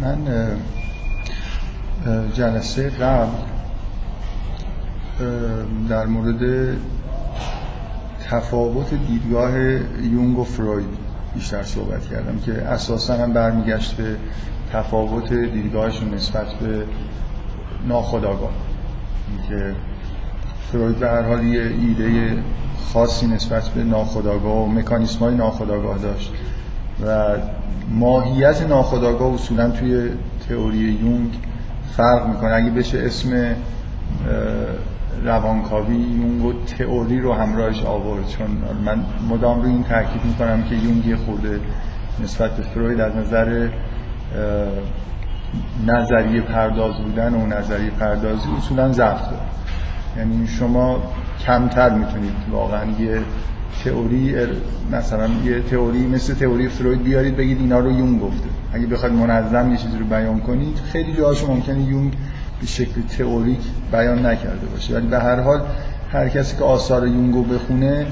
[0.00, 0.18] من
[2.34, 3.28] جلسه قبل
[5.88, 6.76] در مورد
[8.30, 9.58] تفاوت دیدگاه
[10.02, 10.86] یونگ و فروید
[11.34, 14.16] بیشتر صحبت کردم که اساسا هم برمیگشت به
[14.72, 16.84] تفاوت دیدگاهشون نسبت به
[17.88, 18.52] ناخداگاه
[19.48, 19.74] که
[20.72, 22.36] فروید به هر حال یه ایده
[22.92, 26.32] خاصی نسبت به ناخداگاه و مکانیسم های ناخداگاه داشت.
[27.06, 27.36] و
[27.90, 30.10] ماهیت ناخداگاه اصولا توی
[30.48, 31.30] تئوری یونگ
[31.96, 32.54] فرق می‌کنه.
[32.54, 33.54] اگه بشه اسم
[35.24, 38.28] روانکاوی یونگ و تئوری رو همراهش آورد.
[38.28, 38.46] چون
[38.84, 41.60] من مدام رو این تاکید می‌کنم که یونگ یه خورده
[42.22, 43.68] نسبت به فروید از نظر
[45.86, 49.42] نظریه پرداز بودن و نظریه پردازی اصولا ضعف داره.
[50.16, 51.02] یعنی شما
[51.46, 53.20] کمتر می‌تونید واقعا یه
[53.84, 54.34] تئوری
[54.92, 58.48] مثلا یه تئوری مثل تئوری فروید بیارید بگید اینا رو یون گفته.
[58.72, 62.12] اگه بخواید منظم یه چیزی رو بیان کنید خیلی جاهاش ممکنه یونگ
[62.60, 63.60] به شکل تئوریک
[63.92, 64.94] بیان نکرده باشه.
[64.94, 65.62] ولی به هر حال
[66.12, 68.06] هر کسی که آثار یونگ رو بخونه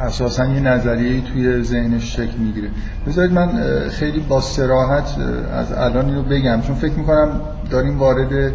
[0.00, 2.68] اساسا یه نظریه توی ذهنش شکل می‌گیره.
[3.06, 3.48] بذارید من
[3.88, 5.16] خیلی با سراحت
[5.52, 6.60] از الان رو بگم.
[6.60, 8.52] چون فکر می‌کنم داریم وارد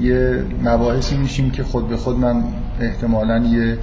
[0.00, 2.42] یه مباحثی میشیم که خود به خود من
[2.80, 3.78] احتمالا یه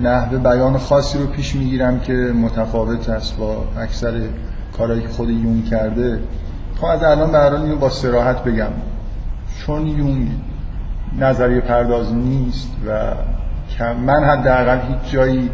[0.00, 4.12] نحوه بیان خاصی رو پیش می‌گیرم که متفاوت است با اکثر
[4.78, 6.20] کارهایی که خود یون کرده.
[6.80, 8.70] تا از الان به اینو با سراحت بگم.
[9.58, 10.28] چون یونگ
[11.18, 13.12] نظریه پرداز نیست و
[14.06, 15.50] من حداقل هیچ جایی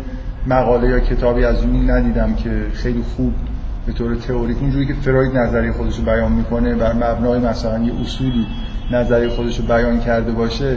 [0.46, 3.32] مقاله یا کتابی از یونگ ندیدم که خیلی خوب
[3.86, 7.92] به طور تئوریک اونجوری که فروید نظریه خودش رو بیان می‌کنه بر مبنای مثلا یه
[8.00, 8.46] اصولی
[8.92, 10.76] نظریه خودش رو بیان کرده باشه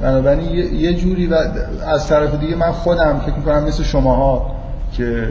[0.00, 1.36] بنابراین یه جوری و
[1.86, 4.50] از طرف دیگه من خودم فکر می‌کنم مثل شماها
[4.92, 5.28] که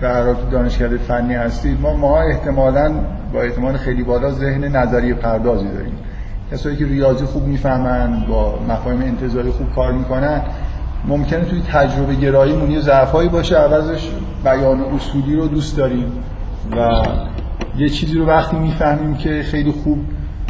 [0.00, 2.94] در دانشکده فنی هستید ما ما احتمالا
[3.32, 5.92] با احتمال خیلی بالا ذهن نظریه پردازی داریم.
[6.52, 10.42] کسایی که ریاضی خوب می‌فهمن با مفاهیم انتظاری خوب کار می‌کنن
[11.08, 14.10] ممکنه توی تجربه گرایی مونی ضعفایی باشه عوضش
[14.44, 16.12] بیان اصولی رو دوست داریم
[16.76, 17.02] و
[17.76, 19.98] یه چیزی رو وقتی می‌فهمیم که خیلی خوب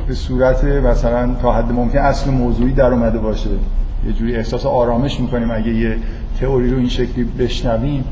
[0.08, 3.50] به صورت مثلا تا حد ممکن اصل موضوعی در اومده باشه.
[4.06, 5.96] یه جوری احساس آرامش می‌کنیم اگه یه
[6.40, 8.04] تئوری رو این شکلی بشنویم.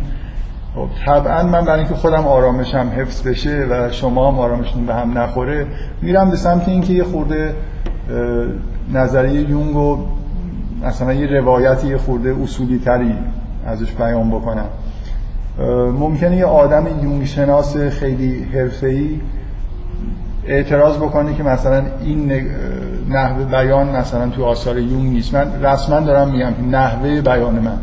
[0.74, 5.18] خب طبعا من برای اینکه خودم آرامشم حفظ بشه و شما هم آرامشتون به هم
[5.18, 5.66] نخوره
[6.02, 7.54] میرم به سمت اینکه یه خورده
[8.92, 9.98] نظریه یونگ و
[10.84, 13.14] مثلا یه روایتی یه خورده اصولی تری
[13.66, 14.66] ازش بیان بکنم.
[15.98, 19.20] ممکنه یه آدم یونگ شناس خیلی حرفه‌ای
[20.46, 22.32] اعتراض بکنه که مثلا این
[23.08, 25.34] نحوه بیان مثلا تو آثار یونگ نیست.
[25.34, 27.78] من رسما دارم میگم نحوه بیان من.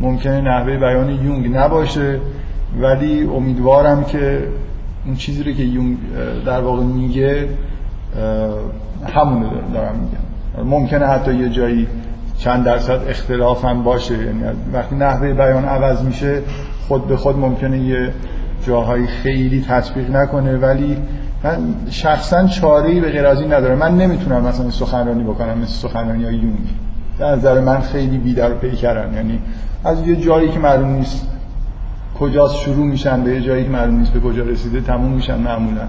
[0.00, 2.20] ممکنه نحوه بیان یونگ نباشه
[2.80, 4.42] ولی امیدوارم که
[5.06, 5.96] اون چیزی رو که یونگ
[6.46, 7.48] در واقع میگه
[9.14, 10.70] همونه دارم میگم.
[10.70, 11.86] ممکنه حتی یه جایی
[12.38, 14.14] چند درصد اختلاف هم باشه.
[14.14, 16.42] یعنی وقتی نحوه بیان عوض میشه
[16.88, 18.12] خود به خود ممکنه یه
[18.66, 20.96] جاهایی خیلی تطبیق نکنه ولی
[21.46, 21.58] من
[21.90, 26.34] شخصا چاره به غیر از این نداره من نمی‌تونم مثلا سخنرانی بکنم مثل سخنرانی های
[26.34, 26.68] یونگ.
[27.18, 29.14] در نظر من خیلی بیدر و پیکرن.
[29.14, 29.40] یعنی
[29.84, 31.28] از یه جایی که معلوم نیست
[32.20, 35.82] کجاست شروع میشن به یه جایی که معلوم نیست به کجا رسیده تموم میشن معمولا.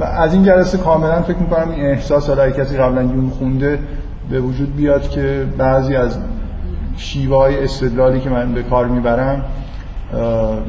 [0.00, 3.78] و از این جلسه کاملا فکر می‌کنم این احساس حالا کسی قبلا یون خونده
[4.30, 6.18] به وجود بیاد که بعضی از
[6.96, 9.42] شیوه های استدلالی که من به کار می‌برم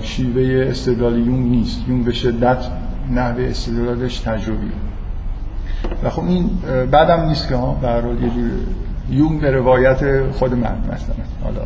[0.01, 1.89] شیوه استدلال یون نیست.
[1.89, 2.57] یون به شدت
[3.11, 4.71] نحوه استدلالش تجربی.
[6.03, 6.49] و خب این
[6.91, 8.51] بعدم نیست که ها به یه جور
[9.09, 11.15] یون به روایت خود من مثلا.
[11.43, 11.61] حالا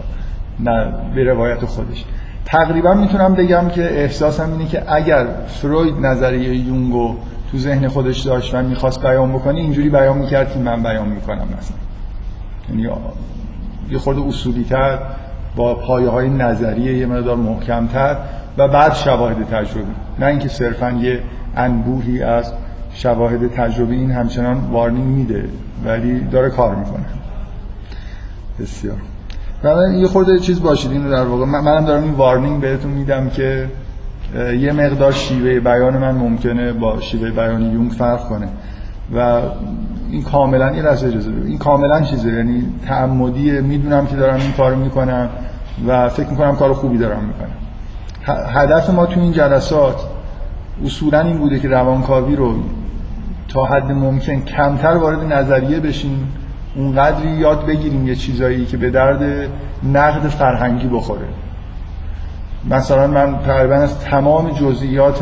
[0.60, 2.06] نه به روایت خودش.
[2.46, 7.16] تقریبا می‌تونم بگم که احساسم اینه که اگر فروید نظریه یونگو
[7.52, 11.48] تو ذهن خودش داشت و می‌خواست بیان بکنه اینجوری بیان می‌کرد که من بیان می‌کنم
[11.58, 11.78] مثلا.
[12.70, 12.90] یعنی
[13.90, 15.00] یه خورده اصولی تر
[15.56, 18.18] با پایه های نظریه یه مقدار محکمتر.
[18.60, 19.92] و بعد شواهد تجربی.
[20.20, 21.20] نه اینکه صرفا یه
[21.56, 22.54] انبوهی از
[22.94, 25.46] شواهد تجربی این همچنان وارنینگ میده
[25.86, 27.06] ولی داره کار می‌کنه.
[28.60, 28.98] بسیار.
[29.64, 31.46] و یه خورده چیز باشید اینو در واقع.
[31.46, 33.68] منم دارم این وارنینگ بهتون میدم که
[34.60, 38.48] یه مقدار شیوه بیان من ممکنه با شیوه بیان یونگ فرق کنه.
[39.16, 39.42] و
[40.12, 42.30] این کاملا یه لحظه اجازه این کاملا چیزه.
[42.30, 45.30] یعنی تعمدیه می‌دونم که دارم این کارو می‌کنم
[45.88, 47.69] و فکر می‌کنم کار خوبی دارم می‌کنم.
[48.30, 49.96] هدف ما تو این جلسات
[50.86, 52.56] اصولا این بوده که روانکاوی رو
[53.48, 56.34] تا حد ممکن کمتر وارد نظریه بشیم
[56.76, 59.50] اونقدری یاد بگیریم یه چیزایی که به درد
[59.94, 61.26] نقد فرهنگی بخوره.
[62.70, 65.20] مثلا من تقریبا از تمام جزئیات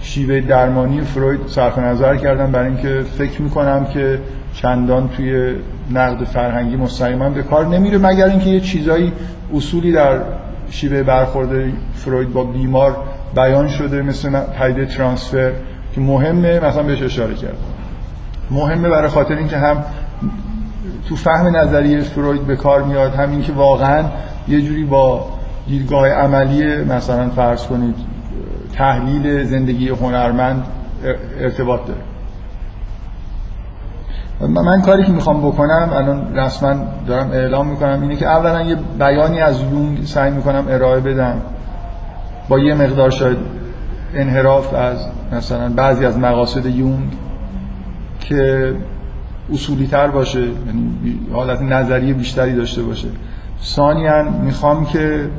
[0.00, 4.20] شیوه درمانی فروید صرف نظر کردم برای اینکه فکر می‌کنم که
[4.54, 5.54] چندان توی
[5.94, 9.12] نقد فرهنگی مستقیما به کار نمیره مگر اینکه یه چیزایی
[9.54, 10.18] اصولی در
[10.70, 12.96] شیوه برخورد فروید با بیمار
[13.34, 15.52] بیان شده مثل پدیده ترانسفر
[15.94, 17.56] که مهمه مثلا بهش اشاره کرد
[18.50, 19.84] مهمه برای خاطر اینکه هم
[21.08, 24.04] تو فهم نظریه فروید به کار میاد همین که واقعا
[24.48, 25.28] یه جوری با
[25.68, 27.94] دیدگاه عملی مثلا فرض کنید
[28.74, 30.64] تحلیل زندگی هنرمند
[31.40, 32.00] ارتباط داره.
[34.40, 36.74] من کاری که می‌خوام بکنم الان رسما
[37.06, 41.36] دارم اعلام می‌کنم اینه که اولا یه بیانی از یونگ سعی می‌کنم ارائه بدم.
[42.48, 43.36] با یه مقدار شاید
[44.14, 47.12] انحراف از مثلا بعضی از مقاصد یونگ
[48.20, 48.74] که
[49.52, 53.08] اصولی تر باشه یعنی حالت نظریه بیشتری داشته باشه.
[53.62, 55.30] ثانیا می‌خوام که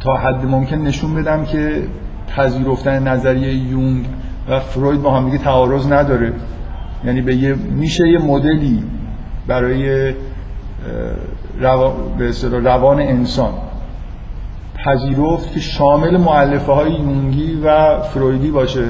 [0.00, 1.82] تا حد ممکن نشون بدم که
[2.36, 4.06] پذیرفتن نظریه یونگ
[4.48, 6.32] و فروید با هم دیگه تعارض نداره.
[7.06, 8.82] یعنی به یه میشه یه مدلی
[9.46, 10.12] برای
[12.18, 12.32] به
[12.64, 13.52] روان انسان
[14.84, 18.84] پذیرفت که شامل معلفه های یونگی و فرویدی باشه.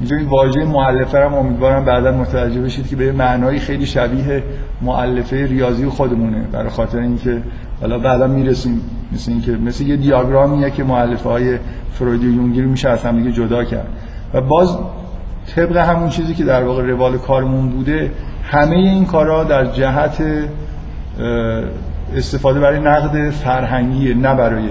[0.00, 4.42] اینجا این واژه معلفه هم امیدوارم بعدا متوجه بشید که به معنایی خیلی شبیه
[4.82, 6.44] معلفه ریاضی خودمونه.
[6.52, 7.42] برای خاطر اینکه
[7.80, 8.80] حالا بعدا می‌رسیم
[9.12, 11.58] مثل اینکه مثل یه دیاگرامیه که معلفه های
[11.92, 13.88] فرویدی و یونگی رو میشه از هم جدا کرد.
[14.34, 14.78] و باز
[15.54, 18.10] طبق همون چیزی که در واقع روال کارمون بوده
[18.42, 20.22] همه این کارا در جهت
[22.16, 24.68] استفاده برای نقد فرهنگی نه برای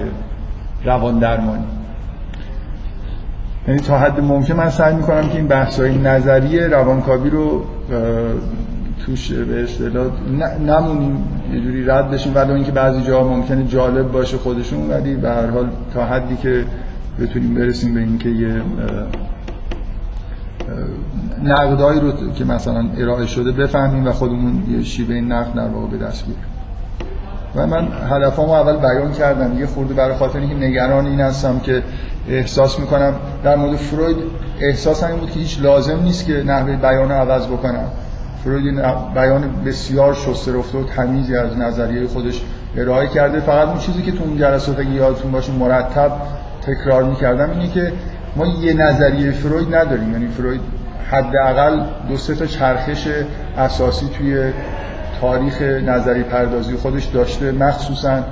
[0.84, 1.64] روان درمانی.
[3.68, 7.64] یعنی تا حد ممکن من سعی می‌کنم که این بحث های نظری روانکاوی رو
[9.06, 10.06] توش به اصطلاح
[10.66, 12.34] نمونیم یه جوری رد بشیم.
[12.34, 16.64] ولی اینکه بعضی جاها ممکنه جالب باشه خودشون ولی به هر حال تا حدی که
[17.20, 18.62] بتونیم برسیم به اینکه یه
[21.44, 25.98] نقدایی رو که مثلا ارائه شده بفهمیم و خودمون یه شیوه نقد در واقع به
[25.98, 26.44] دست بیاریم.
[27.54, 29.58] و من هدفامو اول بیان کردم.
[29.58, 31.82] یه خورده برای خاطر اینکه نگران این هستم که
[32.28, 33.14] احساس می‌کنم.
[33.44, 34.16] در مورد فروید
[34.60, 37.84] احساس این بود که هیچ لازم نیست که نحوه بیان عوض بکنم.
[38.44, 38.82] فروید
[39.14, 42.42] بیان بسیار شسته رفته و تمیزی از نظریه خودش
[42.76, 43.40] ارائه کرده.
[43.40, 46.12] فقط اون چیزی که تو اون جلسات یادتون باشه مرتب
[46.62, 47.92] تکرار می‌کردم اینه که
[48.36, 50.12] ما یه نظریه فروید نداریم.
[50.12, 50.60] یعنی فروید
[51.10, 53.08] حداقل دو سه تا چرخش
[53.58, 54.52] اساسی توی
[55.20, 57.52] تاریخ نظری پردازی خودش داشته.
[57.52, 58.22] مخصوصا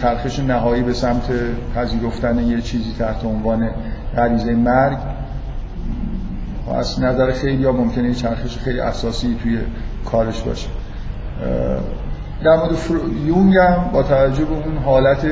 [0.00, 1.30] چرخش نهایی به سمت
[1.74, 3.70] پذیرفتن یه چیزی تحت عنوان
[4.16, 4.98] غریزه مرگ.
[6.74, 9.58] از نظر خیلی یا ممکنه چرخش خیلی اساسی توی
[10.04, 10.68] کارش باشه.
[12.44, 12.72] در مورد
[13.26, 15.26] یونگ هم با توجه به اون حالت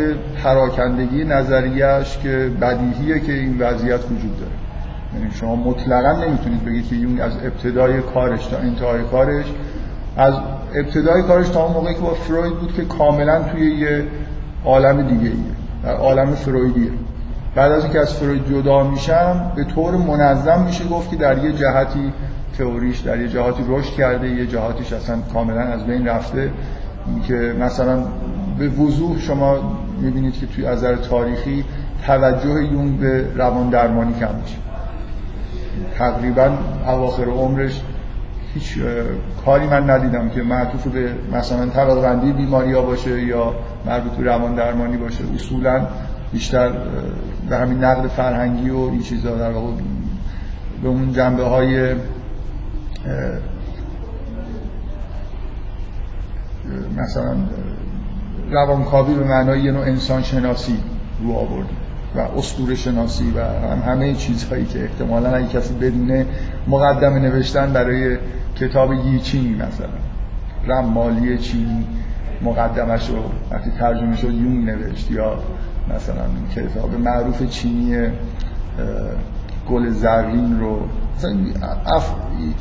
[0.45, 4.53] پراکندگی نظریهش که بدیهیه که این وضعیت وجود داره.
[5.15, 9.47] یعنی شما مطلقا نمی‌تونید بگید که یونگ از ابتدای کارش تا انتهای کارش
[10.17, 10.35] از
[10.75, 14.05] ابتدای کارش تا اون موقعی که با فروید بود که کاملا توی یه
[14.65, 15.33] عالم دیگه
[15.85, 16.91] ایه عالم فرویدیه.
[17.55, 21.53] بعد از اینکه از فروید جدا میشم به طور منظم میشه گفت که در یه
[21.53, 22.13] جهتی
[22.59, 26.51] تئوریش در یه جهاتی رشد کرده یه جهاتیش اصلا کاملا از بین رفته.
[27.29, 28.05] که مثلا
[28.59, 31.65] به وضوح شما می‌بینید که توی از تاریخی
[32.07, 34.57] توجه یون به روان درمانی کم میشه.
[35.99, 36.53] تقریبا
[36.87, 37.83] اواخر عمرش
[38.55, 38.79] هیچ
[39.45, 43.55] کاری من ندیدم که معطوف به مثلا طبقه بندی بیماری ها باشه یا
[43.87, 45.25] مربوط به روان درمانی باشه.
[45.35, 45.87] اصولا
[46.33, 46.73] بیشتر
[47.49, 49.73] به همین نقد فرهنگی و این چیزا در واقع
[50.83, 51.95] به اون جنبه های
[56.97, 57.37] مثلا
[58.51, 60.79] روانکاوی به معنای یه نوع انسان شناسی
[61.23, 61.77] رو آوردیم
[62.17, 66.27] و اسطوره شناسی و هم همه چیزهایی که احتمالا اگه کسی بدونه
[66.69, 68.19] مقدمه نوشتن برای
[68.57, 69.89] کتاب ییچینی مثلا.
[70.67, 71.87] رمالی چینی
[72.43, 73.17] مقدمش رو
[73.51, 75.39] وقتی ترجمه شد یون نوشت یا
[75.97, 76.25] مثلا
[76.57, 77.97] کتاب معروف چینی
[79.71, 80.81] گل زرین رو.
[81.17, 81.37] مثلا
[81.87, 82.13] اف...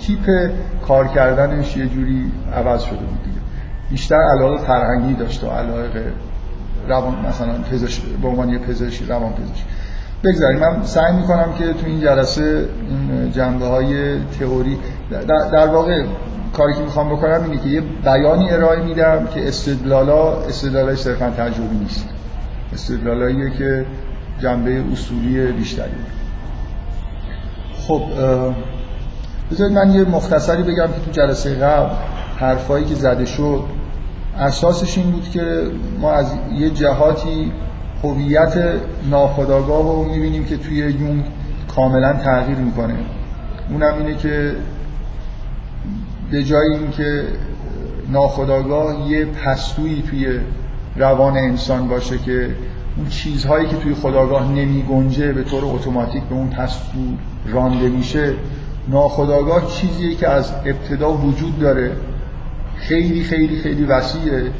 [0.01, 0.51] تیپ
[0.87, 3.34] کار کردنش یه جوری عوض شده بود.
[3.89, 6.13] بیشتر علاقه فرهنگی داشت و علاقه
[6.89, 9.65] روان مثلا پزشک به عنوان یه پزشک روان پزشک.
[10.23, 10.59] بگذاریم.
[10.59, 14.77] من سعی می‌کنم که تو این جلسه این جنبه های تئوری
[15.11, 16.03] در, در واقع
[16.53, 21.77] کاری که می‌خوام بکنم اینه که یه بیانی ارائه میدم که استدلالا استدلالای صرفا تجربی
[21.77, 22.09] نیست.
[22.73, 23.85] استدلالاییه که
[24.39, 25.91] جنبه اصولی بیشتری
[27.87, 28.01] خب
[29.51, 31.89] بذارید من یه مختصری بگم که تو جلسه قبل
[32.37, 33.63] حرفایی که زده شد
[34.39, 35.61] اساسش این بود که
[36.01, 37.51] ما از یه جهاتی
[38.03, 38.53] هویت
[39.09, 41.23] ناخودآگاه رو می‌بینیم که توی یونگ
[41.75, 42.95] کاملا تغییر می‌کنه.
[43.69, 44.55] اونم اینه که
[46.31, 47.23] به جای اینکه
[48.11, 50.39] ناخودآگاه یه پستویی توی
[50.95, 52.49] روان انسان باشه که
[52.97, 56.99] اون چیزهایی که توی خداگاه نمی گنجه به طور اتوماتیک به اون پستو
[57.45, 58.33] رانده میشه
[58.87, 61.91] ناخداگاه چیزیه که از ابتدا وجود داره.
[62.75, 64.51] خیلی خیلی خیلی وسیعه.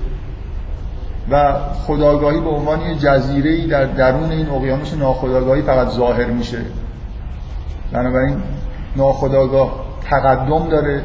[1.31, 1.53] و
[1.87, 6.57] خداگاهی به عنوان یه جزیره در درون این اقیانوس ناخداگاهی فقط ظاهر میشه.
[7.91, 8.37] بنابراین
[8.95, 11.03] ناخداگاه تقدم داره.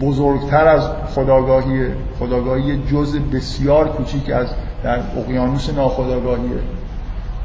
[0.00, 1.86] بزرگتر از خداگاهی
[2.18, 4.46] خداگاهی جز بسیار کوچیک از
[4.84, 6.58] در اقیانوس ناخداگاهیه.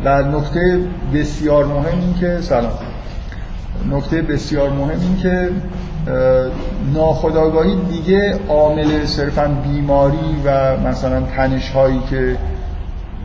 [0.04, 0.80] و نکته
[1.13, 2.72] بسیار مهم این که سلام.
[3.91, 5.50] نکته بسیار مهم این که
[6.94, 12.38] ناخداگاهی دیگه عامل صرفا بیماری و مثلا تنش هایی که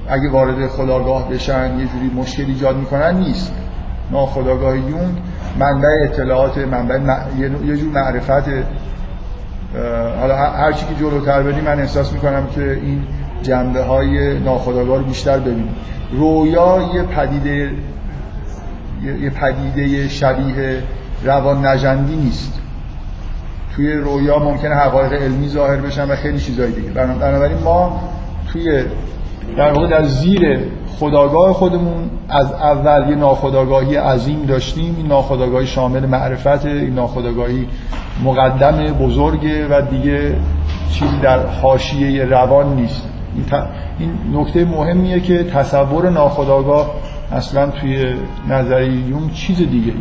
[0.09, 3.53] اگه وارد خداگاه بشن یه جوری مشکل ایجاد می‌کنن نیست.
[4.11, 5.17] ناخداگاه یونگ
[5.59, 6.99] منبع اطلاعات منبع
[7.67, 8.49] یه جور معرفت
[10.21, 13.03] حالا هر چی که جلوتر بریم من احساس می‌کنم که این
[13.43, 15.75] جنبه های ناخودآگاه رو بیشتر ببینیم.
[16.13, 17.71] رویا یه پدیده
[19.05, 20.83] یه پدیده شبیه
[21.25, 22.61] روان نجندی نیست.
[23.77, 26.91] توی رویا ممکنه حقایق علمی ظاهر بشن و خیلی چیزای دیگه.
[26.91, 28.01] بنابراین ما
[28.53, 28.85] توی
[29.57, 30.59] در واقع در زیر
[30.99, 34.95] خداگاه خودمون از اول یه ناخداگاهی عظیم داشتیم.
[34.97, 37.67] این ناخداگاهی شامل معرفت این ناخداگاهی
[38.25, 40.37] مقدم بزرگه و دیگه
[40.91, 43.09] چیزی در حاشیه روان نیست.
[43.99, 46.91] این نکته مهمیه که تصور ناخداگاه
[47.33, 48.15] اصلا توی
[48.49, 49.93] نظریه یون چیز دیگه.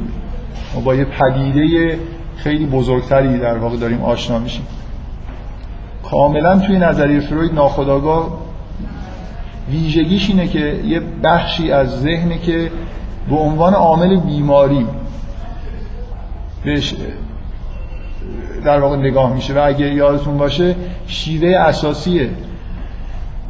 [0.75, 1.99] ما با یه پدیده
[2.37, 4.65] خیلی بزرگتری در واقع داریم آشنا میشیم.
[6.11, 8.41] کاملا توی نظریه فروید ناخداگاه
[9.71, 12.71] ویژگیش اینه که یه بخشی از ذهنه که
[13.29, 14.85] به عنوان عامل بیماری
[16.63, 16.95] بهش
[18.65, 20.75] در واقع نگاه میشه و اگه یادتون باشه
[21.07, 22.29] شیوه اساسیه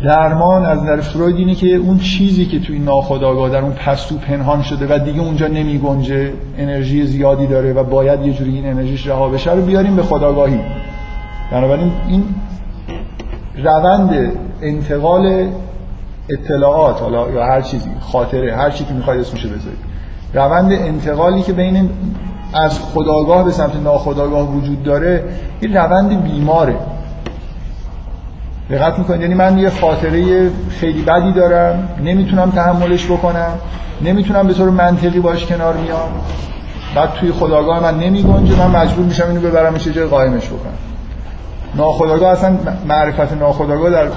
[0.03, 4.61] درمان از نظر فروید اینه که اون چیزی که توی ناخودآگاه در اون پستو پنهان
[4.61, 9.07] شده و دیگه اونجا نمی گنجه انرژی زیادی داره و باید یه جوری این انرژیش
[9.07, 10.59] رها بشه رو بیاریم به خداگاهی
[11.51, 12.23] بنابراین این
[13.63, 14.31] روند
[14.61, 15.47] انتقال
[16.29, 19.79] اطلاعات حالا یا هر چیزی خاطره هر چیزی که می‌خواید اسمشو بذارید.
[20.33, 21.89] روند انتقالی که بین
[22.53, 25.23] از خداگاه به سمت ناخداگاه وجود داره
[25.61, 26.75] این روند بیماره.
[28.71, 29.21] دقت می‌کنید.
[29.21, 31.89] یعنی من یه خاطره خیلی بدی دارم.
[32.03, 33.51] نمی‌تونم تحملش بکنم.
[34.01, 36.09] نمی‌تونم به طور منطقی باش کنار میام
[36.95, 40.73] بعد توی خداگاه من نمی گنجه من مجبور میشم اینو ببرم چه جای قایمش بکنم.
[41.75, 44.07] ناخداگاه اصلا معرفت ناخداگاه در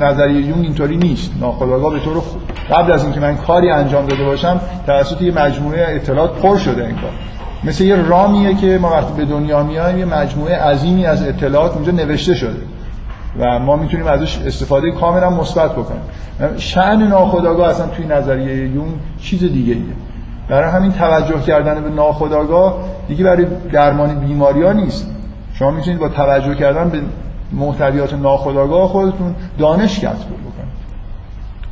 [0.00, 1.30] نظریه یون اینطوری نیست.
[1.40, 2.22] ناخداگاه به طور
[2.70, 6.96] قبل از اینکه من کاری انجام داده باشم توسط یه مجموعه اطلاعات پر شده این
[6.96, 7.10] کار
[7.64, 11.92] مثل یه رامیه که ما وقتی به دنیا میایم یه مجموعه عظیمی از اطلاعات اونجا
[11.92, 12.73] نوشته شده.
[13.38, 16.00] و ما می‌تونیم ازش استفاده کاملا مثبت بکنیم.
[16.56, 18.88] شأن ناخداگاه اصلا توی نظریه یون
[19.20, 19.84] چیز دیگه ایه
[20.48, 22.76] برای همین توجه کردن به ناخداگاه
[23.08, 25.10] دیگه برای درمان بیماری ها نیست.
[25.54, 27.00] شما می‌تونید با توجه کردن به
[27.52, 30.74] محتویات ناخودآگاه خودتون دانش کسب بکنید.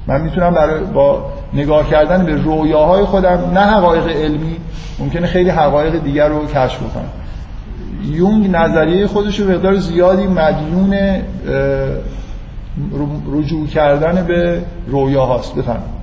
[0.07, 4.57] من می‌تونم برای با نگاه کردن به رویاهای خودم نه حقایق علمی
[4.99, 7.22] ممکنه خیلی حقایق دیگر رو کشف کنم
[8.05, 10.95] یونگ نظریه خودش رو مقدار زیادی مدیون
[13.33, 16.03] رجوع کردن به رویاهاست بفرمایید.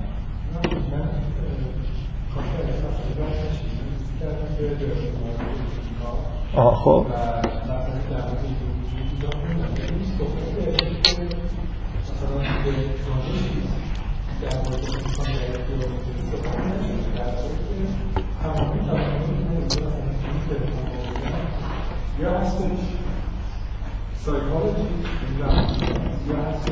[6.56, 7.06] آها خب.
[22.22, 22.62] یا هستش
[24.14, 24.88] سایکولوژی
[25.38, 26.70] یا هستش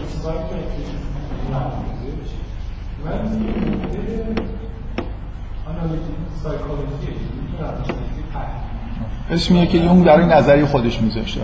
[3.05, 3.28] من
[6.43, 7.14] سایکولوژی
[9.31, 11.40] اسمیه که یونگ در این نظری خودش میذاشته.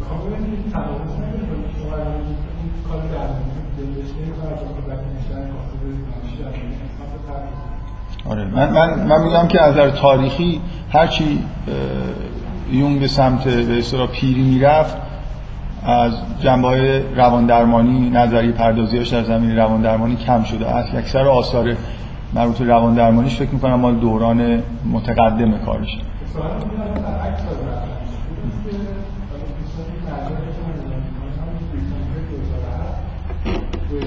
[0.00, 0.86] می‌خوام نمیده شما
[2.88, 3.61] کار درمی
[8.30, 10.60] آره من, من, من میگم که از تاریخی
[10.92, 11.44] هرچی
[12.72, 14.96] یون به سمت به اصطلاح پیری می‌رفت
[15.84, 20.74] از جنبه های روان درمانی نظری پردازیاش در زمین روان درمانی کم شده.
[20.74, 21.76] از اکثر آثار
[22.34, 24.62] مربوط روان درمانیش فکر می‌کنم مال دوران
[24.92, 25.98] متقدم کارش
[26.32, 30.62] سوال این الان برعکس داره مطرح میشه این است که حالا دوستان این مجموعه که
[30.62, 32.62] من میگم من هم بریتانیا 2007 دویدن دیجیتال الان فکر می‌کنم به صورت دیگری
[33.42, 33.98] اصلا و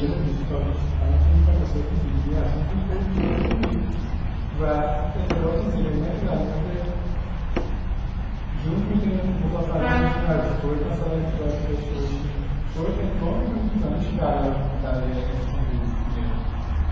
[14.84, 14.98] در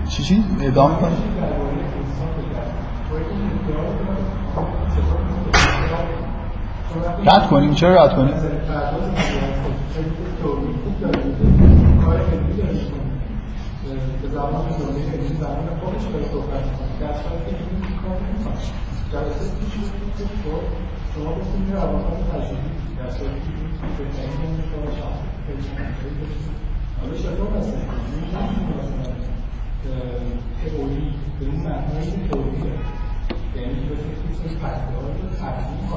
[0.10, 0.68] چی چی؟ انسان
[2.38, 2.72] بگرد
[3.10, 3.50] فروید این
[7.26, 8.40] رد کنیم چرا رد کنیم خب.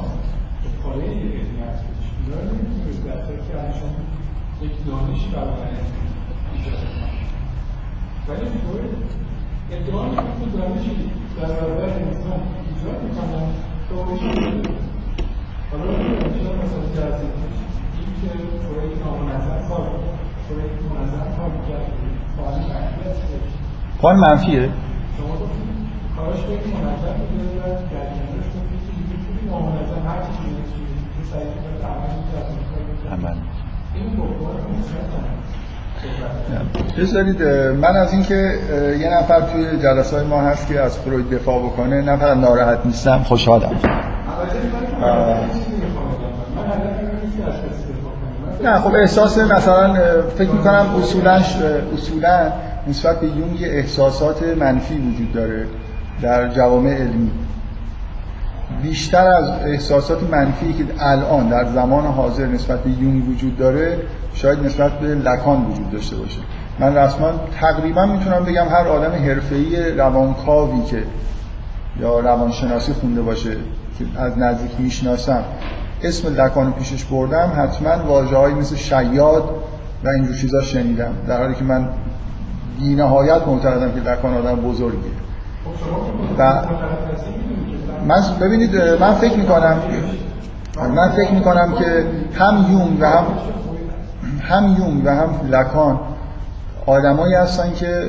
[0.04, 0.35] یعنی.
[0.66, 2.02] به پایه علمی هستش.
[2.18, 2.56] اینا رو
[3.02, 4.00] صورتی که الان شما
[4.62, 5.76] یک دانشی برای
[6.52, 6.80] ایجاد.
[8.28, 8.94] ولی فروید
[9.72, 10.96] ادعا می‌کنه که دانشی
[11.36, 13.46] در برابر انسان ایجاد می‌کنن
[13.88, 14.30] که اوشی
[15.70, 15.86] حالا
[16.36, 17.32] چرا مثلا جذب
[17.96, 18.28] این که
[18.62, 19.86] فروید نامنظم کار
[20.48, 21.86] فروید منظم کار می‌کرد
[22.36, 23.50] فعال منفی هستش
[24.00, 24.70] پایین منفیه
[25.16, 25.66] شما گفتید
[26.16, 28.06] کاراش خیلی منظم بوده و در
[36.98, 37.42] بذارید
[37.82, 38.58] من از اینکه
[39.00, 42.78] یه نفر توی جلسه های ما هست که از فروید دفاع بکنه نه فقط ناراحت
[42.86, 43.70] نیستم خوشحالم.
[48.64, 49.94] نه خب احساس مثلا
[50.38, 51.40] فکر می‌کنم اصولا
[51.94, 52.52] اصولا
[52.88, 55.66] نسبت به یونگ احساسات منفی وجود داره
[56.22, 57.30] در جوامع علمی.
[58.82, 63.98] بیشتر از احساسات منفی که الان در زمان حاضر نسبت به یونگ وجود داره
[64.34, 66.40] شاید نسبت به لکان وجود داشته باشه.
[66.78, 71.02] من رسما تقریبا می‌تونم بگم هر آدم حرفه‌ای روانکاوی که
[72.00, 73.50] یا روانشناسی خونده باشه
[73.98, 75.44] که از نزدیک می‌شناسم
[76.02, 79.50] اسم لکان پیشش بردم حتما واژه‌هایی مثل شیاد
[80.04, 81.88] و اینجور چیزا شنیدم در حالی که من
[82.78, 85.12] بی نهایت معتقدم که لکان آدم بزرگیه.
[86.38, 86.62] و
[88.06, 89.78] من ببینید من فکر می‌کنم
[90.94, 93.24] من فکر می‌کنم که هم یون و هم
[94.40, 96.00] هم یون و هم لکان
[96.86, 98.02] آدمایی هستن که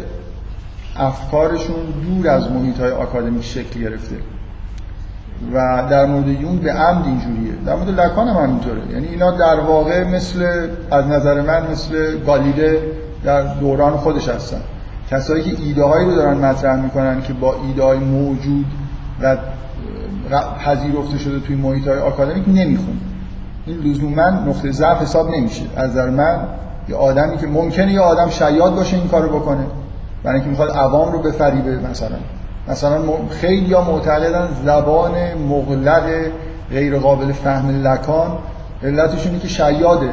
[0.96, 1.76] افکارشون
[2.08, 4.16] دور از محیط های آکادمیک شکل گرفته
[5.54, 7.54] و در مورد یون به عمد اینجوریه.
[7.66, 8.82] در مورد لکان هم همینطوره.
[8.92, 12.82] یعنی اینا در واقع مثل از نظر من مثل گالیله
[13.24, 14.62] در دوران خودش هستن.
[15.12, 18.66] کسایی که ایده هایی رو دارن مطرح می‌کنن که با ایده های موجود
[19.22, 19.38] و
[20.66, 23.00] پذیرفته شده توی محیط های آکادمیک نمیخون
[23.66, 25.64] این لزوما نقطه ضعف حساب نمیشه.
[25.76, 26.40] از نظر من
[26.90, 29.66] یه آدمی که ممکنه یه آدم شیاد باشه این کارو بکنه
[30.24, 32.18] برای اینکه می‌خواد عوام رو بفریبه مثلا.
[32.68, 35.12] مثلا خیلی یا معتقدن زبان
[35.50, 36.10] مغلق
[36.70, 38.38] غیر قابل فهم لکان
[38.84, 40.10] علتش اینه که شیاده.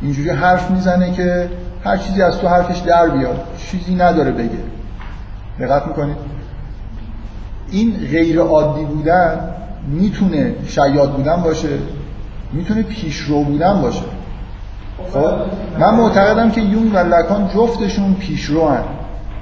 [0.00, 1.50] اینجوری حرف می‌زنه که
[1.84, 3.40] هر چیزی از تو حرفش در بیاد.
[3.56, 4.58] چیزی نداره بگه.
[5.60, 6.16] دقت می‌کنید
[7.72, 9.40] این غیر عادی بودن
[9.88, 11.68] می‌تونه شیاد بودن باشه
[12.52, 14.02] می‌تونه پیشرو بودن باشه.
[15.12, 15.30] خب
[15.78, 18.82] من معتقدم که یون و لکان جفتشون پیشرو هن.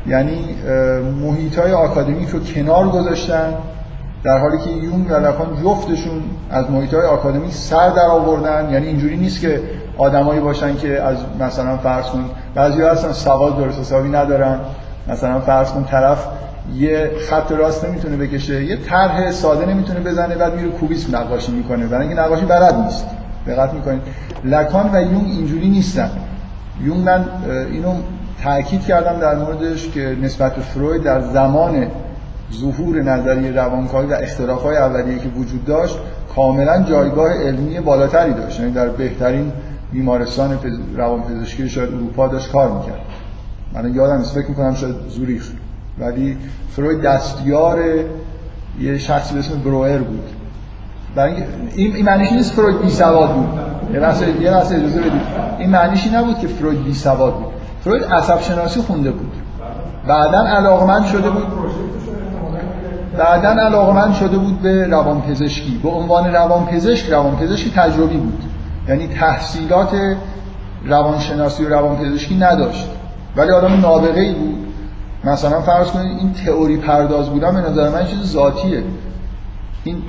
[0.06, 0.44] یعنی
[1.22, 3.54] محیط های آکادمیک رو کنار گذاشتن
[4.24, 8.70] در حالی که یون و لکان جفتشون از محیط های آکادمیک سر در آوردن.
[8.72, 9.62] یعنی اینجوری نیست که
[9.98, 14.58] آدمایی باشن که از مثلا فرض کن بعضی هستن سواد درست حسابی ندارن.
[15.08, 16.26] مثلا فرض کن طرف
[16.74, 21.86] یه خط راست نمی‌تونه بکشه یه طرح ساده نمی‌تونه بزنه بعد میره کوبیسم نقاشی می‌کنه.
[21.86, 23.04] برای اینکه نقاشی بلد نیست.
[23.46, 24.02] دقت می‌کنید.
[24.44, 26.10] لکان و یونگ اینجوری نیستن.
[26.84, 27.24] یونگ من
[27.72, 27.94] اینو
[28.44, 31.86] تاکید کردم در موردش که نسبت به فروید در زمان
[32.52, 35.98] ظهور نظریه روانکاوی و اختلافات اولیه که وجود داشت
[36.36, 38.60] کاملا جایگاه علمی بالاتری داشت.
[38.60, 39.52] یعنی در بهترین
[39.92, 40.58] بیمارستان
[40.96, 43.00] روانپزشکی شاید اروپا داشت کار می‌کرد.
[43.74, 44.34] من یادم نیست.
[44.34, 45.50] فکر می‌کنم شاید زوریخ
[46.00, 46.36] ولی
[46.70, 47.78] فروید دستیار
[48.80, 50.22] یه شخصی به اسم بروئر بود.
[51.14, 51.34] برای
[51.74, 53.48] این این معنیش نیست فروید بی سواد بود.
[53.94, 55.22] یه لحظه یه لحظه اجازه بدید.
[55.58, 57.52] این معنیش نبود که فروید بی سواد بود.
[57.84, 59.32] فروید عصب شناسی خونده بود.
[60.06, 61.46] بعدا علاقمند شده بود
[63.18, 65.80] بعدا علاقمند شده بود به روانپزشکی.
[65.82, 68.42] به عنوان روانپزشک روانپزشک تجربی بود.
[68.88, 69.90] یعنی تحصیلات
[70.86, 72.90] روانشناسی و روانپزشکی نداشت.
[73.36, 74.69] ولی آدم نابغه ای بود.
[75.24, 78.82] مثلا فرض کنید این تئوری پرداز بودن به نظر من چیز ذاتیه.
[79.84, 80.02] این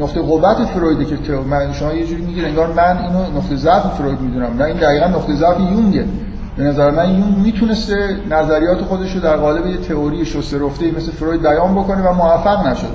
[0.00, 4.20] نقطه قوت فرویده که من شما یه جوری میگید انگار من اینو نقطه ضعف فروید
[4.20, 4.56] می‌دونم.
[4.58, 6.04] نه این دقیقا نقطه ضعف یونگه.
[6.56, 11.12] به نظر من یون می‌تونسته نظریات خودش رو در قالب یه تئوری شسته رفته مثل
[11.12, 12.88] فروید بیان بکنه و موفق نشده.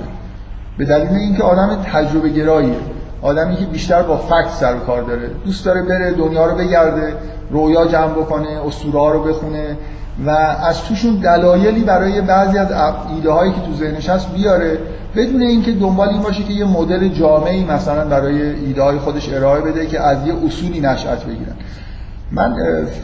[0.78, 2.78] به دلیل اینکه آدم تجربه گراییه.
[3.22, 5.30] آدمی که بیشتر با فکت سر و کار داره.
[5.46, 7.14] دوست داره بره دنیا رو بگرده
[7.52, 9.78] رویا جمع بکنه اسطوره رو بخونه.
[10.26, 12.68] و از توشون دلایلی برای بعضی از
[13.16, 14.78] ایده هایی که تو ذهنش هست بیاره
[15.16, 19.62] بدون اینکه دنبال این باشه که یه مدل جامعی مثلا برای ایده های خودش ارائه
[19.62, 21.56] بده که از یه اصولی نشأت بگیرن.
[22.32, 22.56] من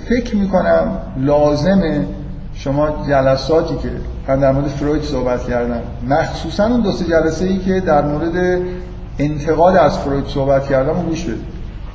[0.10, 2.06] فکر می‌کنم لازمه
[2.54, 3.89] شما جلساتی که
[4.28, 8.62] من در مورد فروید صحبت کردم مخصوصا اون دو سه جلسه ای که در مورد
[9.19, 11.54] انتقاد از فروید صحبت کردم گوش بدید.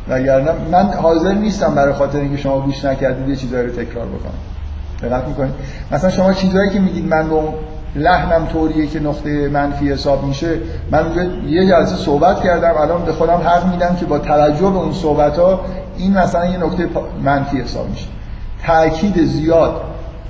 [0.08, 4.57] وگرنه من حاضر نیستم برای خاطر اینکه شما گوش نکردید یه چیزایی رو تکرار بکنم.
[5.02, 5.54] دقت می‌کنید.
[5.92, 7.54] مثلا شما چیزایی که میگید من با
[7.96, 10.58] لحنم طوریه که نقطه منفی حساب میشه
[10.90, 14.76] من اونجا یه جلسه صحبت کردم الان به خودم حق میدم که با توجه به
[14.76, 15.60] اون صحبت ها
[15.96, 16.88] این مثلا یه نقطه
[17.24, 18.06] منفی حساب میشه.
[18.66, 19.80] تاکید زیاد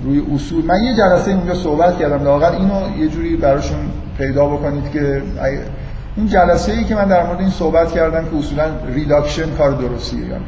[0.04, 0.64] روی اصول.
[0.64, 3.78] من یه جلسه اونجا صحبت کردم لااقل اینو یه جوری براشون
[4.18, 5.22] پیدا بکنید که
[6.16, 10.20] اون جلسه ای که من در مورد این صحبت کردم که اصولا ریداکشن کار درستیه
[10.20, 10.44] یعنی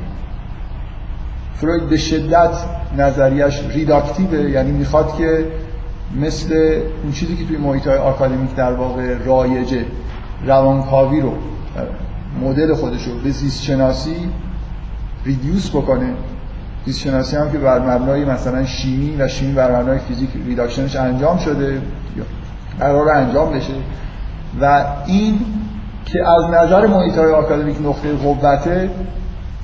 [1.60, 2.50] فروید به شدت
[2.98, 5.46] نظریش ریداکتیوه یعنی می‌خواد که
[6.20, 9.84] مثل اون چیزی که توی محیط های آکادمیک در واقع رایجه
[10.46, 11.32] روانکاوی رو
[12.42, 14.16] مدل خودش رو به زیست شناسی
[15.24, 16.10] ریدیوس بکنه.
[16.86, 21.38] زیست شناسی هم که بر مبنای مثلا شیمی و شیمی بر مبنای فیزیک ریداکشنش انجام
[21.38, 21.82] شده
[22.78, 23.72] قرار انجام بشه.
[24.60, 25.40] و این
[26.04, 28.90] که از نظر محیط های آکادمیک نقطه قوته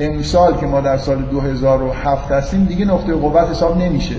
[0.01, 4.15] امسال که ما در سال 2007 هستیم دیگه نقطه قوت حساب نمیشه.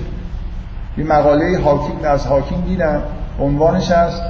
[0.97, 3.01] یه مقاله هاکینگ از هاکینگ دیدم
[3.39, 4.21] عنوانش از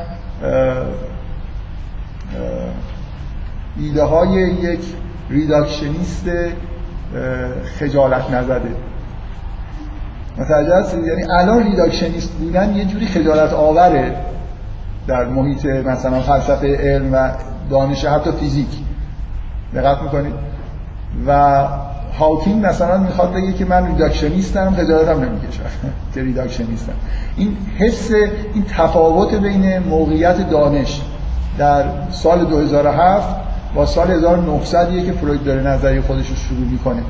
[3.79, 4.79] ایده های یک
[5.29, 6.25] reductionist
[7.79, 8.75] خجالت نزده
[10.37, 14.15] متوجه یعنی الان reductionist بودن یه جوری خجالت آوره
[15.07, 17.31] در محیط مثلا فلسفه علم و
[17.69, 18.67] دانش حتی فیزیک.
[19.75, 20.33] دقت می‌کنید؟
[21.27, 21.63] و
[22.19, 25.63] هاکینگ مثلا می‌خواد بگه که من reductionist م خجالتم نمی‌کشم
[26.13, 26.93] که reductionist م.
[27.37, 28.11] این حس
[28.53, 31.01] این تفاوت بین موقعیت دانش
[31.57, 33.35] در سال 2007
[33.75, 37.01] با سال 1900 که فروید داره نظری خودش رو شروع می‌کنه.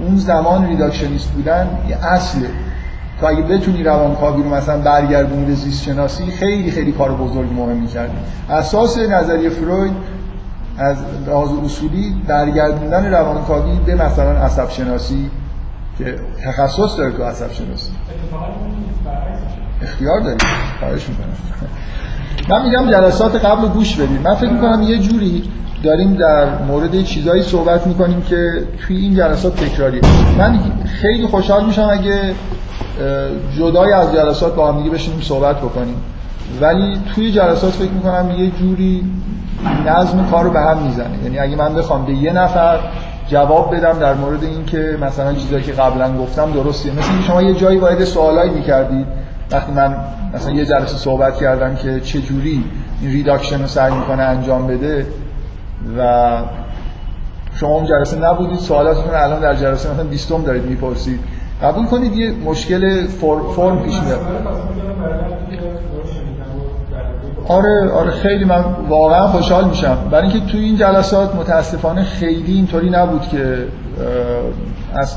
[0.00, 2.48] اون زمان reductionist بودن یه اصله
[3.20, 7.76] تو اگه بتونی روانکاوی رو مثلا برگردونی به زیست شناسی خیلی خیلی کار بزرگ مهم
[7.76, 8.12] می‌کردی.
[8.50, 9.92] اساس نظریه فروید
[10.78, 15.30] از لحاظ اصولی برگردوندن روانکاوی به مثلا عصب شناسی
[15.98, 17.92] که تخصص داره تو عصب شناسی
[19.82, 20.36] اختیار داری.
[20.80, 21.26] خواهش می‌کنم.
[22.48, 24.20] من میگم جلسات قبل گوش بدید.
[24.24, 25.50] من فکر می‌کنم یه جوری
[25.82, 30.00] داریم در مورد چیزایی صحبت می‌کنیم که توی این جلسات تکراری
[30.38, 32.34] من خیلی خوشحال میشم اگه
[33.56, 35.96] جدای از جلسات با هم دیگه بشینیم صحبت بکنیم.
[36.60, 39.04] ولی توی جلسات فکر می‌کنم یه جوری
[39.86, 41.18] نظم کار رو به هم می‌زنه.
[41.24, 42.78] یعنی اگه من بخوام به یه نفر
[43.28, 46.90] جواب بدم در مورد اینکه مثلا چیزایی که قبلا گفتم درسته.
[46.90, 49.06] مثل اینکه شما یه جایی وارد سوالایی می‌کردید.
[49.50, 49.96] وقتی من
[50.34, 52.64] مثلا یه جلسه صحبت کردم که چه جوری
[53.00, 55.06] این ریداکشن رو سعی می‌کنه انجام بده
[55.98, 56.38] و
[57.54, 61.20] شما اون جلسه نبودید سوالاتتون الان در جلسه مثلا 20 دارید می‌پرسید.
[61.62, 63.06] قبول کنید یه مشکل
[63.56, 64.20] فرم پیش میاد.
[67.48, 69.96] آره آره خیلی من واقعا خوشحال میشم.
[70.10, 73.66] برای اینکه توی این جلسات متاسفانه خیلی اینطوری نبود که
[74.94, 75.16] از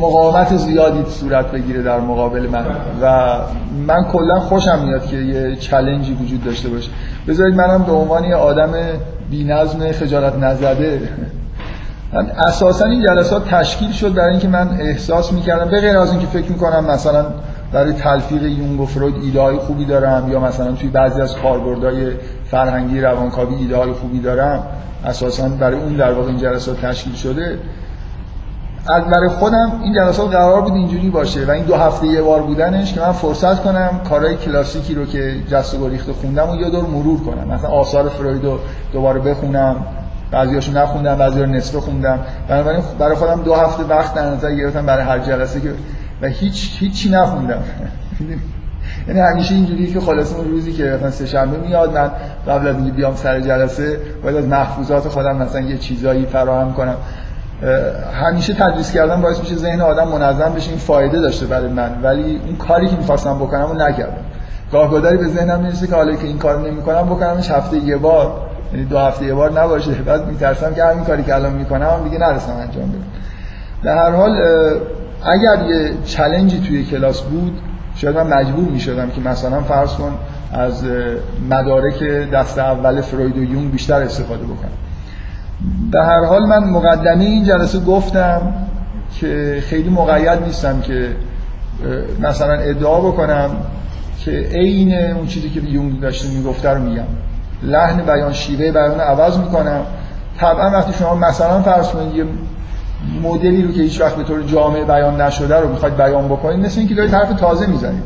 [0.00, 2.64] مقاومت زیادی صورت بگیره در مقابل من.
[3.02, 3.36] و
[3.86, 6.90] من کلا خوشم میاد که یه چلنجی وجود داشته باشه.
[7.28, 8.70] بذارید منم به عنوان یه آدم
[9.30, 11.08] بی‌نظم خجالت نزده
[12.12, 16.26] من اساسا این جلسات تشکیل شد برای اینکه من احساس می‌کردم به غیر از اینکه
[16.26, 17.24] فکر می‌کنم مثلا
[17.74, 22.12] برای تلفیق یونگ و فروید ایده های خوبی دارم یا مثلا توی بعضی از کاربردهای
[22.50, 24.62] فرهنگی روانکاوی ایده های خوبی دارم
[25.04, 27.58] اساسا برای اون در واقع این جلسات تشکیل شده.
[28.88, 32.42] از برای خودم این جلسات قرار بود اینجوری باشه و این دو هفته یه بار
[32.42, 36.70] بودنش که من فرصت کنم کارهای کلاسیکی رو که جست و گریخته خوندم و یه
[36.70, 37.54] دور مرور کنم.
[37.54, 38.58] مثلا آثار فروید رو
[38.92, 39.76] دوباره بخونم
[40.30, 42.18] بعضیاشو نخوندم بعضی رو نصفه خوندم.
[42.48, 45.74] بنابراین برای خودم دو هفته وقت در نظر گرفتم برای هر جلسه که
[46.28, 47.62] هیچ هیچی نخوندم.
[49.08, 52.10] یعنی همیشه اینجوری که خلاص اون روزی که مثلا سه شنبه میاد من
[52.48, 56.96] قبل از اینکه بیام سر جلسه باید از محفوظات خودم مثلا یه چیزایی فراهم کنم.
[58.24, 61.90] همیشه تدریس کردن باعث میشه ذهن آدم منظم بشه این فایده داشته برای من.
[62.02, 64.24] ولی اون کاری که می‌خواستم بکنم رو نکردم.
[64.72, 68.32] گاهگداری به ذهنم می‌رسه که حالا که این کار نمی‌کنم بکنمش هفته یه بار.
[68.72, 69.90] یعنی دو هفته یه بار نباشه.
[69.90, 73.04] بعد میترسم که همین کاری که الان می‌کنم دیگه نرسم انجام بدم.
[73.82, 74.40] در هر حال
[75.24, 77.60] اگر یه چلنجی توی کلاس بود
[77.96, 80.12] شاید من مجبور می‌شدم که مثلا فرض کن
[80.52, 80.84] از
[81.50, 84.70] مدارک دست اول فروید و یونگ بیشتر استفاده بکنم.
[85.92, 88.54] در هر حال من مقدمه این جلسه گفتم
[89.20, 91.08] که خیلی مقید نیستم که
[92.20, 93.50] مثلا ادعا بکنم
[94.18, 97.04] که عین اون چیزی که یونگ داشته می‌گفته رو میگم.
[97.62, 99.80] لحن بیان شیوه بیان عوض می‌کنم.
[100.38, 102.24] طبعا وقتی شما مثلا فرض کنید یه
[103.22, 106.78] مدلی رو که هیچ وقت به طور جامع بیان نشده رو می‌خواید بیان بکنید مثل
[106.78, 108.02] اینکه دارید حرف تازه می‌زنید.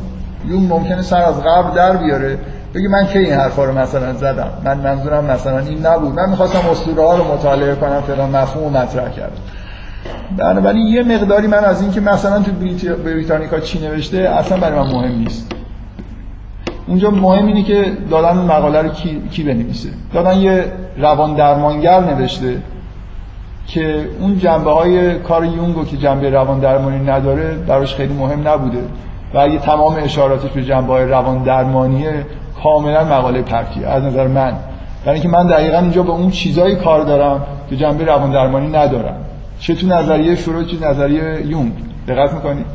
[0.47, 2.37] یون ممکنه سر از قبل در بیاره
[2.73, 6.13] بگی من کی این حرفا رو مثلا زدم؟ من منظورم مثلا این نبود.
[6.13, 9.41] من می‌خواستم اسطوره ها رو مطالعه کنم فلان مفهوم مطرح کردم.
[10.37, 12.51] بنابراین یه مقداری من از اینکه مثلا تو
[13.05, 15.51] بریتانیکا چی نوشته اصلا برای من مهم نیست.
[16.87, 19.89] اونجا مهم اینه که دادن مقاله رو کی, کی بنویسه.
[20.13, 20.65] دادن یه
[20.97, 22.57] روان درمانگر نوشته.
[23.69, 28.79] که اون جنبه های کار یونگو که جنبه روان درمانی نداره براش خیلی مهم نبوده.
[29.33, 32.25] و اگه تمام اشاراتش به جنبه های روان درمانیه
[32.63, 34.53] کاملا مقاله پرتیه از نظر من.
[35.05, 39.15] برای اینکه من دقیقا اینجا به اون چیزایی کار دارم که جنبه روان درمانی ندارم.
[39.59, 41.73] چه تو نظریه شروع چه نظریه یونگ.
[42.07, 42.65] دقت می‌کنید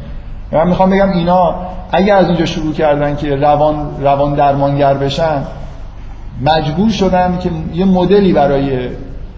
[0.53, 1.55] من می‌خوام بگم اینا
[1.93, 5.43] اگر از اینجا شروع کردن که روان روان درمانگر بشن
[6.43, 8.89] مجبور شدن که یه مدلی برای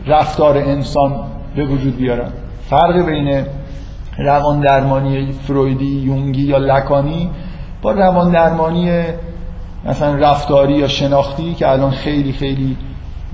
[0.07, 1.13] رفتار انسان
[1.57, 2.29] به وجود بیارن
[2.71, 3.45] فرق بین
[4.19, 7.31] روان درمانی فرویدی یونگی یا لکانی
[7.83, 9.03] با روان درمانی
[9.85, 12.77] مثلا رفتاری یا شناختی که الان خیلی خیلی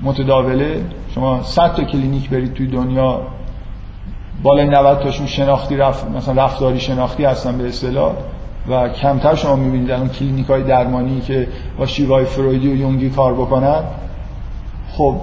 [0.03, 0.81] متداوله.
[1.15, 3.21] شما 100 تا کلینیک برید توی دنیا
[4.43, 8.13] بالای 90 تاشون شناختی رفت مثلا رفتاری شناختی هستن به اصطلاح
[8.69, 13.33] و کمتر شما می‌بینید الان کلینیک های درمانی که با شیوه فرویدی و یونگی کار
[13.33, 13.83] بکنن.
[14.93, 15.15] خب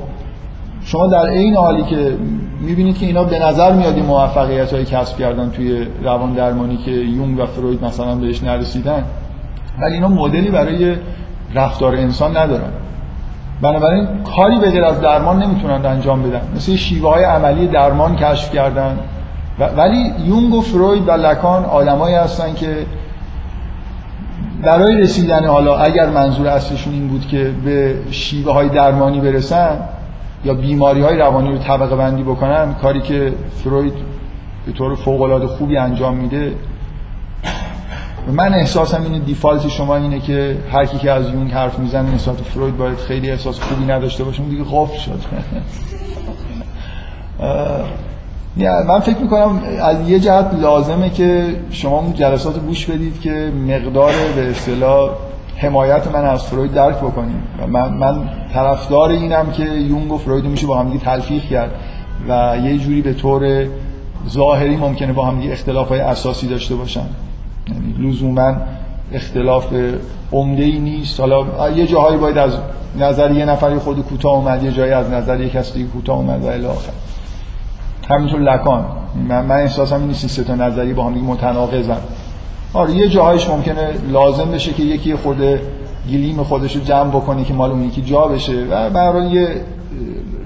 [0.85, 2.17] شما در این حالی که
[2.61, 6.91] می‌بینید که اینا به نظر میاد این موفقیت های کسب کردن توی روان درمانی که
[6.91, 9.05] یونگ و فروید مثلا بهش نرسیدن
[9.81, 10.97] ولی اینا مدلی برای
[11.55, 12.71] رفتار انسان ندارن.
[13.63, 16.41] بنابراین کاری به غیر از درمان نمی‌تونن انجام بدن.
[16.57, 18.99] مثل شیوه های عملی درمان کشف کردن.
[19.77, 22.87] ولی یونگ و فروید و لکان آدمایی هستن که
[24.63, 29.79] برای رسیدن حالا اگر منظور اصلشون این بود که به شیوه های درمانی برسن
[30.45, 33.33] یا بیماری های روانی رو طبقه بندی بکنن کاری که
[33.65, 33.93] فروید
[34.67, 36.53] به طور فوق العاده خوبی انجام میده.
[38.33, 42.35] من احساسم اینه دیفالت شما اینه که هر کی که از یونگ حرف می‌زنه نسبت
[42.35, 45.21] فروید باید خیلی احساس خوبی نداشته باشه دیگه قفل شد.
[48.89, 54.51] من فکر می‌کنم از یه جهت لازمه که شما جلسات گوش بدید که مقدار به
[54.51, 55.11] اصطلاح
[55.57, 57.43] حمایت من از فروید درک بکنیم.
[57.69, 61.71] من, من طرفدار اینم که یونگ و فروید میشه با هم تلفیق کرد
[62.29, 63.67] و یه جوری به طور
[64.29, 67.07] ظاهری ممکنه با هم اختلاف های اساسی داشته باشن.
[67.69, 68.55] یعنی لزوما
[69.13, 69.67] اختلاف
[70.33, 71.21] عمده ای نیست.
[71.21, 72.53] حالا یه جاهایی باید از
[72.99, 76.47] نظر یه نفری خود کوتاه اومد یه جایی از نظر یک کسی کوتاه اومد و
[76.47, 76.93] الی آخر.
[78.09, 78.85] همینطور لکان.
[79.29, 81.99] من, من احساسم نیست سه تا نظری با هم متناقضن.
[82.75, 85.39] آره یه جاهایش ممکنه لازم بشه که یکی خود
[86.11, 89.49] گلیم خودش رو جمع بکنه که مال اون یکی جا بشه و برای یه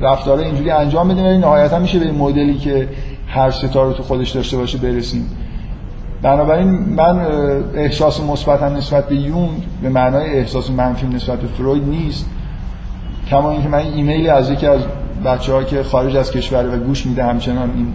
[0.01, 2.89] رفتار اینجوری انجام بده ولی نهایتا میشه به مدلی که
[3.29, 5.31] هر ستا رو تو خودش داشته باشه برسیم.
[6.23, 7.21] بنابراین من
[7.75, 12.27] احساس مثبتم نسبت به یونگ به معنای احساس منفی نسبت به فروید نیست.
[13.31, 14.81] کما اینکه من ایمیلی از یکی از
[15.25, 17.95] بچه که خارج از کشور و گوش میده همچنان این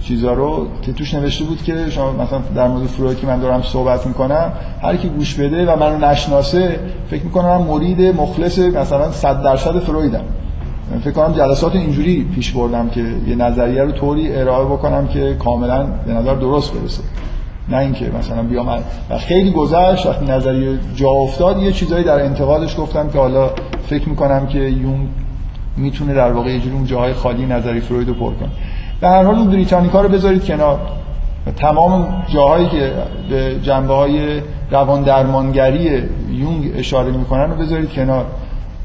[0.00, 3.62] چیزا رو که توش نوشته بود که شما مثلا در مورد فروید که من دارم
[3.62, 6.80] صحبت می‌کنم هر کی گوش بده و منو نشناسه
[7.10, 10.24] فکر می‌کنم من مرید مخلص مثلا 100 درصد فرویدم.
[11.00, 15.86] فکر کنم جلسات اینجوری پیش بردم که یه نظریه رو طوری ارائه بکنم که کاملا
[16.06, 17.02] به نظر درست برسه.
[17.68, 18.68] نه اینکه مثلا بیام
[19.10, 23.50] و خیلی گذشت وقتی نظریه جا افتاد یه چیزایی در انتقادش گفتم که حالا
[23.86, 25.08] فکر می‌کنم که یون
[25.76, 28.48] می‌تونه در واقع یه جوری اون جاهای خالی نظری فروید رو پر کنه.
[29.00, 30.78] به هر حال اون بریتانیکا رو بذارید کنار.
[31.56, 32.92] تمام جاهایی که
[33.30, 38.24] به جنبه های روان درمانگری یونگ اشاره می‌کنن رو بذارید کنار.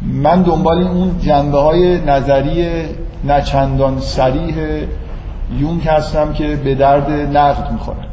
[0.01, 2.65] من دنبال اون جنبه های نظری
[3.27, 4.55] نچندان سریح
[5.59, 8.05] یونگ هستم که به درد نقد می‌خورن.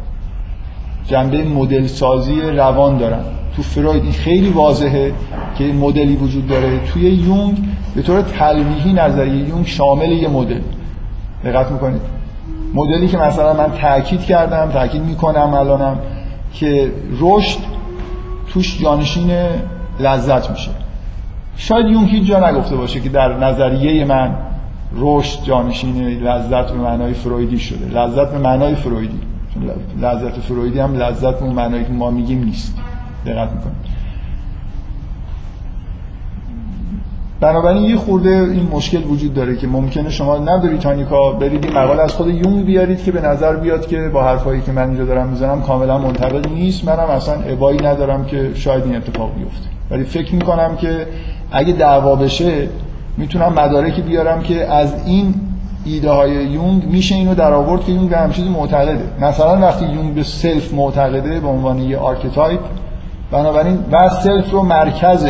[1.06, 3.20] جنبه مدل سازی روان دارن.
[3.56, 5.12] تو فروید این خیلی واضحه
[5.58, 6.78] که مدلی وجود داره.
[6.92, 7.58] توی یونگ
[7.94, 10.60] به طور تلویحی نظریه یونگ شامل یه مدل.
[11.44, 12.00] دقت می‌کنید.
[12.74, 15.98] مدلی که مثلا من تاکید کردم تاکید می‌کنم الانم
[16.53, 17.59] که رشد
[18.53, 19.31] توش جانشین
[20.00, 20.70] لذت میشه.
[21.57, 24.35] شاید یون هیچ جا نگفته باشه که در نظریه من
[24.96, 27.98] رشد جانشین لذت به معنای فرویدی شده.
[27.98, 29.20] لذت به معنای فرویدی.
[30.03, 32.76] لذت فرویدی هم لذت به معنایی که ما میگیم نیست.
[33.26, 33.76] دقت می‌کنیم
[37.40, 42.03] بنابراین یه خورده این مشکل وجود داره که ممکنه شما نه بریتانیکا برید این مقاله
[42.03, 45.29] از خود یونگ بیارید که به نظر بیاد که با حرفایی که من اینجا دارم
[45.29, 46.85] می‌زنم کاملا منطبق نیست.
[46.85, 49.66] منم اصلا ابایی ندارم که شاید این اتفاق بیفته.
[49.90, 51.07] ولی فکر می‌کنم که
[51.53, 52.68] اگه دعوا بشه
[53.16, 55.35] می‌تونم مدارکی بیارم که از این
[55.85, 59.05] ایده های یونگ میشه اینو در آورد که یونگ به همچیزی معتقده.
[59.20, 62.61] مثلا وقتی یونگ به self معتقده به عنوان یه archetype
[63.31, 65.26] بنابراین و سلف رو مرکز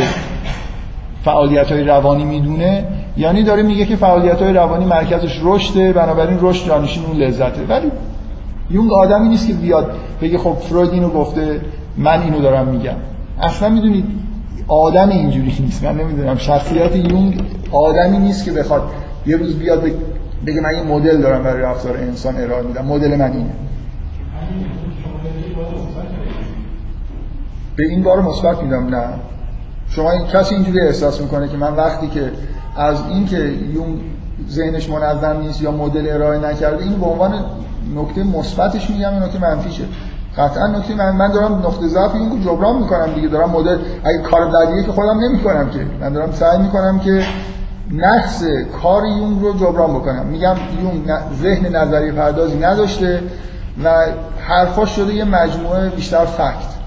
[1.24, 2.84] فعالیت های روانی می‌دونه
[3.16, 7.62] یعنی داره میگه که فعالیت های روانی مرکزش رشده بنابراین رشد جانشین اون لذته.
[7.68, 7.90] ولی
[8.70, 11.60] یونگ آدمی نیست که بیاد بگه خب فروید اینو گفته
[11.96, 12.96] من اینو دارم میگم.
[13.40, 14.04] اصلا می‌دونید
[14.68, 15.84] آدم اینجوری نیست.
[15.84, 18.82] من نمی‌دونم شخصیت یونگ آدمی نیست که بخواد
[19.26, 19.82] یه روز بیاد
[20.46, 22.84] بگه من یه مدل دارم برای رفتار انسان ارائه میدم.
[22.84, 23.50] مدل من اینه.
[27.76, 29.08] به این بار مثبت میدم نه.
[29.90, 32.32] شما این کسی اینجوری احساس می‌کنه که من وقتی که
[32.76, 33.38] از اینکه
[33.74, 34.00] یون
[34.48, 37.44] ذهنش منظم نیست یا مدل ارائه نکرده این به عنوان
[37.96, 39.84] نکته مثبتش میگم نکته منفیشه.
[40.36, 44.46] قطعا نکته من من دارم نقطه ضعف این جبران می‌کنم دیگه دارم مدل اگه کار
[44.46, 45.86] بدیه که خودم نمی‌کنم که.
[46.00, 47.24] من دارم سعی می‌کنم که
[47.92, 48.44] نقص
[48.82, 50.26] کار یون رو جبران بکنم.
[50.26, 53.22] میگم یون ذهن نظری پردازی نداشته
[53.84, 54.06] و
[54.40, 56.79] حرفاش شده یه مجموعه بیشتر فکت.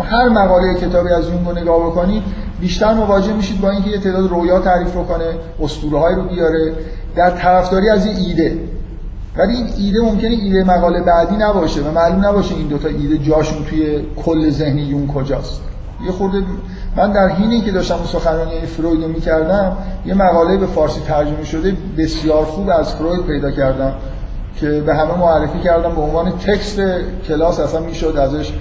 [0.00, 2.22] هر مقاله کتابی از اون رو نگاه بکنید
[2.60, 5.24] بیشتر مواجه میشید با اینکه یه تعداد رویا تعریف رو کنه
[5.62, 6.72] اسطوره رو بیاره.
[7.16, 8.58] در طرفداری از این ایده.
[9.36, 13.64] ولی این ایده ممکنه ایده مقاله بعدی نباشه و معلوم نباشه این دوتا ایده جاشون
[13.64, 15.60] توی کل ذهنی یون کجاست.
[16.06, 16.42] یه خورده
[16.96, 19.76] من در حین که داشتم سخنرانی فروید رو می‌کردم
[20.06, 23.92] یه مقاله به فارسی ترجمه شده بسیار خوب از فروید پیدا کردم
[24.60, 26.80] که به همه معرفی کردم به عنوان تکست
[27.28, 28.52] کلاس اصلا می‌شد ازش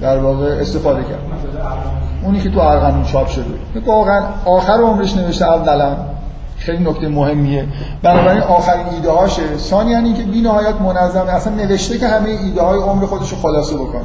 [0.00, 1.20] در واقع استفاده کرد.
[2.24, 3.44] اونی که تو ارغنون چاپ شده.
[3.86, 5.96] واقعا آخر عمرش نوشته اولا.
[6.58, 7.64] خیلی نکته مهمیه.
[8.02, 12.62] بنابراین آخرین ایده هاشه ثانیا این که بی نهایت منظم اصلا نوشته که همه ایده
[12.62, 14.02] های عمر خودش رو خلاصه بکن.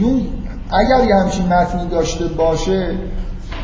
[0.00, 0.26] یون
[0.70, 2.90] اگر یه همچین متنی داشته باشه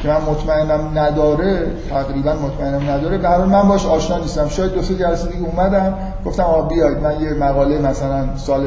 [0.02, 4.48] که من مطمئنم نداره تقریبا مطمئنم نداره به من باش آشنا نیستم.
[4.48, 8.62] شاید دو سه جلسه دیگه اومدم گفتم آ بیاید من یه مقاله مثلا سال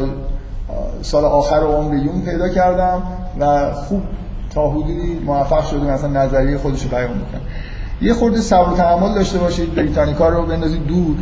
[1.02, 3.04] سال آخر عمر یون پیدا کردم
[3.40, 4.02] و خوب
[4.54, 7.42] تا حدودی موفق شدیم مثلا نظریه خودش رو بیان بکنم
[8.02, 11.16] یه خورده صبر و تحمل داشته باشید بریتانیکا رو بندازید دور.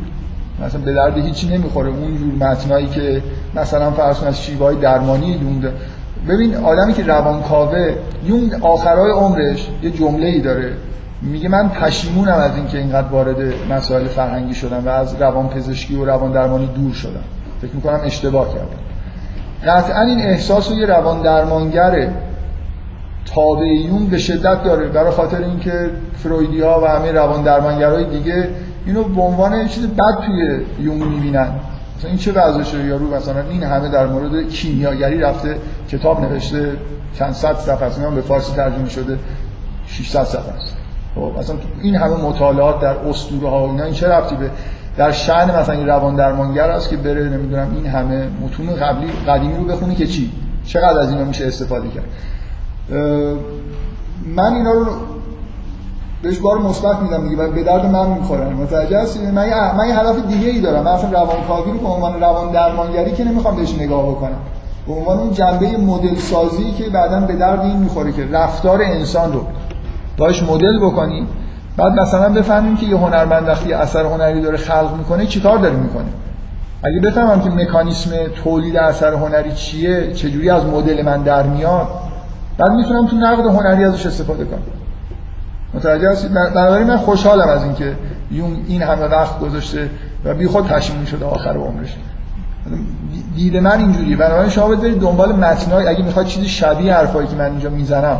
[0.66, 1.90] مثلا به درد هیچی نمی‌خوره.
[1.90, 3.24] اون جور متنایی که
[3.56, 5.72] مثلا فرض از شیوهای درمانی یون
[6.28, 10.74] ببین آدمی که روانکاوه یون آخرای عمرش یه جمله ای داره.
[11.22, 16.06] میگه من پشیمونم از اینکه اینقدر وارد مسائل فرهنگی شدم و از روان پزشکی و
[16.06, 17.24] روان درمانی دور شدم.
[17.62, 18.89] فکر می‌کنم اشتباه کردم.
[19.68, 22.08] قطعا این احساس رو یه روان درمانگر
[23.26, 28.50] تابعیون به شدت داره برای خاطر اینکه فرویدی ها و همه روان درمانگرای دیگه
[28.86, 31.50] اینو به عنوان چیز بد توی یون می‌بینن.
[31.98, 35.56] مثلا این چه وضعشه یارو مثلا این همه در مورد کیمیاگری رفته
[35.90, 36.72] کتاب نوشته
[37.20, 39.20] چند صد صفحه است به فارسی ترجمه شده
[39.88, 40.78] 600 صفحه است.
[41.16, 44.50] خب مثلا این همه مطالعات در اسطوره ها اینا این چه رفتی به
[45.00, 49.58] در شأن مثلا این روان درمانگر است که بره نمی‌دونم این همه متون قبلی قدیمی
[49.58, 50.32] رو بخونی که چی؟
[50.66, 52.04] چقدر از اینا میشه استفاده کرد؟
[54.36, 54.86] من اینا رو
[56.22, 60.00] بهش بار مثبت میدم دیگه به درد من می‌خورن متوجه هستی؟ من یه من یه
[60.00, 60.84] هدف دیگه ای دارم.
[60.84, 64.40] من اصلا روانکاوی رو به عنوان روان درمانگری که نمی‌خوام بهش نگاه بکنم.
[64.88, 69.34] به عنوان اون جنبه مدل سازی که بعدا به درد این می‌خوره که رفتار انسان
[69.34, 69.42] رو
[70.18, 71.28] باش مدل بکنی.
[71.80, 76.06] بعد مثلا بفهمیم که یه هنرمند وقتی اثر هنری داره خلق می‌کنه چیکار داره می‌کنه؟
[76.84, 78.12] اگه بفهمم که مکانیسم
[78.44, 81.88] تولید اثر هنری چیه چجوری از مدل من در میاد
[82.58, 84.60] بعد می‌تونم تو نقد هنری ازش استفاده کنم.
[85.74, 87.96] متوجه هستید؟ بنابراین من خوشحالم از اینکه
[88.32, 89.90] یون این همه وقت گذاشته
[90.26, 91.96] و بی خود پشیمون شده آخر عمرش.
[93.36, 97.46] دید من اینجوریه بنابراین شما برید دنبال متنای اگه می‌خواد چیزی شبیه حرفایی که من
[97.46, 98.18] اینجا می‌زنم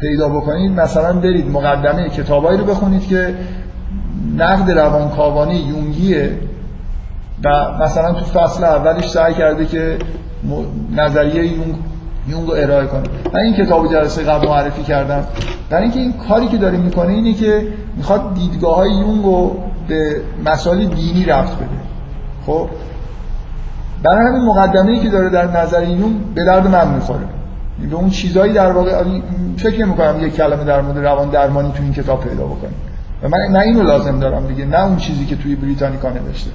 [0.00, 3.34] پیدا بکنید مثلا برید مقدمه کتابایی رو بخونید که
[4.36, 6.38] نقد روانکاوانه یونگیه
[7.44, 9.98] و مثلا تو فصل اولش سعی کرده که
[10.96, 11.74] نظریه یونگ
[12.28, 13.02] یونگ رو ارائه کنه.
[13.34, 15.24] من این کتاب جلسه قبل معرفی کردم.
[15.70, 19.56] در اینکه این کاری که داره می‌کنه اینه که می‌خواد دیدگاه های یونگ رو
[19.88, 21.66] به مسائل دینی رفت بده.
[22.46, 22.68] خب؟
[24.02, 27.35] برای همین مقدمه ای که داره در نظر یونگ به درد من می‌خوره.
[27.90, 29.02] به اون چیزایی در واقع
[29.56, 32.74] فکر نمی‌کنم یک کلمه در مورد روان درمانی تو این کتاب پیدا بکنیم.
[33.22, 36.50] و من نه اینو لازم دارم دیگه نه اون چیزی که توی بریتانیکا نوشته.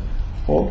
[0.48, 0.68] خب؟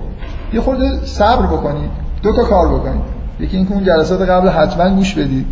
[0.53, 1.91] یه خورده صبر بکنید
[2.23, 3.03] دو تا کار بکنید.
[3.41, 5.47] یکی اینکه اون جلسات قبل حتما گوش بدید.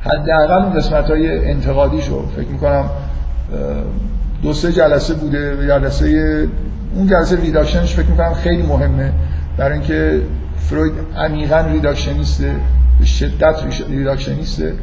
[0.00, 2.84] حداقل اون قسمت های انتقادی شو فکر می‌کنم
[4.42, 6.48] دو سه جلسه بوده جلسه
[6.94, 9.12] اون جلسه ریداکشنش فکر می‌کنم خیلی مهمه.
[9.56, 10.20] برای اینکه
[10.56, 12.54] فروید عمیقا reductionist ه.
[13.00, 13.56] به شدت
[13.88, 14.74] reductionist ه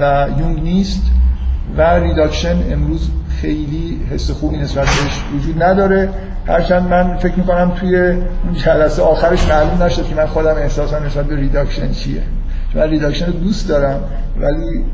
[0.00, 1.02] و یونگ نیست
[1.76, 6.08] و reduction امروز خیلی حس خوبی نسبت بهش وجود نداره.
[6.46, 11.26] هرچند من فکر می‌کنم توی اون جلسه آخرش معلوم نشد که من خودم احساسم نسبت
[11.26, 12.22] به reduction چیه.
[12.72, 14.00] چون من reduction رو دوست دارم
[14.40, 14.84] ولی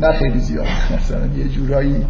[0.00, 0.66] نه خیلی زیاد.
[0.98, 2.06] مثلا یه جورایی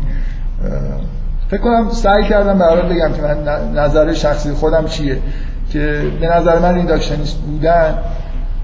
[1.50, 5.18] فکر کنم سعی کردم برای بگم که من نظر شخصی خودم چیه.
[5.70, 7.94] که به نظر من ریداکشنیست بودن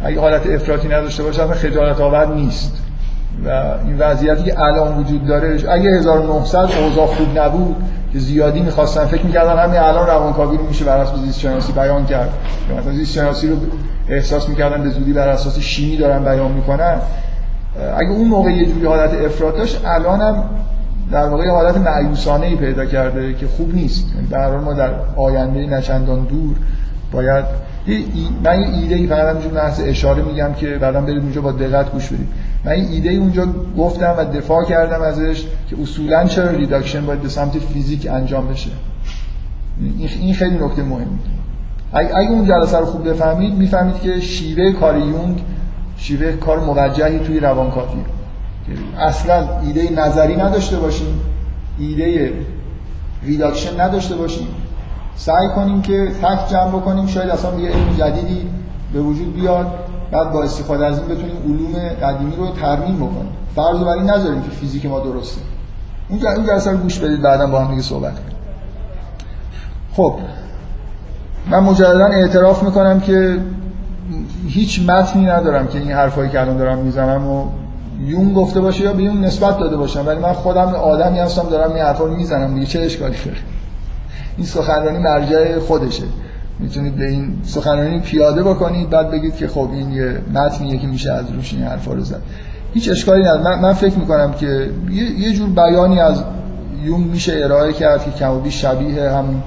[0.05, 2.77] اگه حالت افراطی نداشته باشه اصلا خجالت آور نیست.
[3.45, 3.49] و
[3.87, 7.77] این وضعیتی که الان وجود داره اگه 1900 اوضاع خوب نبود
[8.13, 12.07] که زیادی می‌خواستن فکر می‌کردن همین الان روانکاوی رو میشه بر اساس زیست شناسی بیان
[12.07, 12.31] کرد.
[12.79, 13.57] مثلا زیست شناسی رو
[14.09, 16.97] احساس می‌کردن به زودی بر اساس شیمی دارن بیان می‌کنن.
[17.97, 20.45] اگه اون موقع یه جوری حالت افراط داشت الان هم
[21.13, 24.15] در واقع حالت معیوسانه پیدا کرده که خوب نیست.
[24.15, 26.57] یعنی در ما در آینده نه چندان دور
[27.13, 27.45] باید
[28.45, 31.93] من یه ایده ای فقط همینجور محض اشاره میگم که بعدا برید اونجا با دقت
[31.93, 32.29] گوش بدید
[32.65, 33.47] من این ایده ای اونجا
[33.79, 38.71] گفتم و دفاع کردم ازش که اصولا چرا reduction باید به سمت فیزیک انجام بشه.
[40.21, 41.07] این خیلی نکته مهمه
[41.93, 45.43] اگه اون جلسه رو خوب بفهمید می‌فهمید که شیوه کار یونگ
[45.97, 48.01] شیوه کار موجهی توی روانکاوی
[48.99, 51.21] اصلا ایده نظری نداشته باشیم
[51.79, 52.33] ایده
[53.23, 54.47] reduction نداشته باشیم.
[55.17, 58.49] سعی کنیم که fact جمع بکنیم شاید اصلا یه علم جدیدی
[58.93, 59.67] به وجود بیاد.
[60.13, 63.33] بعد با استفاده از این بتونیم علوم قدیمی رو ترمیم بکنیم.
[63.57, 65.41] فرض بر این نذاریم که فیزیک ما درسته.
[66.09, 68.37] این این جلسه رو گوش بدید بعدا با هم دیگه صحبت کنیم.
[69.97, 70.15] خب.
[71.51, 73.39] من مجددا اعتراف می‌کنم که
[74.49, 77.47] هیچ متنی ندارم که این حرفایی که الان دارم می‌زنم و
[78.01, 80.07] یون گفته باشه یا به یون نسبت داده باشم.
[80.07, 82.67] ولی من خودم آدمی هستم دارم این حرفا رو می‌زنم دیگه.
[82.67, 83.37] چه اشکالی داره؟
[84.37, 86.05] این سخنرانی مرجع خودشه.
[86.59, 91.13] می‌تونید به این سخنرانی پیاده بکنید بعد بگید که خب این یه متنیه که میشه
[91.13, 92.23] از روش این حرفا رو زد.
[92.75, 93.43] هیچ اشکالی نداره.
[93.43, 96.23] من, من فکر می‌کنم که یه, یه جور بیانی از
[96.85, 99.43] یون میشه ارائه کرد که کم شبیه هم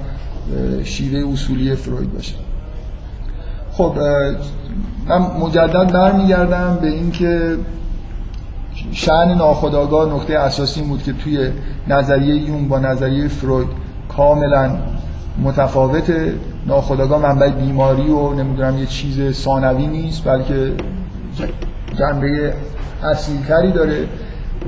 [0.84, 2.34] شیوه اصولی فروید باشه.
[3.72, 3.94] خب
[5.08, 7.56] من مجدد برمیگردم به اینکه
[8.92, 11.50] شأن ناخودآگاه نقطه اساسی بود که توی
[11.88, 13.85] نظریه یون با نظریه فروید
[14.16, 14.70] کاملا
[15.42, 16.12] متفاوت
[16.66, 20.72] ناخودآگاه منبع بیماری و نمی‌دونم یه چیز ثانوی نیست بلکه
[21.98, 22.54] جنبه
[23.02, 24.04] اصیلتری داره.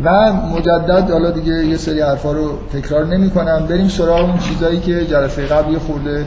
[0.04, 4.80] و مجدد حالا دیگه یه سری حرفا رو تکرار نمی کنم بریم سراغ اون چیزایی
[4.80, 6.24] که جلسه قبل یه خورده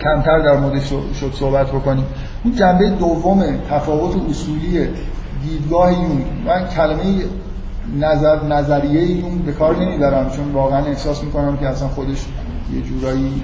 [0.00, 0.82] کمتر در مورد
[1.20, 2.04] شد صحبت بکنیم.
[2.44, 4.88] اون جنبه دوم تفاوت اصولی
[5.42, 6.24] دیدگاه یون.
[6.46, 7.02] من کلمه
[8.00, 12.26] نظر نظریه یون به کار نمی‌برم چون واقعا احساس می‌کنم که اصلا خودش
[12.74, 13.42] یه جورایی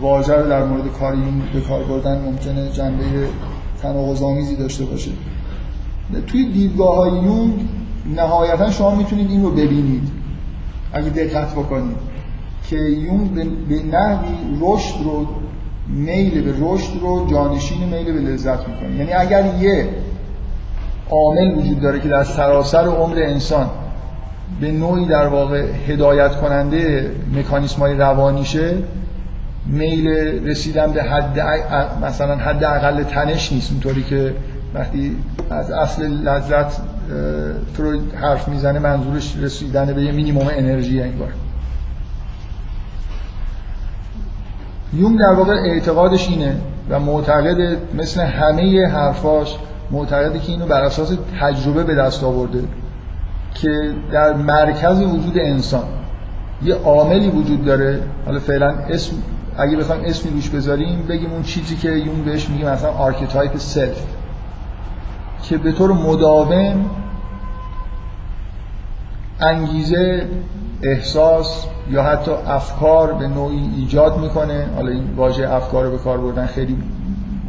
[0.00, 3.04] واژه در مورد کار یون به کار بردن ممکنه جنبه
[3.82, 5.10] تناقض‌آمیزی داشته باشه.
[6.26, 7.54] توی دیدگاه های یونگ
[8.16, 10.08] نهایتا شما می‌تونید این رو ببینید.
[10.92, 11.96] اگه دقت بکنید
[12.68, 13.34] که یونگ
[13.68, 14.28] به نحوی
[14.60, 15.26] رشد رو
[15.88, 18.96] میل به رشد رو جانشین میل به لذت می‌کنه.
[18.96, 19.88] یعنی اگر یه
[21.10, 23.70] عامل وجود داره که در سراسر عمر انسان
[24.60, 28.74] به نوعی در واقع هدایت کننده مکانیسم های روانیشه
[29.66, 30.08] میل
[30.48, 31.40] رسیدن به حد
[32.04, 33.70] مثلا حد اقل تنش نیست.
[33.70, 34.34] اونطوری که
[34.74, 35.16] وقتی
[35.50, 36.80] از اصل لذت
[37.72, 41.28] فروید حرف می‌زنه منظورش رسیدن به یه مینیموم انرژی انگار.
[44.92, 46.56] یونگ در واقع اعتقادش اینه
[46.90, 49.56] و معتقد مثل همه حرفاش
[49.90, 52.64] معتقده که اینو بر اساس تجربه به دست آورده
[53.54, 55.84] که در مرکز وجود انسان
[56.62, 58.02] یه عاملی وجود داره.
[58.26, 59.16] حالا فعلا اسم
[59.58, 64.02] اگه بخوایم اسمی روش بذاریم بگیم اون چیزی که یونگ بهش میگه مثلا archetype self
[65.42, 66.90] که به طور مداوم
[69.40, 70.28] انگیزه
[70.82, 74.66] احساس یا حتی افکار به نوعی ایجاد می‌کنه.
[74.76, 76.76] حالا این واژه افکار رو به کار بردن خیلی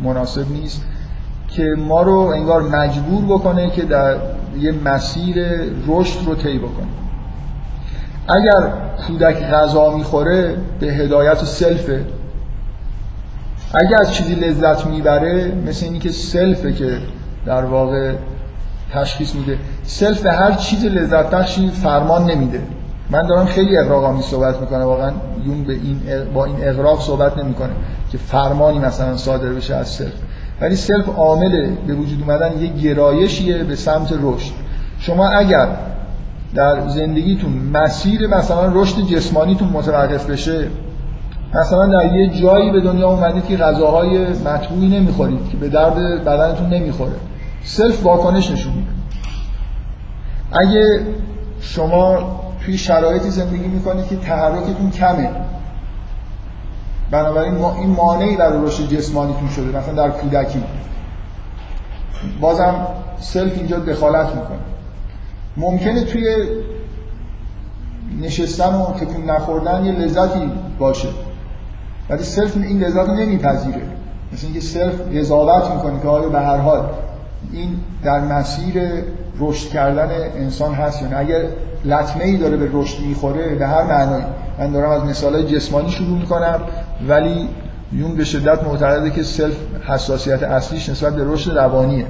[0.03, 0.85] مناسب نیست.
[1.51, 4.15] که ما رو انگار مجبور بکنه که در
[4.59, 5.35] یه مسیر
[5.87, 6.87] رشد رو طی بکنه.
[8.27, 8.73] اگر
[9.07, 12.05] کودک غذا می‌خوره به هدایت سلفه.
[13.73, 16.97] اگر از چیزی لذت می‌بره مثل اینی که self ه که
[17.45, 18.13] در واقع
[18.93, 19.57] تشخیص میده.
[19.83, 22.61] self هر چیز لذت بخشی فرمان نمیده.
[23.09, 24.83] من دارم خیلی اغراق‌آمیز صحبت می‌کنم.
[24.83, 25.11] واقعا
[25.45, 25.99] یونگ به این
[26.33, 27.71] با این اغراق صحبت نمی‌کنه
[28.11, 30.13] که فرمانی مثلا صادر بشه از self.
[30.61, 34.53] ولی self عامل به وجود اومدن یه گرایشیه به سمت رشد.
[34.99, 35.67] شما اگر
[36.55, 40.67] در زندگیتون مسیر مثلا رشد جسمانیتون متوقف بشه
[41.53, 46.69] مثلا در یه جایی به دنیا اومدید که غذاهای مطبوعی نمی‌خورید که به درد بدنتون
[46.69, 47.11] نمی‌خوره
[47.63, 48.91] self واکنش نشون میده.
[50.51, 50.99] اگه
[51.61, 55.29] شما توی شرایطی زندگی می‌کنید که تحرکتون کمه
[57.11, 60.63] بنابراین ما این مانعی برای رشد جسمانیتون شده مثلا در کودکی.
[62.41, 62.87] بازم
[63.19, 64.59] self اینجا دخالت می‌کنه.
[65.57, 66.35] ممکنه توی
[68.21, 71.07] نشستن و تکون نخوردن یه لذتی باشه
[72.09, 73.81] ولی self این لذت رو نمیپذیره.
[74.33, 76.89] مثل اینکه self قضاوت می‌کنه که آیا به هر حال
[77.51, 78.83] این در مسیر
[79.39, 81.17] رشد کردن انسان هست یا نه.
[81.17, 81.41] اگر
[81.85, 84.23] لطمه ای داره به رشد می‌خوره به هر معنایی.
[84.59, 86.59] من دارم از مثال جسمانی شروع می‌کنم.
[87.07, 87.49] ولی
[87.93, 89.55] یونگ به شدت معتقده که self
[89.87, 92.05] حساسیت اصلیش نسبت به رشد روانیه.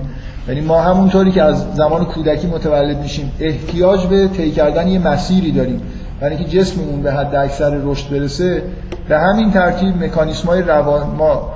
[0.48, 5.52] یعنی ما همونطوری که از زمان کودکی متولد میشیم احتیاج به طی کردن یه مسیری
[5.52, 5.82] داریم.
[6.22, 8.64] برای اینکه جسممون به حد اکثر رشد برسه
[9.10, 11.54] به همین ترتیب مکانیسم‌های روان ما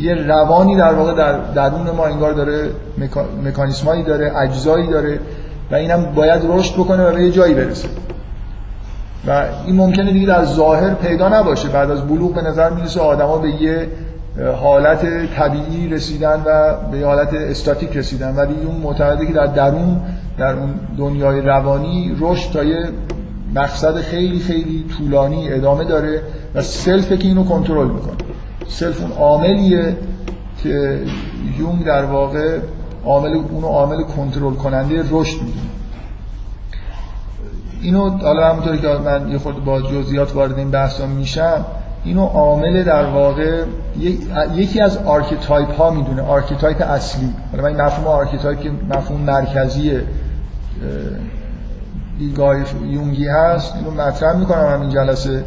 [0.00, 2.70] یه روانی در واقع در درون ما انگار داره
[3.44, 5.20] مکانیسمایی داره اجزایی داره
[5.70, 7.88] و اینم باید رشد بکنه و به یه جایی برسه.
[9.26, 11.68] و این ممکنه دیگه در ظاهر پیدا نباشه.
[11.68, 13.88] بعد از بلوغ به نظر می‌رسه آدما به یه
[14.62, 15.06] حالت
[15.36, 18.36] طبیعی رسیدن و به حالت استاتیک رسیدن.
[18.36, 20.00] ولی اون معتقده که در درون
[20.38, 22.88] در اون دنیای روانی رشد تا یه
[23.54, 26.22] مقصد خیلی خیلی طولانی ادامه داره
[26.54, 28.14] و self که اینو کنترل می‌کنه.
[28.68, 29.96] self اون عاملیه
[30.62, 31.00] که
[31.58, 32.58] یونگ در واقع
[33.04, 35.60] عامل اونو عامل کنترل کننده رشد می‌دونه.
[37.84, 41.64] اینو حالا همونطوری که من یه خورده با جزئیات وارد این بحثا میشم
[42.04, 43.62] اینو عامل در واقع
[44.54, 47.30] یکی از archetype ها می‌دونه archetype اصلی.
[47.50, 49.98] حالا من این مفهوم archetype که مفهوم مرکزی
[52.18, 52.56] دیدگاه
[52.86, 55.44] یونگی هست اینو مطرح می‌کنم همین جلسه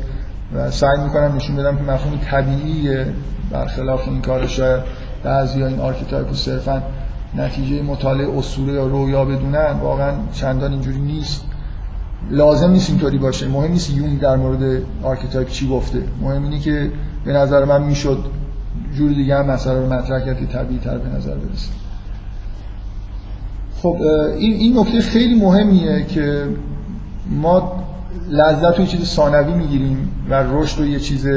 [0.56, 3.06] و سعی می‌کنم نشون بدم که مفهوم طبیعیه
[3.52, 4.82] برخلاف این کار شاید
[5.24, 6.82] بعضی این archetype صرفا
[7.36, 11.46] نتیجه مطالعه اسطوره یا رویا بدونن واقعا چندان اینجوری نیست.
[12.32, 13.48] لازم نیست اینطوری باشه.
[13.48, 16.04] مهم نیست یونگ در مورد archetype چی گفته.
[16.22, 16.92] مهم اینه که
[17.26, 18.18] به نظر من می‌شد
[18.96, 21.70] جور دیگه هم مسئله رو مطرح کرد که طبیعی تر به نظر برسه.
[23.82, 23.98] خب
[24.38, 26.44] این این نکته خیلی مهمیه که
[27.30, 27.84] ما
[28.30, 31.28] لذت رو یه چیز ثانوی می‌گیریم و رشد رو یه چیز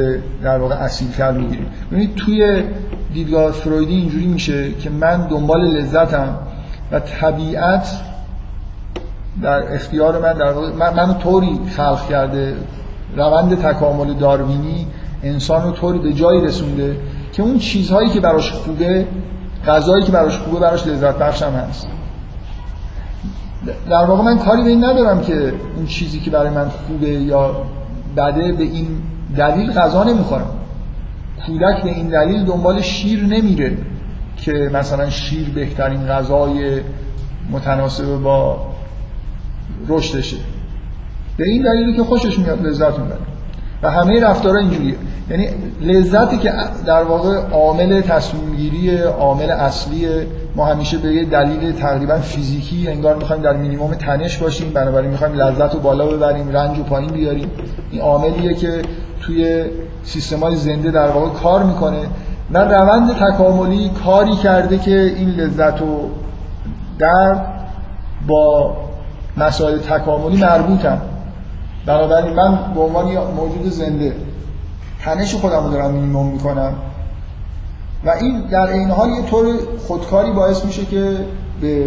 [0.43, 1.67] در واقع اصیل‌تر می‌گیریم.
[1.91, 2.63] ببینید توی
[3.15, 6.39] دیدگاه فرویدی اینجوری میشه که من دنبال لذتم
[6.93, 7.89] و طبیعت
[9.43, 12.57] در اختیار من در من منو طوری خلق کرده
[13.17, 14.87] روند تکامل داروینی
[15.23, 16.97] انسان رو طوری به جایی رسونده
[17.33, 19.07] که اون چیزهایی که براش خوبه
[19.67, 21.87] غذایی که براش خوبه براش لذت بخشم هست.
[23.91, 27.57] در واقع من کاری به این ندارم که اون چیزی که برای من خوبه یا
[28.17, 29.03] بده به این
[29.37, 30.47] دلیل غذا نمی‌خورم.
[31.47, 33.79] کودک به این دلیل دنبال شیر نمیره
[34.37, 36.81] که مثلا شیر بهترین غذای
[37.51, 38.67] متناسب با
[39.89, 40.37] رشدشه.
[41.37, 43.19] به این دلیلی که خوشش میاد لذت می‌بره.
[43.83, 44.95] و همه رفتارها اینجوریه.
[45.31, 45.49] یعنی
[45.81, 46.53] لذتی که
[46.87, 50.07] در واقع عامل تصمیم گیری عامل اصلی
[50.57, 55.35] ما همیشه به یه دلیل تقریبا فیزیکی انگار می‌خوایم در مینیمم تنش باشیم بنابراین می‌خوایم
[55.35, 57.51] لذت رو بالا ببریم رنج رو پایین بیاریم.
[57.91, 58.83] این عاملیه که
[59.21, 59.65] توی
[60.03, 61.99] سیستمای زنده در واقع کار می‌کنه
[62.53, 66.09] و روند تکاملی کاری کرده که این لذت و
[66.99, 67.47] درد
[68.27, 68.77] با
[69.37, 71.01] مسائل تکاملی مربوطن.
[71.87, 73.07] بنابراین من به عنوان
[73.37, 74.15] موجود زنده
[75.05, 76.73] تنش خودم رو دارم مینیموم می‌کنم.
[78.05, 79.47] و این در این حال یه طور
[79.87, 81.17] خودکاری باعث میشه که
[81.61, 81.87] به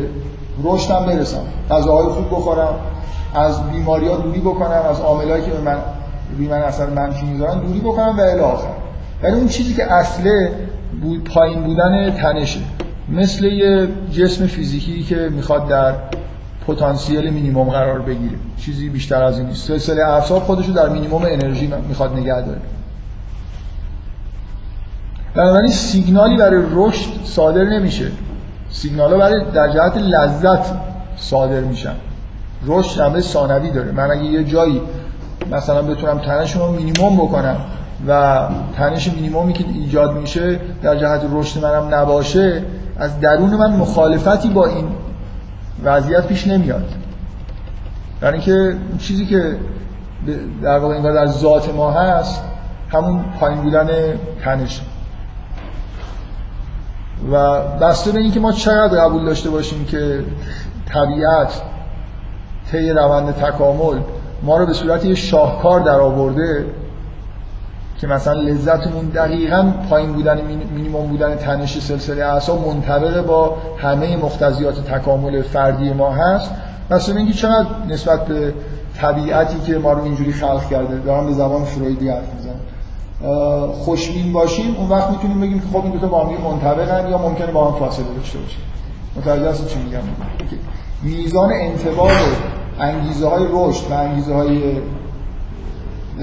[0.63, 1.41] رشدم برسم.
[1.71, 2.75] غذاهای خوب بخورم
[3.35, 5.77] از بیماری ها دوری بکنم از عاملایی که به من
[6.37, 8.67] روی من اثر منفی می‌ذارن دوری بکنم و الی آخر.
[9.23, 10.51] ولی اون چیزی که اصله
[11.01, 12.59] بود پایین بودن تنشه.
[13.09, 15.93] مثل یه جسم فیزیکی که می‌خواد در
[16.67, 18.37] پتانسیل مینیمم قرار بگیره.
[18.57, 19.67] چیزی بیشتر از این نیست.
[19.67, 22.61] سلسله اعصاب خودش رو در مینیمم انرژی می‌خواد نگه داره.
[25.35, 28.07] بنابراین سیگنالی برای رشد صادر نمیشه.
[28.71, 30.65] سیگنال برای در جهت لذت
[31.17, 31.95] صادر میشن.
[32.65, 33.91] رشد شنبه ثانوی داره.
[33.91, 34.81] من اگه یه جایی
[35.51, 37.57] مثلا بتونم تنشون رو مینیمم بکنم
[38.07, 38.47] و
[38.77, 42.63] تنش مینیمومی که ایجاد میشه در جهت رشد منم نباشه
[42.97, 44.85] از درون من مخالفتی با این
[45.83, 46.89] وضعیت پیش نمیاد.
[48.21, 49.57] در اینکه چیزی که
[50.61, 52.41] در واقع انگار در ذات ما هست
[52.89, 53.87] همون پایین بودن
[54.43, 54.81] تنش.
[57.31, 60.23] و بسته به اینکه ما چقدر قبول داشته باشیم که
[60.85, 61.61] طبیعت
[62.71, 63.97] طی روند تکامل
[64.43, 66.65] ما رو به صورت یه شاهکار در آورده
[67.97, 70.41] که مثلا لذتمون دقیقا پایین بودن
[70.75, 76.51] مینیمم بودن تنش سلسله اعصاب منطبق با همه مقتضیات تکامل فردی ما هست.
[76.89, 78.53] بس اینکه چقدر نسبت به
[78.97, 80.99] طبیعتی که ما رو اینجوری خلق کرده.
[80.99, 82.59] دارم به زبان فرویدی حرف می‌زنم
[83.71, 84.75] خوشبین باشیم.
[84.75, 87.79] اون وقت می‌تونیم بگیم که خب این دو با هم منطبقن یا ممکنه با هم
[87.79, 88.57] فاصله داشته باشه
[89.17, 89.99] متوجه هستید چی میگم؟
[91.03, 92.11] میزان انتباه
[92.79, 94.61] انگیزه های رشد و انگیزه های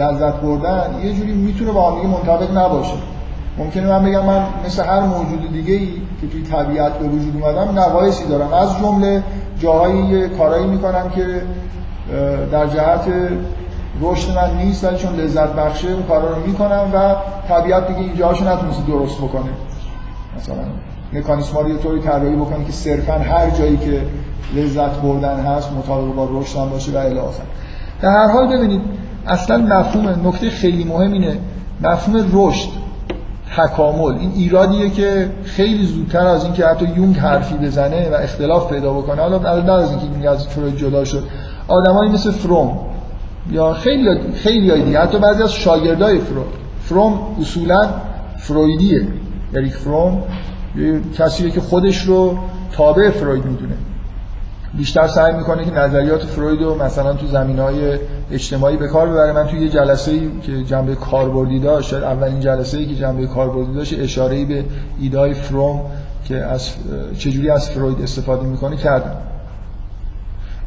[0.01, 2.95] لذت بردن یه جوری می‌تونه با هم منطبق نباشه.
[3.59, 5.89] ممکنه من بگم من مثل هر موجود دیگه ای
[6.21, 8.53] که توی طبیعت به وجود اومدم نقایصی دارم.
[8.53, 9.23] از جمله
[9.59, 11.43] جاهایی کارایی می‌کنم که
[12.53, 13.05] در جهت
[14.03, 17.15] رشد من نیست ولی چون لذت بخشه اون کارا رو می‌کنم و
[17.49, 19.51] طبیعت دیگه این جاهاشو نتونسته درست بکنه.
[20.37, 20.57] مثلا
[21.13, 24.03] مکانیسم رو یه طوری طراحی بکنه که صرفا هر جایی که
[24.55, 27.43] لذت بردن هست مطابق با رشد باشه و الی آخر.
[28.01, 28.83] در هر حال ببینید
[29.27, 31.39] اصلا مفهوم نکته خیلی مهم اینه.
[31.83, 32.69] مفهوم رشد
[33.57, 34.19] تکامل.
[34.19, 39.23] این ایرادیه که خیلی زودتر از اینکه حتی یونگ حرفی بزنه و اختلاف پیدا بکنه.
[39.23, 41.25] حالا بعد از اینکه یونگ از فروید جدا شد
[41.69, 42.79] آدمایی مثل فروم
[43.51, 46.45] یا خیلی خیلی دیگه حتی بعضی از شاگردای فروم.
[46.83, 47.89] فروم اصولا
[48.39, 49.07] فرویدیه.
[49.55, 50.23] یعنی فروم
[51.19, 52.39] کسیه که خودش رو
[52.73, 53.75] تابع فروید می‌دونه.
[54.75, 57.99] بیشتر سعی می‌کنه که نظریات فروید رو مثلا تو زمین های
[58.33, 59.33] اجتماعی به کار ببره.
[59.33, 63.75] من توی یه جلسه ای که جنبه کاربردی داشت اولین جلسه ای که جنبه کاربردی
[63.75, 64.65] داشت اشاره ای به
[65.01, 65.81] ایدای فروم
[66.25, 66.71] که از
[67.19, 69.17] چجوری از فروید استفاده می‌کنه کردم.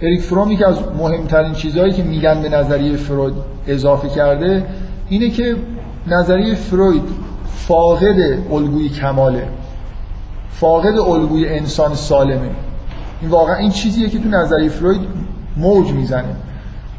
[0.02, 3.34] اریک فروم که از مهمترین چیزهایی که میگن به نظریه فروید
[3.68, 4.66] اضافه کرده
[5.10, 5.56] اینه که
[6.08, 7.04] نظریه فروید
[7.56, 8.16] فاقد
[8.52, 9.48] الگوی کماله.
[10.52, 12.50] فاقد الگوی انسان سالمه.
[13.30, 15.02] واقعا این چیزیه که تو نظریه فروید
[15.58, 16.36] موج می‌زنه.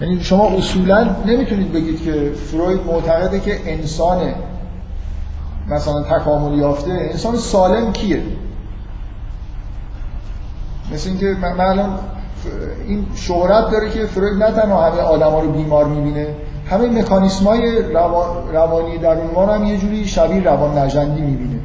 [0.00, 4.20] یعنی شما اصولا نمی‌تونید بگید که فروید معتقده که انسان
[5.68, 8.22] مثلا تکامل یافته انسان سالم کیه؟
[10.92, 11.98] مثل اینکه من الان
[12.88, 16.26] این شهرت داره که فروید نه تنها همه آدما رو بیمار می‌بینه
[16.70, 21.60] همه مکانیسم های روان، روانی درون ما هم یه جوری شبیه روان نژندی می‌بینه.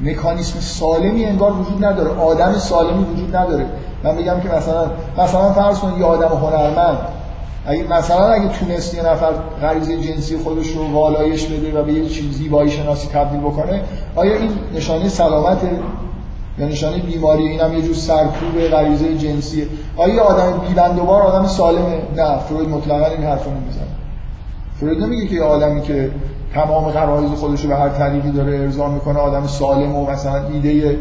[0.00, 2.10] مکانیسم سالمی انگار وجود نداره.
[2.10, 3.66] آدم سالمی وجود نداره.
[4.04, 6.98] من میگم که مثلا مثلا فرض کنید یه آدم هنرمند.
[7.66, 12.08] اگه مثلا اگه تونست یه نفر غریزه جنسی خودش رو والایش بده و به یه
[12.08, 13.82] چیز زیبایی شناسی تبدیل بکنه
[14.16, 15.58] آیا این نشانه سلامت
[16.58, 22.38] یا نشانه بیماری اینم یه جور سرکوب غریزه جنسیه؟ آیا آدم بیبندوبار آدم سالمه؟ نه
[22.38, 23.82] فروید مطلقا این حرفو نمی‌زنه.
[24.80, 26.10] فروید نمیگه که یه آدمی که
[26.54, 30.96] تمام غرایز خودش رو به هر طریقی داره ارضا می‌کنه آدم سالم و مثلا ایده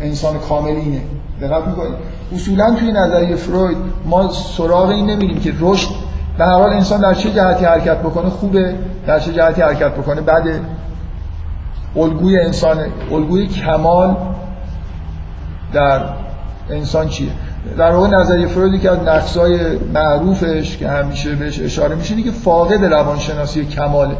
[0.00, 1.00] انسان کامل اینه.
[1.40, 1.94] دقت می‌کنید
[2.34, 5.90] اصولا توی نظریه فروید ما سراغ این نمیریم که رشد
[6.38, 8.74] به هر حال انسان در چه جهتی حرکت بکنه خوبه
[9.06, 10.60] در چه جهتی حرکت بکنه بده.
[11.96, 12.78] الگوی انسان
[13.12, 14.16] الگوی کمال
[15.72, 16.00] در
[16.70, 17.30] انسان چیه؟
[17.78, 22.84] در واقع نظریه فروید که از نقصای معروفش که همیشه بهش اشاره میشه که فاقد
[22.84, 24.16] روانشناسی کماله.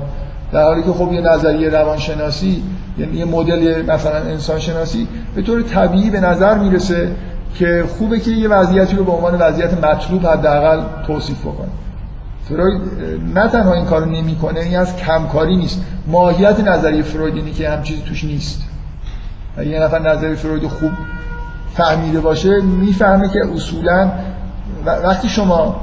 [0.53, 2.62] در حالی که خب یه نظریه روانشناسی
[2.99, 7.11] یعنی یه مدل مثلا انسان شناسی به طور طبیعی به نظر می‌رسه
[7.55, 11.68] که خوبه که یه وضعیتی رو به عنوان وضعیت مطلوب حداقل توصیف بکنه.
[12.49, 12.80] فروید
[13.34, 15.82] نه تنها این کارو نمی‌کنه این از کمکاری نیست.
[16.07, 18.62] ماهیت نظریه فروید اینه که هم چیزی توش نیست.
[19.66, 20.90] یه نفر نظریه فروید خوب
[21.74, 24.11] فهمیده باشه می‌فهمه که اصولا
[24.86, 25.80] وقتی شما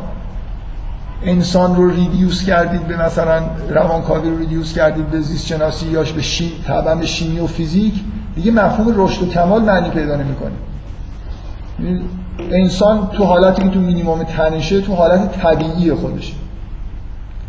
[1.26, 6.22] انسان رو ریدیوس کردید به مثلا روانکاوی رو ریدیوس کردید به زیست شناسی یا به
[6.22, 7.94] شی طبعا شیمی و فیزیک
[8.36, 10.52] دیگه مفهوم رشد و کمال معنی پیدا نمی‌کنه.
[12.52, 16.34] انسان تو حالتی که تو مینیمم تنشه تو حالت طبیعی خودشه.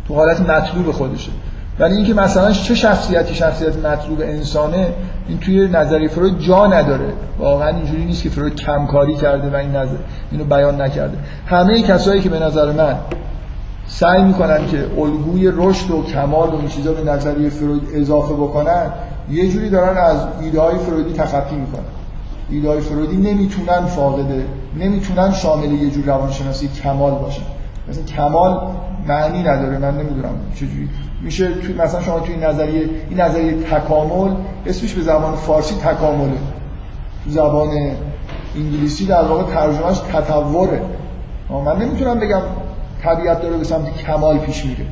[0.07, 1.31] تو حالت مطلوب خودشه.
[1.79, 4.87] ولی اینکه مثلا چه شخصیتی شخصیت مطلوب انسانه
[5.27, 7.13] این توی نظریه فروید جا نداره.
[7.39, 9.97] واقعا اینجوری نیست که فروید کمکاری کرده و این نظر
[10.31, 11.17] اینو بیان نکرده.
[11.47, 12.95] همه کسایی که به نظر من
[13.87, 18.91] سعی می‌کنن که الگوی رشد و کمال و این چیزا به نظریه فروید اضافه بکنن
[19.31, 21.83] یه جوری دارن از ایده های فرویدی تخطی می‌کنن.
[22.49, 24.45] ایده های فرویدی نمی‌تونن فاقده
[24.79, 27.41] نمی‌تونن شامل یه جور روانشناسی کمال باشن.
[27.89, 28.59] مثلا کمال
[29.07, 30.89] معنی نداره من نمی‌دونم چجوری
[31.21, 36.37] میشه توی مثلا شما توی نظریه این نظریه تکامل اسمش به زبان فارسی تکامله.
[37.23, 37.69] تو زبان
[38.55, 40.81] انگلیسی در واقع ترجمهش تطوره.
[41.65, 42.41] من نمی‌تونم بگم
[43.05, 44.85] طبیعت داره به سمت کمال پیش میره.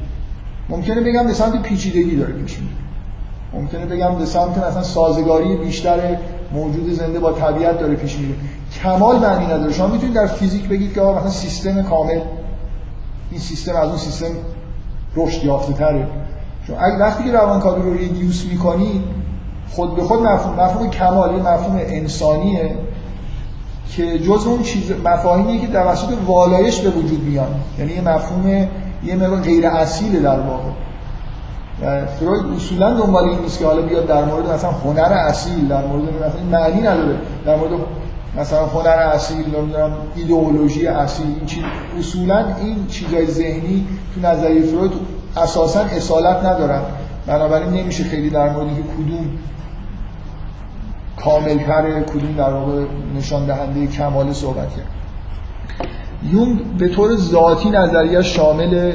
[0.69, 2.73] ممکنه بگم به سمت پیچیدگی داره پیش میره.
[3.53, 5.99] ممکنه بگم به سمت مثلا سازگاری بیشتر
[6.53, 8.33] موجود زنده با طبیعت داره پیش میره.
[8.83, 9.73] کمال معنی نداره.
[9.73, 12.19] شما می‌تونید در فیزیک بگید که مثلا سیستم کامل
[13.31, 14.31] این سیستم از اون سیستم
[15.15, 16.07] رشد یافته تره.
[16.67, 19.03] چون اگه وقتی که روانکاوی رو ریدیوس می‌کنی
[19.69, 22.75] خود به خود مفهوم مفهوم کمال مفهوم انسانیه.
[23.89, 27.55] که جز اون چیز مفاهیمیه که توسط والایش به وجود میاد.
[27.79, 28.47] یعنی یه مفهوم
[29.03, 30.69] یه مقدار غیر اصیله در واقع.
[31.81, 35.85] و فروید اصولا دنبال این نیست که حالا بیاد در مورد مثلا هنر اصیل در
[35.85, 37.17] مورد مثلا معنی نداره.
[37.45, 37.71] در مورد
[38.37, 41.25] مثلا هنر اصیل نمی‌دونم ایدئولوژی اصیل.
[41.25, 41.63] این چیز
[41.99, 44.91] اصولا این چیزای ذهنی تو نظریه فروید
[45.37, 46.81] اساسا اصالت ندارن.
[47.27, 49.29] بنابراین نمیشه خیلی در مورد که کدوم
[51.25, 54.87] کاملتر کدوم در واقع نشان دهنده کمال صحبت کرد
[56.31, 58.93] یونگ به طور ذاتی نظریه شامل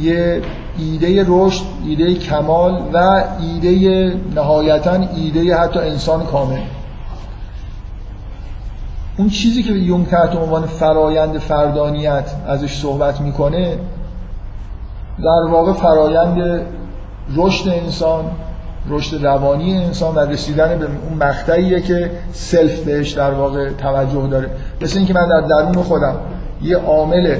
[0.00, 0.42] یه
[0.78, 6.60] ایده رشد، ایده کمال و ایده نهایتا ایده حتی انسان کامل.
[9.18, 13.78] اون چیزی که یونگ تحت عنوان فرایند فردانیت ازش صحبت می‌کنه
[15.18, 16.60] در واقع فرایند
[17.36, 18.24] رشد انسان
[18.88, 24.50] رشد روانی انسان و رسیدن به اون مقطعیه که self بهش در واقع توجه داره.
[24.80, 26.16] مثل اینکه من در درون خودم
[26.62, 27.36] یه عامل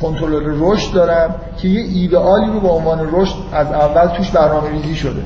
[0.00, 4.94] کنترل رشد دارم که یه ایدئالی رو به عنوان رشد از اول توش برنامه ریزی
[4.94, 5.22] شده.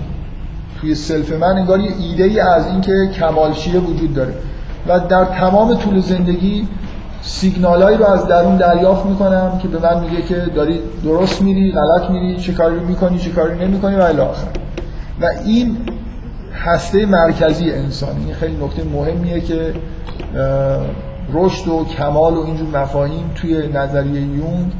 [0.81, 4.35] توی self من انگار یه ایده ای از اینکه کمال چیه وجود داره.
[4.89, 6.69] و در تمام طول زندگی
[7.23, 12.11] سیگنالایی رو از درون دریافت می‌کنم که به من میگه که داری درست میری غلط
[12.11, 14.47] میری چه کاری می‌کنی چه کاری نمی‌کنی و الی آخر.
[15.21, 15.77] و این
[16.65, 19.75] هسته مرکزی انسان این خیلی نکته مهمیه که
[21.33, 24.73] رشد و کمال و اینجور مفاهیم توی نظریه یونگ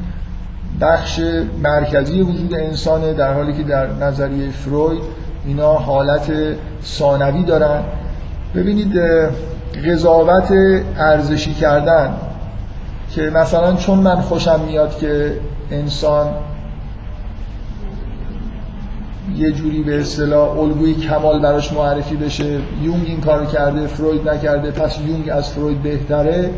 [0.81, 1.19] بخش
[1.63, 5.01] مرکزی وجود انسانه در حالی که در نظریه فروید
[5.45, 6.31] اینا حالت
[6.83, 7.83] ثانوی دارن.
[8.55, 8.93] ببینید
[9.87, 10.53] قضاوت
[10.97, 12.13] ارزشی کردن
[13.15, 15.33] که مثلا چون من خوشم میاد که
[15.71, 16.27] انسان
[19.37, 24.71] یه جوری به اصطلاح الگوی کمال براش معرفی بشه یونگ این کارو کرده فروید نکرده
[24.71, 26.49] پس یونگ از فروید بهتره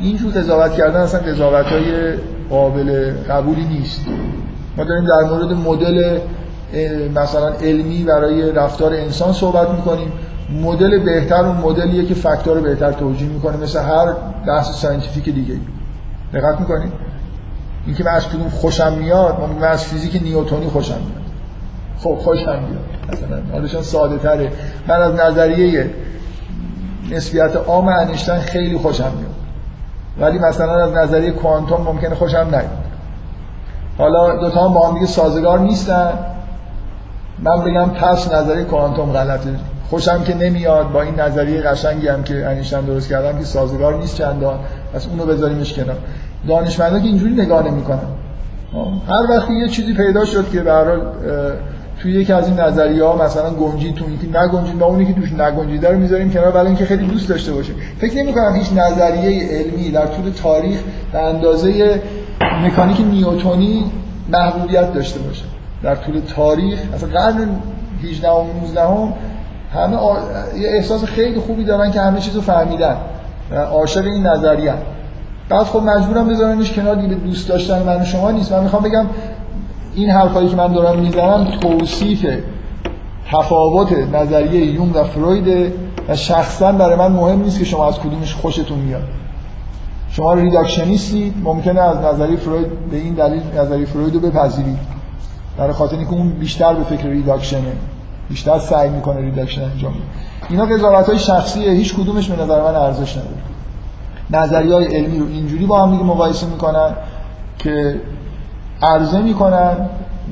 [0.00, 2.12] اینجور قضاوت کردن اصلا قضاوت های
[2.50, 4.00] قابل قبولی نیست.
[4.76, 6.18] ما داریم در مورد مدل
[7.14, 10.12] مثلا علمی برای رفتار انسان صحبت می‌کنیم.
[10.62, 14.12] مدل بهتر اون مدلیه که fact رو بهتر توجیه می‌کنه مثل هر
[14.46, 15.54] بحث scientific دیگه
[16.32, 16.92] دقت می‌کنید
[17.86, 21.22] اینکه من از کدوم خوشم میاد من از فیزیک نیوتونی خوشم میاد.
[21.98, 23.12] خب خوشم میاد.
[23.12, 24.52] مثلا حلش ساده تره.
[24.88, 25.90] من از نظریه
[27.10, 29.34] نسبیت عام انیشتین خیلی خوشم میاد.
[30.20, 32.78] ولی مثلا از نظریه کوانتوم ممکنه خوشم نیاد.
[33.98, 36.12] حالا دو تا با هم دیگه سازگار نیستن.
[37.38, 39.50] من بگم پس نظریه کوانتوم غلطه.
[39.90, 44.16] خوشم که نمیاد با این نظریه قشنگی هم که انیشتین درست کردم که سازگار نیست
[44.16, 44.58] چندان.
[44.94, 45.96] پس اونو بذاریمش کنار.
[46.48, 47.98] دانشمندا که اینجوری نگاه نمی‌کنن.
[49.08, 50.72] هر وقتی یه چیزی پیدا شد که به
[52.02, 55.32] توی یکی از این نظریه ها مثلا گنجی تو اینکه نگنجید ما اونی که توش
[55.32, 59.48] نگنجیده رو می‌ذاریم کنار برای اینکه خیلی دوست داشته باشه فکر نمی کنم هیچ نظریه
[59.48, 60.78] علمی در طول تاریخ
[61.12, 62.00] به اندازه
[62.64, 63.84] مکانیک نیوتونی
[64.28, 65.44] محبوبیت داشته باشه.
[65.82, 67.48] در طول تاریخ اصلا قرن
[68.02, 69.12] 18 و 19 هم
[69.74, 70.16] همه آ...
[70.58, 72.96] یه احساس خیلی خوبی دارن که همه چیزو فهمیدن
[73.50, 74.74] و عاشق این نظریه.
[75.52, 78.52] بعد خب مجبورم بذارمش کنار دیگه دوست داشتن من شما نیست.
[78.52, 79.06] من می‌خوام بگم
[79.94, 82.26] این حرفایی که من دارم می‌زنم توصیف
[83.30, 85.72] تفاوت نظریه یون و فروید
[86.08, 89.02] و شخصا برای من مهم نیست که شما از کدومش خوشتون میاد.
[90.10, 94.78] شما reductionist ید ممکنه از نظریه فروید به این دلیل نظریه فروید رو بپذیرید.
[95.58, 97.72] برای خاطر اینکه اون بیشتر به فکر reduction ه.
[98.28, 100.02] بیشتر سعی می‌کنه reduction انجام بده.
[100.50, 103.51] اینا قضاوت های شخصیه هیچ کدومش به نظر من ارزش نداره.
[104.32, 106.92] نظریه های علمی رو اینجوری با هم دیگه مقایسه می‌کنن
[107.58, 108.00] که
[108.82, 109.88] عرضه می‌کنن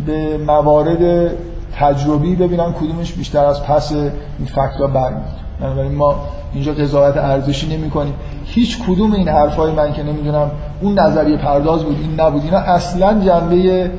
[0.06, 1.30] به موارد
[1.78, 6.14] تجربی ببینن کدومش بیشتر از پس این fact ها برمیاد بنابراین ما
[6.54, 11.84] اینجا قضاوت ارزشی نمی کنیم هیچ کدوم این حرفای من که نمی‌دونم اون نظریه پرداز
[11.84, 12.44] بود این نبود.
[12.44, 13.90] اینا اصلا جنبه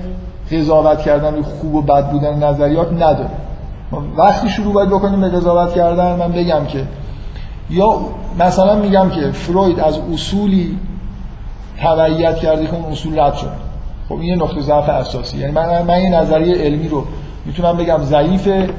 [0.52, 3.30] قضاوت کردن خوب و بد بودن نظریات نداره.
[4.18, 6.84] وقتی شروع باید بکنیم به قضاوت کردن من بگم که
[7.72, 8.02] یا
[8.40, 10.78] مثلا میگم که فروید از اصولی
[11.78, 13.52] تبعیت کرده که اون اصول رد شد.
[14.10, 15.38] خب این یه نقطه ضعف اساسی.
[15.38, 17.06] یعنی من من یه نظریه علمی رو
[17.46, 18.70] می‌تونم بگم ضعیفه.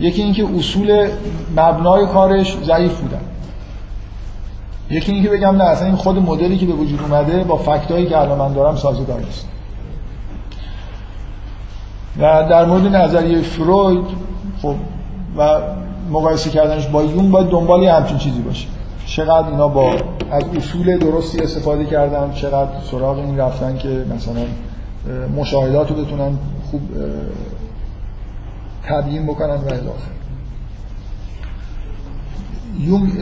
[0.00, 1.08] یکی اینکه اصول
[1.56, 3.20] مبنای کارش ضعیف بودن
[4.90, 8.18] یکی اینکه بگم نه اصلا این خود مدلی که به وجود اومده با فکتایی که
[8.18, 9.48] الان من دارم سازگار نیست.
[12.18, 14.04] و در مورد نظریه فروید
[14.62, 14.74] خب
[15.36, 15.60] و
[16.10, 18.66] مقایسه کردنش با یون باید دنبال یه همچین چیزی باشه.
[19.06, 19.90] چقدر اینا با
[20.30, 24.42] از اصول درستی استفاده کردن چقدر سراغ این رفتن که مثلا
[25.36, 26.38] مشاهدات رو بتونن
[26.70, 26.82] خوب
[28.84, 30.10] تبیین بکنن و الاخر
[32.80, 33.12] یون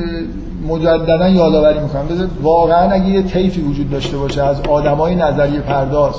[0.68, 2.06] مجددا یادآوری می‌کنم.
[2.06, 6.14] بذار واقعا اگه یه طیفی وجود داشته باشه از آدمای نظریه پرداز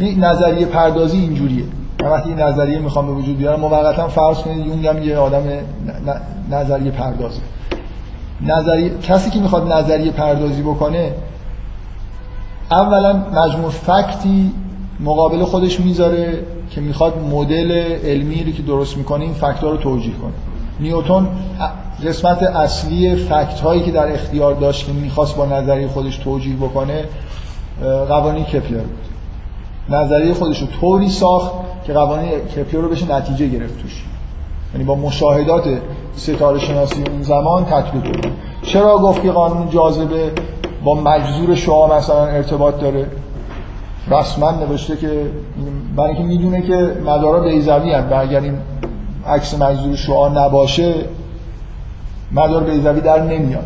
[0.00, 1.64] نظریه پردازی اینجوریه.
[2.04, 5.42] من وقتی این نظریه می‌خوام به وجود بیارم موقتا فرض کنید یونگ هم یه آدم
[6.50, 7.40] نظریه پردازه.
[8.40, 11.12] نظریه کسی که می‌خواد نظریه پردازی بکنه
[12.70, 14.52] اولا مجموع فکتی
[15.00, 16.38] مقابل خودش می‌ذاره
[16.70, 17.72] که می‌خواد مدل
[18.04, 20.32] علمی رو که درست می‌کنه این فکت رو توجیه کنه.
[20.80, 21.28] نیوتن
[22.06, 27.04] قسمت اصلی فکت هایی که در اختیار داشت که می‌خواست با نظریه خودش توجیه بکنه
[28.08, 29.13] قوانین کپلر بود.
[29.88, 31.52] نظریه خودش رو طوری ساخت
[31.86, 34.04] که قوانین کپلر رو بشه نتیجه گرفت توش.
[34.72, 35.64] یعنی با مشاهدات
[36.16, 38.32] ستاره شناسی اون زمان تطبیق بود.
[38.62, 40.32] چرا گفت که قانون جاذبه
[40.84, 43.06] با مجذور شعاع مثلا ارتباط داره؟
[44.10, 45.30] رسما نوشته که
[45.96, 48.58] برای اینکه می‌دونه که مدارا بیزوی هست و اگر این
[49.26, 50.94] عکس مجذور شعاع نباشه
[52.32, 53.64] مدار بیزوی در نمیاد.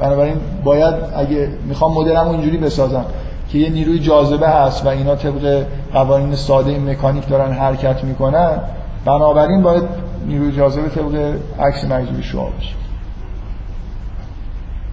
[0.00, 3.04] بنابراین باید اگه می‌خوام مدلمو اینجوری بسازم
[3.52, 8.58] که یه نیروی جاذبه هست و اینا طبق قوانین ساده مکانیک دارن حرکت می‌کنن
[9.04, 9.82] بنابراین باید
[10.26, 12.74] نیروی جاذبه طبق عکس مجذوب شعاع باشه.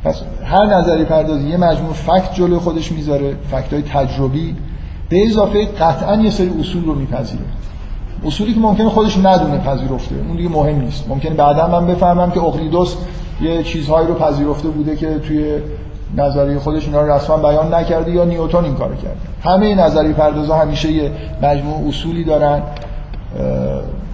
[0.03, 4.55] پس هر نظری پردازی یه مجموع فکت جلو خودش می‌ذاره فکت های تجربی
[5.09, 7.43] به اضافه قطعا یه سری اصول رو میپذیره.
[8.25, 11.09] اصولی که ممکنه خودش ندونه پذیرفته اون دیگه مهم نیست.
[11.09, 12.95] ممکنه بعدا من بفهمم که اقلیدوس
[13.41, 15.57] یه چیزهایی رو پذیرفته بوده که توی
[16.17, 19.17] نظریه خودش اینا رو رسما بیان نکرده یا نیوتن این کارو کرده.
[19.43, 22.61] همه نظریه پردازا همیشه یه مجموع اصولی دارن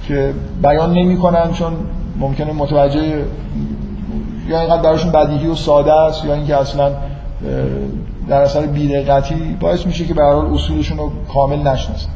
[0.08, 1.74] که بیان نمی‌کنن چون
[2.20, 3.26] ممکنه متوجه
[4.48, 6.92] یا اینقدر براشون بدیهی و ساده است یا اینکه اصلا
[8.28, 12.10] در اثر بیدقتی باعث میشه که به حال اصولشون رو کامل نشناسن.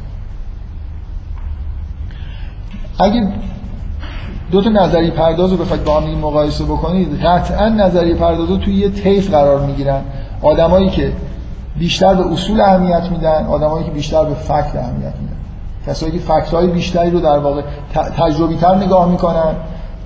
[3.00, 3.28] اگه
[4.52, 8.76] دو تا نظری پرداز رو بخواید با هم مقایسه بکنید قطعا نظری پرداز رو توی
[8.76, 10.02] یه طیف قرار می‌گیرن.
[10.42, 11.12] آدمایی که
[11.80, 15.36] بیشتر به اصول اهمیت میدن آدمایی که بیشتر به فکت اهمیت میدن.
[15.88, 17.62] کسایی که فکت های بیشتری رو در واقع
[18.18, 19.56] تجربی تر نگاه می‌کنن.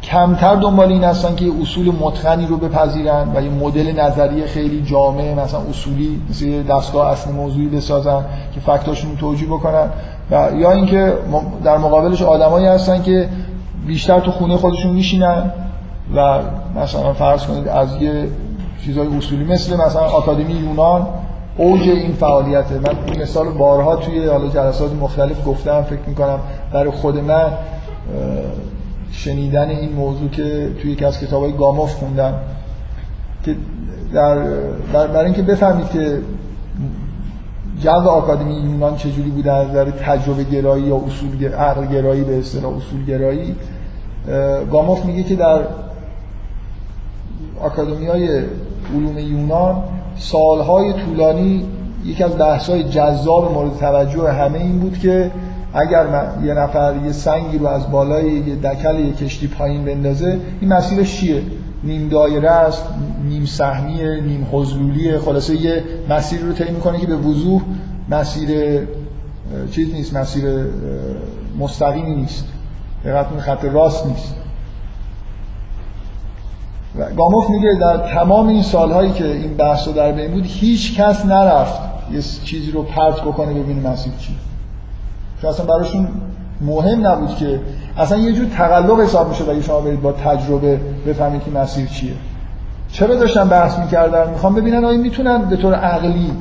[0.04, 5.34] کمتر دنبال این هستن که اصول متقنی رو بپذیرن و یه مدل نظری خیلی جامع
[5.34, 9.90] مثلا اصولی مثل دستگاه اصل موضوعی بسازن که فکتاشون توجیه بکنن.
[10.32, 11.14] و یا اینکه
[11.64, 13.30] در مقابلش آدمایی هستن که
[13.90, 15.52] بیشتر تو خونه خودشون میشینن
[16.16, 16.40] و
[16.76, 18.28] مثلا فرض کنید از یه
[18.86, 21.08] چیزای اصولی مثل مثلا آکادمی یونان
[21.58, 22.80] اوج این فعالیته.
[22.80, 26.40] من این مثال بارها توی حالا جلسات مختلف گفتم فکر می‌کنم
[26.74, 27.52] برای خود من
[29.12, 32.34] شنیدن این موضوع که توی یکی از کتابای گاموف خوندم
[33.46, 33.56] که
[34.14, 34.36] در,
[34.94, 36.22] برای اینکه بفهمید که
[37.84, 41.38] جو آکادمی یونان چجوری بوده از نظر تجربه گرایی یا اصول
[41.92, 43.56] گرایی به اصطلاح اصول گرایی
[44.72, 45.60] گاموف میگه که در
[47.62, 48.28] آکادمی های
[48.96, 49.84] علوم یونان
[50.18, 51.66] سالهای طولانی
[52.06, 55.32] یکی از بحث‌های جذاب مورد توجه همه این بود که
[55.74, 56.06] اگر
[56.44, 61.20] یه نفر یه سنگی رو از بالای یه دکل یه کشتی پایین بندازه این مسیرش
[61.20, 61.42] چیه؟
[61.84, 62.84] نیم دایره است
[63.30, 65.20] نیم سهمیه نیم حضلولیه.
[65.20, 67.62] خلاصه یه مسیر رو طی می‌کنه که به وضوح
[68.10, 68.80] مسیر
[69.72, 70.44] چیز نیست مسیر
[71.60, 72.46] مستقیمی نیست.
[73.06, 74.36] دقت خط راست نیست.
[77.00, 81.00] و گاموف میگه در تمام این سالهایی که این بحث رو در بین بود هیچ
[81.00, 81.82] کس نرفت
[82.12, 84.36] یه چیزی رو پرت بکنه ببینه مسیر چی.
[85.41, 86.08] چون اصلا براشون
[86.62, 87.60] مهم نبود که
[87.97, 92.14] اصلا یه جور تقلق حساب میشه اگه شما برید با تجربه بفهمید که مسیر چیه.
[92.91, 96.32] چرا داشتن بحث می‌کردن؟ می‌خوام ببینن آیا می‌تونن به طور عقلی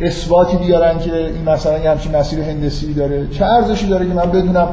[0.00, 3.26] اثباتی بیارن که این مثلا یه همچین مسیر هندسی داره.
[3.26, 4.68] چه ارزشی داره که من بدونم؟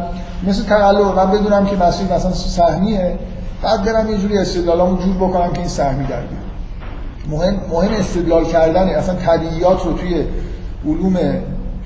[0.47, 3.19] مثل تقلق من بدونم که مسیر مثلا سهمیه.
[3.63, 6.21] بعد برم یه جوری استدلالامو جور بکنم که این سهمی در
[7.29, 10.23] مهم مهم استدلال کردن اصلا طبیعیات رو توی
[10.85, 11.17] علوم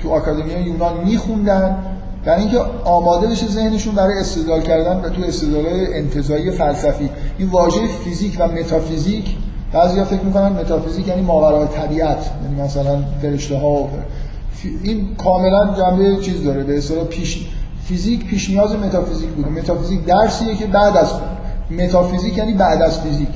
[0.02, 1.76] تو آکادمی یونان میخوندن.
[2.26, 7.10] برای اینکه آماده بشه ذهنشون برای استدلال کردن و تو استدلال انتزاعی فلسفی.
[7.38, 9.36] این واژه فیزیک و متافیزیک
[9.74, 13.90] بعضیا فکر می‌کنن متافیزیک یعنی ماورای طبیعت یعنی مثلا فرشته ها و
[14.84, 17.48] این کاملا جنبه چیز داره به اصطلاح پیش
[17.84, 19.50] فیزیک پیش نیاز متافیزیک بوده.
[19.50, 21.12] متافیزیک درسیه که بعد از
[21.72, 23.30] متافیزیک یعنی بعد از فیزیک.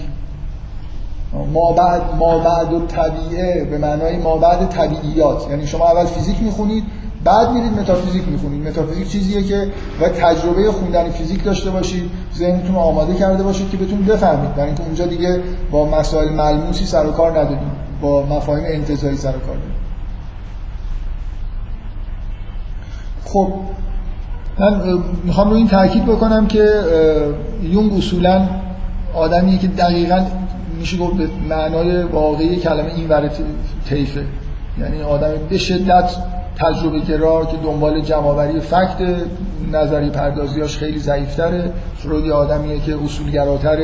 [1.53, 5.49] ما بعد ما بعد الطبیعه به معنای ما بعد طبیعیات.
[5.49, 6.83] یعنی شما اول فیزیک می‌خونید
[7.23, 8.67] بعد میرید متافیزیک می‌خونید.
[8.67, 9.67] متافیزیک چیزیه که
[10.01, 14.55] و تجربه خوندن فیزیک داشته باشید ذهنتون آماده کرده باشید که بتونید بفهمید.
[14.55, 15.39] برای اینکه اونجا دیگه
[15.71, 19.83] با مسائل ملموسی سر و کار ندارید با مفاهیم انتزاعی سر و کار دارید
[23.25, 23.53] خب
[24.59, 24.81] من
[25.23, 26.69] می‌خوام رو این تاکید بکنم که
[27.63, 28.47] یونگ اصولا
[29.13, 30.25] آدمیه که دقیقا
[30.79, 33.29] میشه گفت به معنای واقعی کلمه این ور
[33.89, 34.25] طیفه
[34.79, 36.11] یعنی آدم به شدت
[36.55, 38.97] تجربه گرا که دنبال جمعآوری فکت
[39.71, 41.71] نظری پردازیاش خیلی ضعیفتره.
[41.97, 43.77] فروید آدمیه که اصولگراتر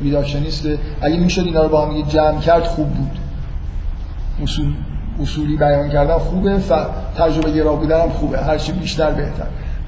[0.00, 3.18] ریداکشنیسته اگه می‌شد اینا رو با هم جمع کرد خوب بود.
[4.42, 4.74] اصول
[5.22, 6.72] اصولی بیان کردن خوبه ف...
[7.16, 9.46] تجربه گرا بودن هم خوبه هرچی بیشتر بهتر.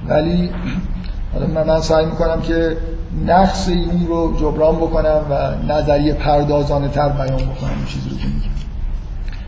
[0.08, 0.50] ولی
[1.54, 2.76] من, من سعی می‌کنم که
[3.26, 8.26] نقص این رو جبران بکنم و نظریه پردازانه تر بیان بکنم این چیزی رو که
[8.26, 8.54] میگم.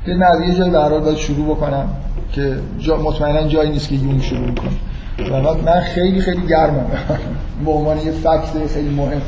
[0.06, 1.88] یه نظریه جای به باید شروع بکنم.
[2.36, 6.86] که جا مطمئنا جایی نیست که یون شروع کنم و من خیلی خیلی گرمم.
[7.64, 9.22] به عنوان یه فکت خیلی مهم.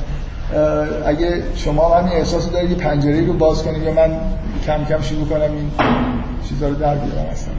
[1.06, 4.10] اگه شما همین احساس دارید یه پنجره رو باز کنید یا من
[4.66, 5.70] کم کم شروع کنم این
[6.48, 7.50] چیزا رو در بیارم هستم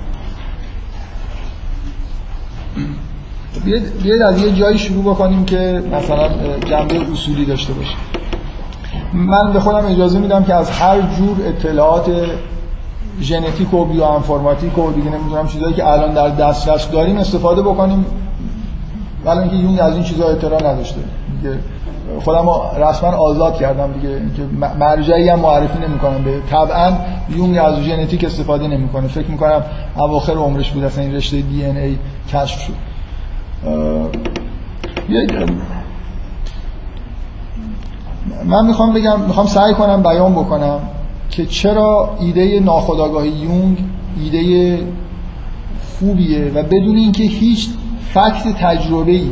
[4.03, 6.29] بیاید از یه جایی شروع بکنیم که مثلا
[6.65, 7.95] جنبه اصولی داشته باشه
[9.13, 12.11] من به خودم اجازه میدم که از هر جور اطلاعات
[13.21, 18.05] ژنتیک و بیوانفرماتیک و دیگه نمی‌دونم چیزایی که الان در دسترس داریم استفاده بکنیم.
[19.25, 21.01] ولی اینکه یونگ از این چیزها اطلاع نداشته.
[21.41, 21.59] دیگه
[22.21, 22.45] خودم
[22.77, 24.09] رسما آزاد کردم دیگه.
[24.09, 26.23] که مرجعی هم معرفی نمی‌کنم.
[26.23, 26.91] به طبعا
[27.29, 29.07] یونگ از ژنتیک استفاده نمی‌کنه.
[29.07, 29.63] فکر می‌کنم
[29.97, 30.83] اواخر عمرش بود.
[30.83, 31.97] اصلا این رشته دی ان ای
[32.33, 32.73] کشف شد.
[38.45, 40.79] من می‌خوام بگم می‌خوام سعی کنم بیان بکنم.
[41.29, 43.77] که چرا ایده ناخودآگاه یونگ
[44.23, 44.77] ایده
[45.99, 47.69] خوبیه و بدون اینکه هیچ
[48.13, 49.29] فکت تجربه ای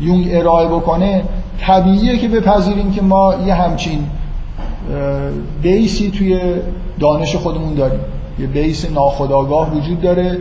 [0.00, 1.22] یونگ ارائه بکنه
[1.60, 4.06] طبیعیه که بپذیریم که ما یه همچین
[5.62, 6.40] بیسی توی
[7.00, 8.00] دانش خودمون داریم.
[8.38, 10.38] یه بیس ناخودآگاه وجود داره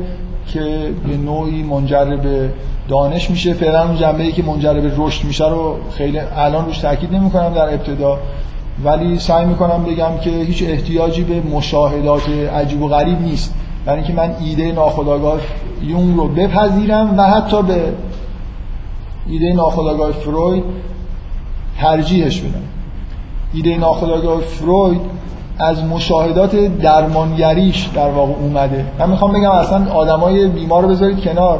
[0.47, 0.59] که
[1.07, 2.49] به نوعی منجر به
[2.87, 3.53] دانش میشه.
[3.53, 7.29] فعلا اون جنبه ای که منجر به رشد میشه رو خیلی الان روش تاکید نمی
[7.29, 8.19] کنم در ابتدا.
[8.83, 13.53] ولی سعی می‌کنم بگم که هیچ احتیاجی به مشاهدات عجیب و غریب نیست.
[13.85, 15.39] برای اینکه من ایده ناخودآگاه
[15.83, 17.83] یون رو بپذیرم و حتی به
[19.27, 20.63] ایده ناخودآگاه فروید
[21.79, 22.63] ترجیحش بدم.
[23.53, 25.01] ایده ناخودآگاه فروید
[25.59, 28.85] از مشاهدات درمانگریش در واقع اومده.
[28.99, 31.59] من می‌خوام بگم اصلا آدمای بیمار رو بذارید کنار.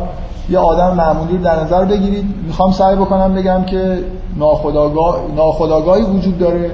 [0.49, 2.26] یه آدم معمولی رو در نظر بگیرید.
[2.47, 3.99] می‌خوام سعی بکنم بگم که
[4.38, 6.72] ناخداگاه ناخداگاهی وجود داره.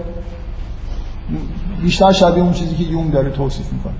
[1.82, 3.94] بیشتر شبیه اون چیزی که یون داره توصیف می‌کنه.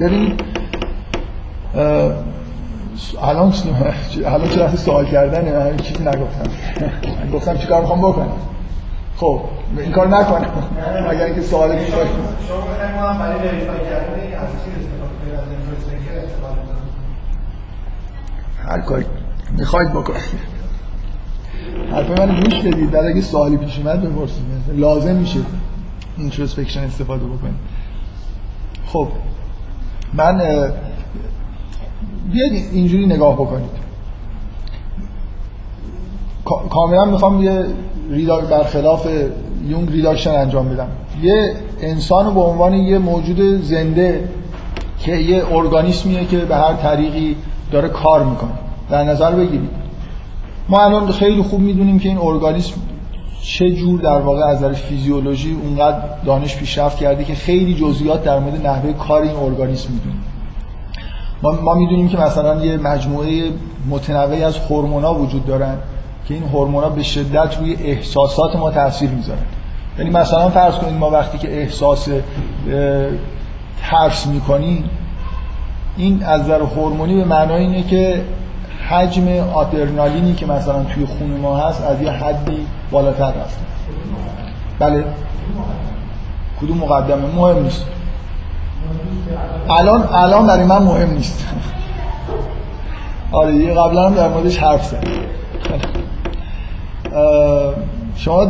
[0.00, 0.34] ببین
[3.22, 3.52] الان
[4.26, 6.50] الان چرا سوال کردن؟ من چیزی نگفتم.
[7.32, 8.32] گفتم چیکار می‌خوام بکنم؟
[9.16, 9.40] خب
[9.78, 10.50] این کار نکنم.
[11.10, 12.10] اگر اینکه سوال دیگه باشه
[12.48, 14.00] شما برای چی استفاده
[18.68, 19.04] هر کاری
[19.58, 20.20] می‌خواید بکنید.
[21.92, 22.90] حرف من گوش بدید.
[22.90, 24.44] بعد اگه سوالی پیش اومد بپرسید.
[24.74, 25.38] لازم میشه.
[26.20, 27.54] introspection استفاده بکنید
[28.86, 29.08] خب
[30.14, 30.38] من
[32.32, 33.80] بیاید اینجوری نگاه بکنید.
[36.70, 37.64] کاملا می‌خوام یه
[38.10, 39.08] reduc برخلاف
[39.68, 40.88] یونگ reduction انجام بدم.
[41.22, 44.28] یه انسان به عنوان یه موجود زنده
[44.98, 47.36] که یه ارگانیسمیه که به هر طریقی
[47.72, 48.50] داره کار می‌کنه.
[48.90, 49.70] در نظر بگیرید.
[50.68, 52.74] ما الان خیلی خوب می‌دونیم که این ارگانیسم
[53.42, 58.38] چه جور در واقع از نظر فیزیولوژی اونقدر دانش پیشرفت کرده که خیلی جزئیات در
[58.38, 60.22] مورد نحوه کار این ارگانیسم می‌دونیم
[61.42, 63.50] ما, ما می‌دونیم که مثلا یه مجموعه
[63.88, 65.76] متنوعی از هورمونا وجود دارن
[66.28, 69.42] که این هورمونا به شدت روی احساسات ما تاثیر می‌ذارن.
[69.98, 72.08] یعنی مثلا فرض کنید ما وقتی که احساس
[73.82, 74.90] ترس می‌کنیم
[75.96, 78.22] این از نظر هورمونی به معنای اینه که
[78.90, 83.60] حجم آدرنالینی که مثلا توی خون ما هست از یه حدی بالاتر رفته
[84.78, 85.04] بله.
[86.60, 87.86] کدوم مقدمه؟ مهم نیست.
[89.68, 91.46] الان الان برای من مهم نیست.
[93.32, 95.04] آره یه قبلا هم در موردش حرف زد.
[98.20, 98.44] شما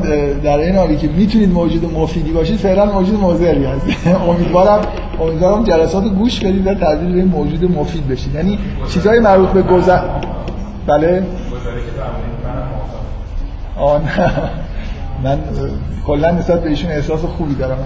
[0.45, 3.97] در این حالی که می‌تونید موجود مفیدی باشید فعلا موجود مضری هستید
[4.29, 4.81] امیدوارم
[5.21, 8.35] امیدوارم جلسات گوش بدید و تبدیل به موجود مفید بشید.
[8.35, 8.59] یعنی
[8.89, 10.01] چیزهای مربوط به گذر
[10.87, 11.23] بله؟
[13.77, 14.01] آن
[15.25, 15.39] من
[16.07, 17.79] کلا نسبت به ایشون احساس خوبی دارم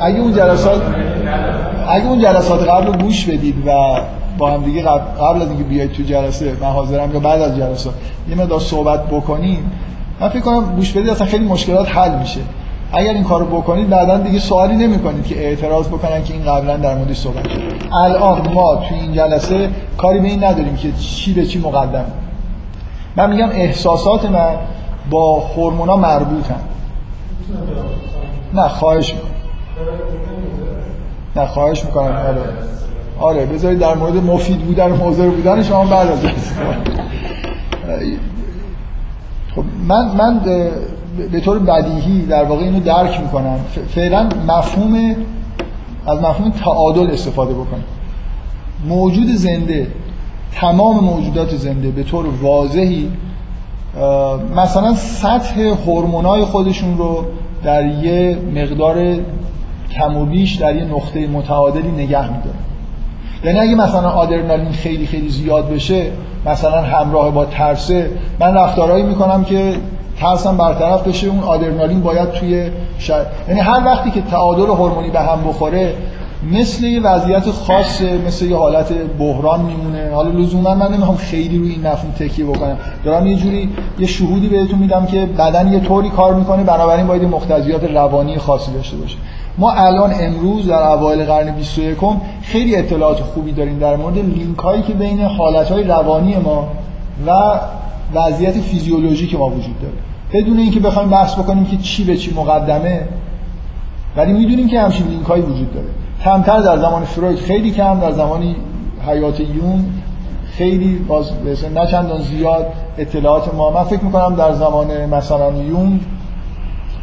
[0.00, 0.82] اگه اون جلسات
[1.88, 4.00] اگه اون جلسات قبل رو گوش بدید و
[4.38, 7.94] با هم دیگه قبل از اینکه بیاید تو جلسه من حاضرم یا بعد از جلسات
[8.28, 9.70] یه مقدار صحبت بکنیم
[10.24, 12.40] من فکر کنم گوش بدید اصلا خیلی مشکلات حل میشه.
[12.92, 16.94] اگر این کارو بکنید بعدا دیگه سوالی نمی‌کنید که اعتراض بکنن که این قبلا در
[16.94, 17.60] موردش صحبت شد
[17.92, 22.04] الان ما تو این جلسه کاری به این نداریم که چی به چی مقدم.
[23.16, 24.54] من میگم احساسات من
[25.10, 26.60] با هورمونا مربوطن.
[28.54, 29.30] نه خواهش می‌کنم.
[31.36, 32.04] نه خواهش می‌کنم.
[32.04, 32.42] آره.
[33.20, 36.18] آره بذارید در مورد مفید بودن و مضر بودن شما بعد از
[39.88, 40.40] من من
[41.32, 43.58] به طور بدیهی در واقع اینو درک می‌کنم.
[43.88, 45.16] فعلا مفهوم
[46.06, 47.84] از مفهوم تعادل استفاده بکنم.
[48.88, 49.86] موجود زنده
[50.52, 53.10] تمام موجودات زنده به طور واضحی
[54.56, 57.24] مثلا سطح هورمونای خودشون رو
[57.64, 59.16] در یه مقدار
[59.90, 62.58] کم و بیش در یه نقطه متعادلی نگه میداره
[63.44, 66.06] یعنی اگه مثلا آدرنالین خیلی خیلی زیاد بشه
[66.46, 69.74] مثلا همراه با ترسه من رفتارهایی می‌کنم که
[70.20, 72.70] ترسم برطرف بشه اون آدرنالین باید توی
[73.00, 73.26] شد.
[73.48, 75.94] یعنی هر وقتی که تعادل هورمونی به هم بخوره
[76.52, 81.70] مثل یه وضعیت خاصه مثل یه حالت بحران میمونه حالا لزوما من نمی‌خوام خیلی روی
[81.70, 83.68] این مفهوم تکیه بکنم دارم یه جوری
[83.98, 88.72] یه شهودی بهتون میدم که بدن یه طوری کار می‌کنه بنابراین باید مختزیات روانی خاصی
[88.72, 89.16] داشته باشه
[89.58, 91.98] ما الان امروز در اوایل قرن 21
[92.42, 96.68] خیلی اطلاعات خوبی داریم در مورد لینک هایی که بین حالت های روانی ما
[97.26, 97.60] و
[98.14, 99.94] وضعیت فیزیولوژیک ما وجود داره.
[100.32, 103.00] بدون اینکه بخوایم بحث بکنیم که چی به چی مقدمه
[104.16, 105.86] ولی می‌دونیم که همچین لینک هایی وجود داره.
[106.24, 108.54] کمتر در زمان فروید خیلی کم در زمان
[109.06, 109.84] حیات یون
[110.52, 111.32] خیلی باز
[111.74, 112.66] نه چندان زیاد
[112.98, 113.70] اطلاعات ما.
[113.70, 116.00] من فکر می‌کنم در زمان مثلا یون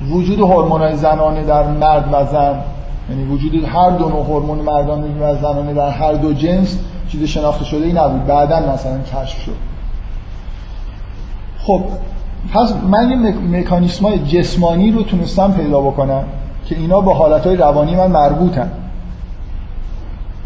[0.09, 2.61] وجود هورمونای زنانه در مرد و زن
[3.09, 6.79] یعنی وجود هر دو نوع هورمون مردانه و زنانه در هر دو جنس
[7.09, 8.25] چیز شناخته شده ای نبود.
[8.25, 9.55] بعدا مثلا کشف شد.
[11.59, 11.81] خب
[12.53, 13.17] پس من یه
[13.59, 16.23] مکانیسم های جسمانی رو تونستم پیدا بکنم
[16.65, 18.71] که اینا با حالت های روانی من مربوطن.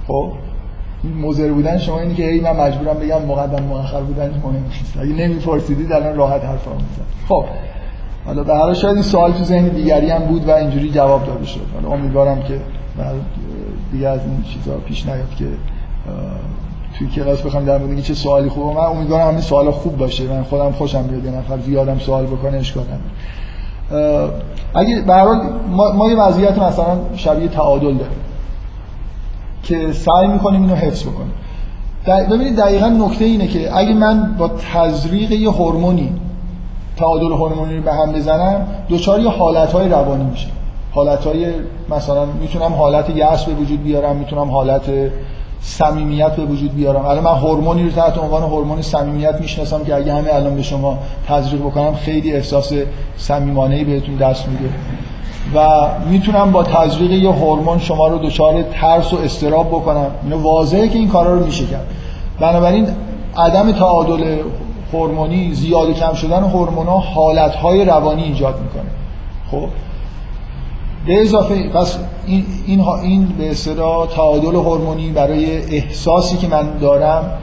[0.08, 0.32] خب
[1.22, 4.98] مزر بودن شما اینه که هی من مجبورم بگم مقدم مؤخر بودن مهم نیست.
[5.02, 7.06] اگه نمیپرسیدید الان راحت حرفا می‌زنم.
[7.30, 7.46] خب
[8.26, 11.46] حالا به هر شاید این سوال تو ذهن دیگری هم بود و اینجوری جواب داده
[11.46, 11.66] شد.
[11.74, 12.60] حالا امیدوارم که
[13.92, 15.46] دیگه از این چیزا پیش نیاد که
[16.98, 18.80] توی کلاس بخوام در مورد چه سوالی خوبه.
[18.80, 20.24] من امیدوارم همین سوال خوب باشه.
[20.24, 24.32] من خودم خوشم بیاد یه نفر زیادم سوال بکنه اشکال نداره.
[24.76, 25.26] اگه به هر
[25.72, 28.18] ما, ما یه وضعیت مثلا شبیه تعادل داریم
[29.64, 31.34] که سعی می‌کنیم اینو حفظ بکنیم.
[32.30, 36.10] ببینید دقیقا نکته اینه که اگه من با تزریق یه هورمونی
[36.98, 40.48] تعادل هورمونی به هم بزنم دچار یه حالتهای روانی میشه.
[40.94, 41.46] حالتهای
[41.90, 44.82] مثلا می‌تونم حالت یأس به وجود بیارم می‌تونم حالت
[45.62, 47.06] صمیمیت به وجود بیارم.
[47.06, 50.98] الان من هورمونی رو تحت عنوان هورمون صمیمیت می‌شناسم که اگه همه الان به شما
[51.28, 52.74] تزریق بکنم خیلی احساس
[53.18, 54.74] صمیمانه بهتون دست میده.
[55.56, 60.08] و می‌تونم با تزریق یه هورمون شما رو دچار ترس و استراب بکنم.
[60.24, 61.86] اینو واضحه که این کارا رو میشه کرد.
[62.40, 62.88] بنابراین
[63.38, 64.38] عدم تعادل
[64.94, 68.92] هورمونی زیاد کم شدن هورمونا حالتهای روانی ایجاد می‌کنه.
[69.52, 69.70] خب؟
[71.08, 77.38] به اضافه پس این این این به اصطلاح تعادل هورمونی برای احساسی که من دارم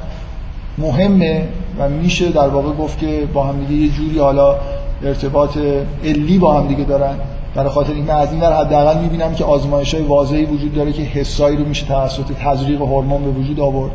[0.79, 1.49] مهمه
[1.79, 4.57] و میشه در واقع گفت که با هم دیگه یه جوری حالا
[5.05, 5.59] ارتباط
[6.05, 7.15] علی با هم دیگه دارن.
[7.55, 10.93] برای خاطر این من از این در حداقل می‌بینم که آزمایش های واضحی وجود داره
[10.93, 13.93] که حسایی رو میشه توسط تزریق هورمون به وجود آورد.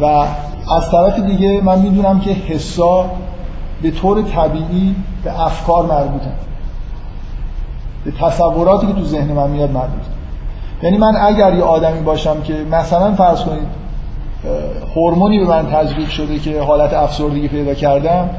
[0.00, 0.04] و
[0.76, 3.04] از طرف دیگه من می‌دونم که حسا
[3.82, 4.94] به طور طبیعی
[5.24, 6.32] به افکار مربوطن
[8.04, 10.02] به تصوراتی که تو ذهن من میاد مربوط
[10.82, 13.80] یعنی من اگر یه آدمی باشم که مثلا فرض کنید
[14.96, 18.30] هورمونی به من تزریق شده که حالت افسردگی پیدا کردم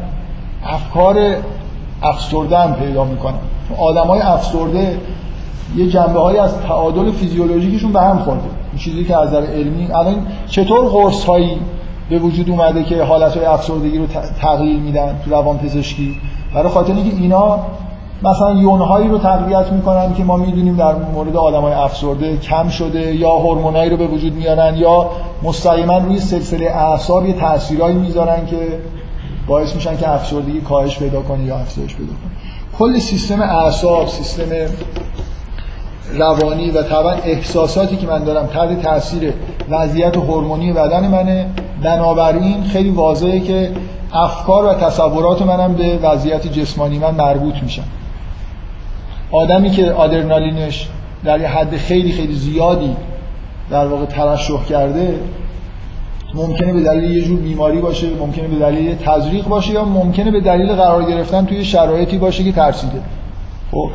[0.65, 1.35] افکار
[2.03, 3.39] افسردن پیدا می‌کنم.
[3.77, 4.99] آدم های افسرده
[5.75, 8.41] یه جنبه های از تعادل فیزیولوژیکشون به هم خورده.
[8.71, 11.57] این چیزی که از نظر علمی الان چطور قرص هایی
[12.09, 14.05] به وجود اومده که حالت های افسردگی رو
[14.41, 16.15] تغییر میدن تو روان پزشکی
[16.53, 17.59] برای خاطر اینکه اینا
[18.23, 23.15] مثلا یونهایی رو تقویت می‌کنن که ما می‌دونیم در مورد آدم های افسرده کم شده
[23.15, 25.09] یا هورمونایی رو به وجود میارن یا
[25.43, 28.57] مستقیما روی سلسله اعصاب یه تاثیرایی می‌ذارن که
[29.47, 32.31] باعث میشن که افسردگی کاهش پیدا کنه یا افزایش پیدا کنه.
[32.79, 34.43] کل سیستم اعصاب سیستم
[36.17, 39.33] روانی و طبعا احساساتی که من دارم تحت تاثیر
[39.69, 41.45] وضعیت هورمونی بدن منه.
[41.83, 43.71] بنابراین خیلی واضحه که
[44.13, 47.83] افکار و تصورات منم به وضعیت جسمانی من مربوط میشن.
[49.31, 50.87] آدمی که آدرنالینش
[51.23, 52.95] در یه حد خیلی خیلی زیادی
[53.69, 55.19] در واقع ترشح کرده
[56.33, 60.39] ممکنه به دلیل یه جور بیماری باشه ممکنه به دلیل تزریق باشه یا ممکنه به
[60.39, 63.01] دلیل قرار گرفتن توی شرایطی باشه که ترسیده.
[63.71, 63.89] خب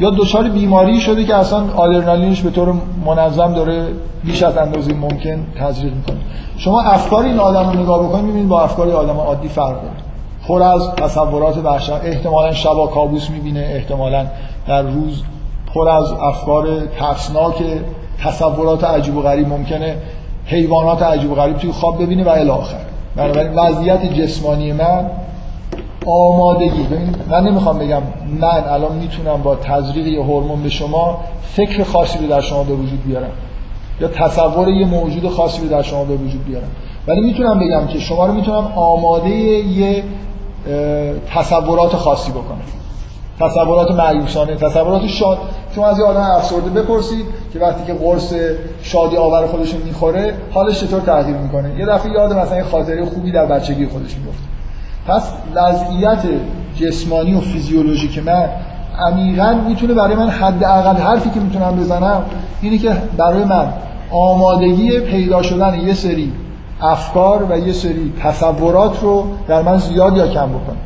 [0.00, 2.74] یا دچار بیماری شده که اصلا آدرنالینش به طور
[3.06, 3.88] منظم داره
[4.24, 6.16] بیش از اندازه ممکن تزریق می‌کنه.
[6.56, 9.94] شما افکار این آدم رو نگاه بکنید می‌بینید با افکار آدم عادی فرق داره.
[10.48, 14.26] پر از تصورات وحشت احتمالا شبا کابوس می‌بینه احتمالا
[14.66, 15.22] در روز
[15.74, 16.66] پر از افکار
[16.98, 17.54] ترسناک
[18.24, 19.96] تصورات عجیب و غریب ممکنه
[20.44, 22.76] حیوانات عجیب و غریب توی خواب ببینه و الی آخر.
[23.16, 25.06] بنابراین وضعیت جسمانی من
[26.06, 26.86] آمادگی.
[27.30, 28.02] من نمی‌خوام بگم
[28.40, 32.74] من الان می‌تونم با تزریق یه هورمون به شما فکر خاصی رو در شما به
[32.74, 33.30] وجود بیارم
[34.00, 36.68] یا تصور یه موجود خاصی رو در شما به وجود بیارم.
[37.06, 40.04] ولی می‌تونم بگم که شما رو می‌تونم آماده یه
[41.34, 42.62] تصورات خاصی بکنم.
[43.40, 45.38] تصورات معیوسانه تصورات شاد.
[45.74, 48.34] شما از یه آدم افسرده بپرسید که وقتی که قرص
[48.82, 53.32] شادی آور خودش می‌خوره حالش چطور تغییر می‌کنه؟ یه دفعه یاد مثلا یه خاطره خوبی
[53.32, 54.49] در بچگی خودش میفته
[55.10, 55.22] پس
[55.54, 56.22] وضعیت
[56.76, 58.48] جسمانی و فیزیولوژیک من
[58.98, 62.22] عمیقا می‌تونه برای من حداقل حرفی که می‌تونم بزنم
[62.60, 63.72] اینه که برای من
[64.10, 66.32] آمادگی پیدا شدن یه سری
[66.82, 70.76] افکار و یه سری تصورات رو در من زیاد یا کم بکنه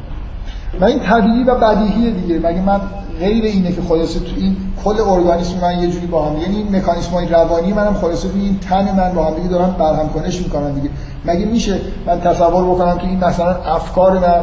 [0.81, 2.39] من این طبیعی و بدیهیه دیگه.
[2.39, 2.81] مگه من
[3.21, 6.77] غیر اینه که خلاصه تو این کل ارگانیسم من یه جوری با هم یعنی این
[6.77, 10.41] مکانیسم های روانی منم خلاصه تو این تن من با هم دیگه دارن برهم کنش
[10.41, 10.91] می‌کنن دیگه.
[11.25, 14.41] مگه میشه من تصور بکنم که این مثلا افکار من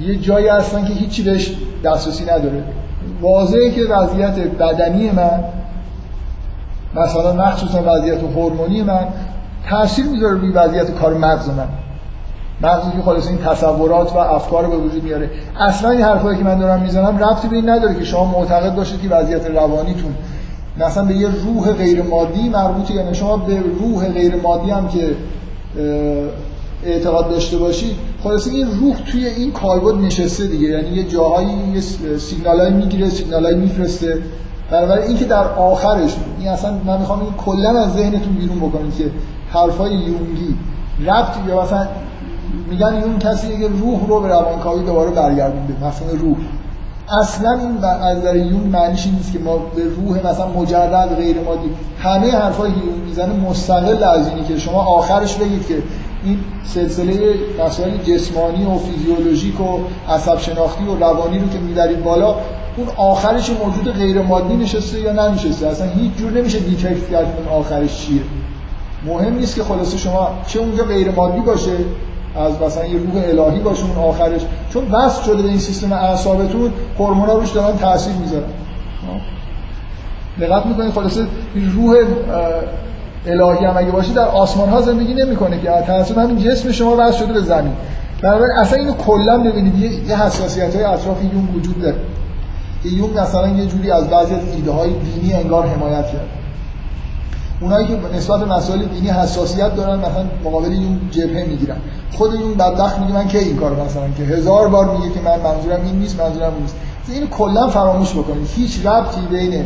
[0.00, 2.64] یه جایی هستن که هیچی بهش دسترسی نداره؟
[3.20, 5.44] واضحه که وضعیت بدنی من
[6.96, 9.06] مثلا مخصوصا وضعیت هورمونی من
[9.70, 11.68] تاثیر می‌ذاره روی وضعیت کار مغز من.
[12.62, 15.30] مغزی که خلاص این تصورات و افکار به وجود میاره.
[15.60, 19.02] اصلا این حرفایی که من دارم می‌زنم ربطی به این نداره که شما معتقد باشید
[19.02, 20.14] که وضعیت روانیتون
[20.78, 25.16] مثلا به یه روح غیر مادی مربوطه یعنی شما به روح غیر مادی هم که
[26.84, 30.68] اعتقاد داشته باشید خلاص این روح توی این کاربرد نشسته دیگه.
[30.68, 34.18] یعنی یه جاهایی یه می‌گیره سیگنالایی میفرسته.
[34.70, 38.96] بنابراین این که در آخرش این اصلا من می‌خوام این کلا از ذهنتون بیرون بکنید
[38.96, 39.04] که
[39.50, 40.56] حرفای یونگی
[41.06, 41.86] ربط یا مثلا
[42.70, 46.36] میگن اون کسی که روح رو به روانکاوی دوباره برگردونده مثلا روح.
[47.08, 51.70] اصلا این از نظر یون معنیش نیست که ما به روح مثلا مجرد غیر مادی.
[51.98, 55.82] همه حرفای یونگ می‌زنه مستقل از اینی که شما آخرش بگید که
[56.24, 57.34] این سلسله
[57.66, 59.78] مسائل جسمانی و فیزیولوژیک و
[60.08, 62.34] عصب شناختی و روانی رو که میذارید بالا
[62.76, 67.58] اون آخرش موجود غیر مادی نشسته یا ننشسته اصلا هیچ جور نمیشه detect کرد اون
[67.58, 68.20] آخرش چیه.
[69.06, 71.76] مهم نیست که خلاصه شما چه اونجا غیر مادی باشه
[72.36, 74.40] از مثلا یه روح الهی باشه اون آخرش.
[74.72, 78.44] چون وصل شده به این سیستم اعصابتون هورمونا روش دارن تاثیر می‌ذارن.
[80.40, 81.26] دقت می‌کنید خلاصه
[81.74, 81.96] روح
[83.26, 87.18] الهی هم اگه باشه در آسمان ها زندگی نمی‌کنه که تاثیر همین جسم شما وصل
[87.18, 87.72] شده به زمین.
[88.22, 91.96] بنابراین اصلا اینو کلا ببینید یه حساسیت های اطراف یون وجود داره.
[92.84, 96.28] یون مثلا یه جوری از بعضی از ایده های دینی انگار حمایت کرد
[97.60, 101.76] اونایی که نسبت به مسائل دینی حساسیت دارن مثلا مقابل این جبهه می‌گیرن.
[102.12, 105.40] خود این بدبخت میگه من کی این کارو مثلا؟ که هزار بار میگه که من
[105.40, 106.76] منظورم این نیست منظورم نیست.
[107.08, 108.48] این کلا فراموش بکنید.
[108.56, 109.64] هیچ ربطی بین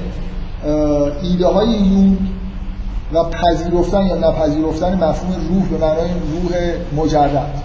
[1.22, 2.18] ایده های یون
[3.12, 6.72] و پذیرفتن یا نپذیرفتن مفهوم روح به معنای روح
[7.04, 7.62] مجرد.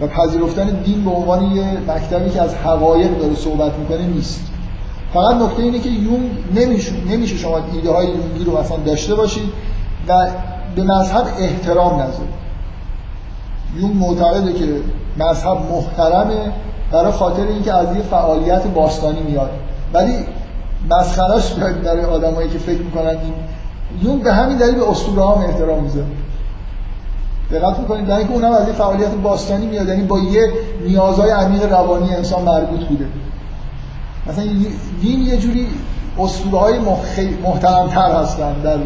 [0.00, 4.40] و پذیرفتن دین به عنوان یه مکتبی که از حقایق داره صحبت می‌کنه نیست.
[5.14, 9.52] فقط نکته اینه که یون نمیشه نمیشه شما ایده های یونگی رو مثلا داشته باشید
[10.08, 10.26] و
[10.76, 12.38] به مذهب احترام نذارید.
[13.76, 14.66] یون معتقده که
[15.18, 16.52] مذهب محترمه
[16.92, 19.50] برای خاطر اینکه از یه فعالیت باستانی میاد.
[19.92, 20.14] ولی
[20.90, 21.52] مسخرهش
[21.84, 23.34] برای آدمایی که فکر می‌کنن این
[24.02, 26.06] یون به همین دلیل به اسطوره هم احترام می‌ذاره.
[27.52, 29.88] دقت می‌کنید؟ در اینکه اونم از یه فعالیت باستانی میاد.
[29.88, 30.52] یعنی با یه
[30.86, 33.06] نیازهای عمیق روانی انسان مربوط بوده.
[34.28, 34.44] مثلا
[35.02, 35.66] دین یه جوری
[36.18, 36.78] اسطوره های
[37.44, 38.52] محترم تر هستن.
[38.62, 38.78] در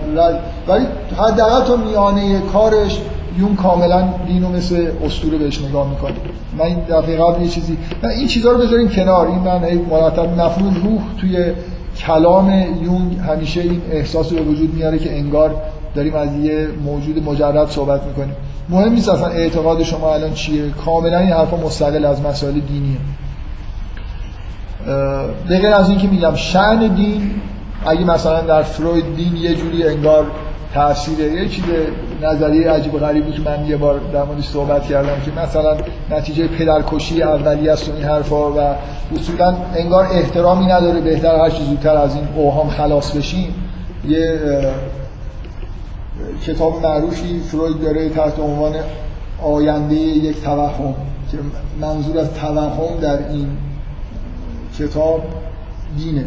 [0.68, 0.86] ولی
[1.18, 3.00] حداقل تو میانه کارش
[3.38, 6.14] یون کاملا دینو مثل اسطوره بهش نگاه می‌کنه
[6.58, 9.26] من این دفعه قبل یه چیزی من این چیزا رو بذاریم کنار.
[9.26, 9.60] این من
[9.90, 11.52] مرتب مفهوم روح توی
[11.98, 12.50] کلام
[12.82, 15.54] یون همیشه این احساس رو وجود میاره که انگار
[15.94, 18.34] داریم از یه موجود مجرد صحبت می‌کنیم.
[18.68, 20.70] مهم نیست اصلا اعتقاد شما الان چیه.
[20.84, 22.98] کاملا این حرفا مستقل از مسائل دینیه.
[25.48, 27.30] به غیر از اینکه میگم شأن دین
[27.86, 30.26] اگه مثلا در فروید دین یه جوری انگار
[30.74, 31.64] تاثیر یه چیز
[32.22, 35.76] نظریه عجیب و غریبی که من یه بار در موردش صحبت کردم که مثلا
[36.10, 38.74] نتیجه پدرکشی اولی است و این حرفا و
[39.14, 43.54] اصولا انگار احترامی نداره بهتر هر چیز زودتر از این اوهام خلاص بشیم.
[44.08, 44.40] یه
[46.46, 48.74] کتاب معروفی فروید داره تحت عنوان
[49.42, 50.94] آینده یک توهم
[51.30, 51.38] که
[51.80, 53.46] منظور از توهم در این
[54.78, 55.22] کتاب
[55.96, 56.24] دینه.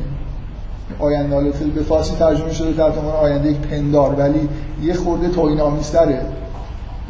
[1.00, 4.50] آینده به فارسی ترجمه شده تحت عنوان آینده یک پندار ولی
[4.82, 6.22] یه خورده توهین آمیزتره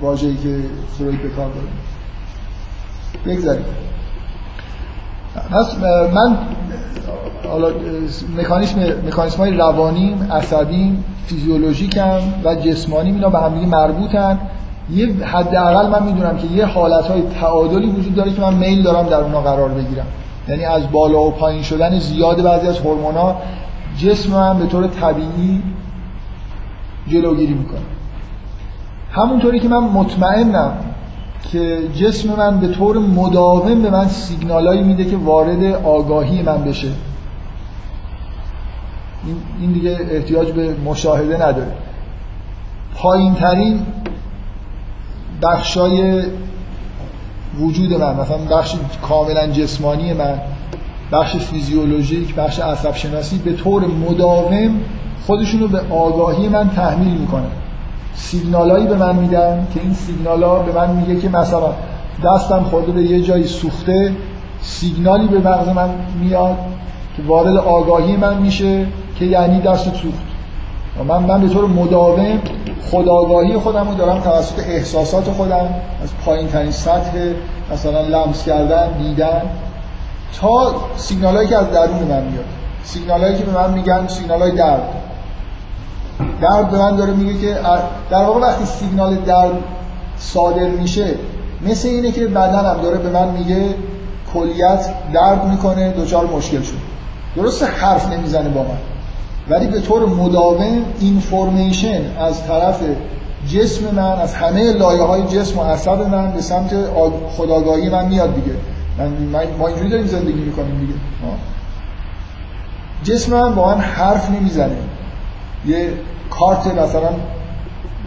[0.02, 0.57] واژه‌ای که
[0.98, 1.68] فروید به کار داره
[3.26, 3.66] بگذاریم.
[6.14, 6.38] من
[7.49, 7.70] حالا
[8.38, 14.40] مکانیسم مکانیسم های روانیم عصبیم فیزیولوژیکم و جسمانیم اینا به هم دیگه مربوطن.
[14.91, 19.10] یه حداقل من می‌دونم که یه حالت های تعادلی وجود داره که من میل دارم
[19.10, 20.06] در اونها قرار بگیرم.
[20.48, 23.36] یعنی از بالا و پایین شدن زیاد بعضی از هورمونا
[23.98, 25.62] جسم من به طور طبیعی
[27.08, 27.80] جلوگیری می‌کنه.
[29.12, 30.74] همونطوری که من مطمئنم
[31.52, 36.92] که جسم من به طور مداوم به من سیگنالایی میده که وارد آگاهی من بشه.
[39.62, 41.72] این دیگه احتیاج به مشاهده نداره.
[42.96, 43.86] پایین ترین
[45.42, 46.24] بخشای
[47.60, 50.40] وجود من مثلا بخش کاملا جسمانی من
[51.11, 54.80] بخش فیزیولوژیک بخش عصب شناسی به طور مداوم
[55.26, 57.48] خودشون رو به آگاهی من تحمیل می‌کنه
[58.15, 61.73] سیگنالایی به من میدن که این سیگنالا به من میگه که مثلا
[62.23, 64.11] دستم خورده به یه جایی سوخته
[64.61, 65.90] سیگنالی به مغز من
[66.22, 66.57] میاد
[67.18, 68.88] که وارد آگاهی من میشه
[69.19, 70.26] که یعنی دست سوخت.
[71.07, 72.40] من من به طور مداوم
[72.91, 75.69] خداگاهی خودم رو دارم توسط احساسات خودم
[76.03, 77.18] از پایین ترین سطح
[77.73, 79.41] مثلا لمس کردن دیدن.
[80.39, 82.45] تا سیگنال که از درون من میاد.
[82.84, 84.89] سیگنال که به من میگن سیگنال های درد.
[86.41, 87.57] درد به من داره میگه که
[88.10, 89.52] در واقع وقتی سیگنال درد
[90.18, 91.15] صادر میشه
[91.61, 93.76] مثل اینه که بدنم داره به من میگه
[94.34, 96.77] کلیت درد می‌کنه دوچار مشکل شد
[97.35, 98.95] درست حرف نمی‌زنه با من.
[99.50, 102.80] ولی به طور مداوم اینفورمیشن از طرف
[103.54, 106.74] جسم من از همه لایه های جسم و عصب من به سمت
[107.38, 108.58] خداگاهی من میاد دیگه.
[109.32, 110.94] من ما اینجوری داریم زندگی می‌کنیم دیگه.
[113.04, 114.78] جسم من با من حرف نمی‌زنه.
[115.66, 115.94] یه
[116.30, 117.10] کارت مثلا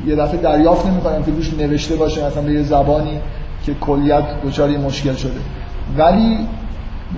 [0.06, 3.20] یه دفعه دریافت نمی‌کنم که روش نوشته باشه مثلا به یه زبانی
[3.66, 5.40] که کلیت دچار مشکل شده.
[5.98, 6.38] ولی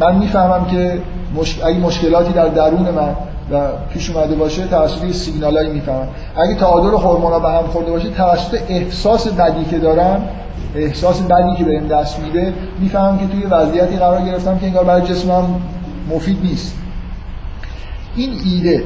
[0.00, 0.98] من می‌فهمم که
[1.34, 1.62] مش...
[1.62, 3.16] اگه مشکلاتی در درون من
[3.52, 6.08] و پیش اومده باشه توسط سیگنالایی می‌فهمم.
[6.36, 10.28] اگه تعادل هورمونا به هم خورده باشه توسط احساس بدی که دارم
[10.74, 15.02] احساس بدی که بهم دست میده می‌فهمم که توی وضعیتی قرار گرفتم که انگار برای
[15.02, 15.44] جسمم
[16.10, 16.74] مفید نیست.
[18.16, 18.84] این ایده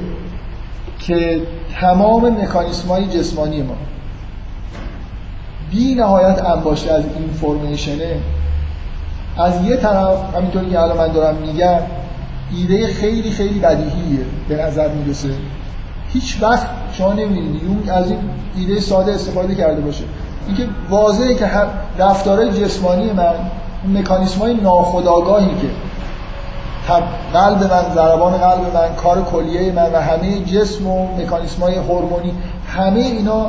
[0.98, 1.40] که
[1.80, 3.74] تمام مکانیسم های جسمانی ما
[5.70, 8.16] بی نهایت انباشته از اینفورمیشنه
[9.38, 11.78] از یه طرف همینطوری که الان من دارم میگم
[12.56, 15.28] ایده خیلی خیلی بدیهیه به نظر می‌رسه.
[16.12, 17.62] هیچ وقت شما نمی‌دونید.
[17.62, 18.18] یون از این
[18.56, 20.04] ایده ساده استفاده کرده باشه.
[20.46, 21.50] اینکه واضحه که
[21.98, 23.34] رفتارهای جسمانی من
[23.84, 25.68] اون مکانیسم های ناخودآگاهی که
[27.32, 32.34] قلب من ضربان قلب من کار کلیه من و همه جسم و مکانیسم های هورمونی
[32.68, 33.46] همه اینا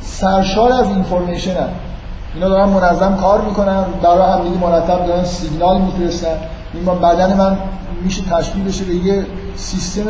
[0.00, 1.68] سرشار از اینفورمیشن هم.
[2.38, 3.84] اینا دارن منظم کار می‌کنن.
[4.02, 6.36] برای هم دیگه مرتب دارن سیگنال میفرستن.
[6.74, 7.58] این بدن من
[8.04, 10.02] میشه تشبیه بشه به یه سیستم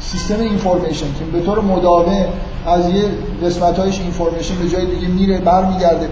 [0.00, 2.24] سیستم information که به طور مداوم
[2.66, 3.04] از یه
[3.44, 6.08] قسمت هایش information به جای دیگه میره برمیگرده.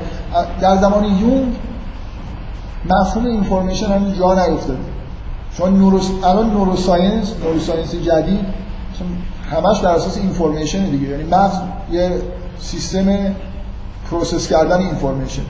[0.61, 1.55] در زمان یونگ
[2.90, 4.78] مفهوم information همچین جا نیفتاده
[5.59, 6.10] چون neuros...
[6.24, 8.40] الان neuroscience neuroscience جدید
[9.51, 11.09] همش در اساس information دیگه.
[11.09, 11.57] یعنی مغز
[11.93, 12.11] یه
[12.59, 13.07] سیستم
[14.10, 15.43] process کردن information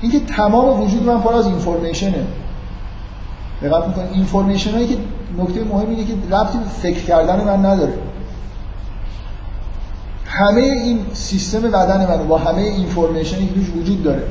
[0.00, 2.24] اینکه تمام وجود من پر از information ه
[3.62, 4.96] دقت می‌کنید information هایی که
[5.38, 7.92] نکته مهم اینه که ربطی به فکر کردن من نداره.
[10.26, 14.22] همه این سیستم بدن من با همه information ی که توش وجود داره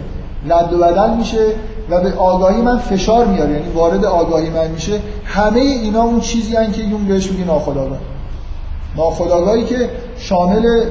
[0.47, 1.45] رد و بدل میشه
[1.89, 3.51] و به آگاهی من فشار میاره.
[3.51, 4.99] یعنی وارد آگاهی من میشه.
[5.25, 7.97] همه اینا اون چیزی هن که یونگ بهش میگه ناخودآگاه.
[8.97, 10.85] ناخودآگاهی که شامل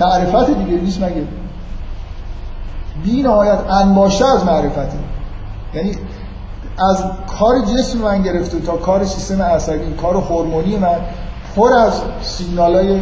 [0.00, 1.24] معرفت دیگه نیست مگه؟
[3.04, 4.98] بی نهایت انباشته از معرفته.
[5.74, 5.92] یعنی
[6.78, 7.04] از
[7.38, 10.96] کار جسم من گرفته تا کار سیستم عصبی کار هورمونی من
[11.56, 13.00] پر از سیگنال های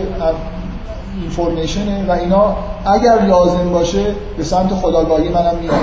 [1.20, 2.56] اینفورمیشنه و اینا
[2.86, 5.74] اگر لازم باشه به سمت خداگاهی منم میاد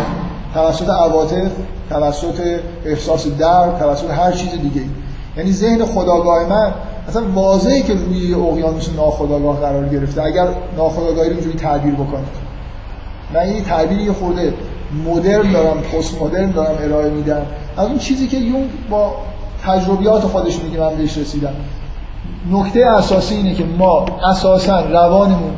[0.54, 1.52] توسط عواطف
[1.90, 4.82] توسط احساس درد توسط هر چیز دیگه
[5.38, 6.74] یعنی ذهن خودآگاه من
[7.08, 10.24] اصلا واضحه که روی اقیانوس ناخودآگاه قرار گرفته.
[10.24, 10.48] اگر
[10.78, 12.49] ناخودآگاهی رو اینجوری تعبیر بکنید
[13.34, 14.54] من یه تعبیری یه خورده
[15.06, 17.42] مدرن دارم پست مدرن دارم ارائه میدم.
[17.78, 19.16] از اون چیزی که یونگ با
[19.64, 21.54] تجربیات خودش میگه من بهش رسیدم.
[22.52, 25.52] نکته اساسی اینه که ما اساسا روانمون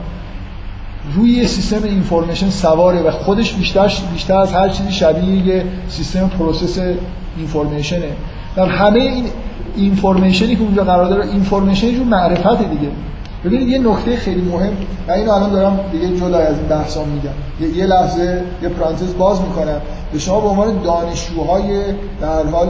[1.16, 6.80] روی سیستم information سواره و خودش بیشتر بیشتر از هر چیزی شبیه یه سیستم process
[7.38, 8.10] information ه.
[8.58, 9.26] و همه این
[9.76, 12.92] information ی که اونجا قرار داره information جزو معرفت دیگه.
[13.46, 14.74] ببینید یه نکته خیلی مهم
[15.08, 17.76] و اینو الان دارم دیگه جدا از این بحثا میگم.
[17.78, 19.82] یه لحظه یه پرانتز باز می‌کنم.
[20.14, 21.84] به شما به عنوان دانشجوهای
[22.22, 22.68] در حال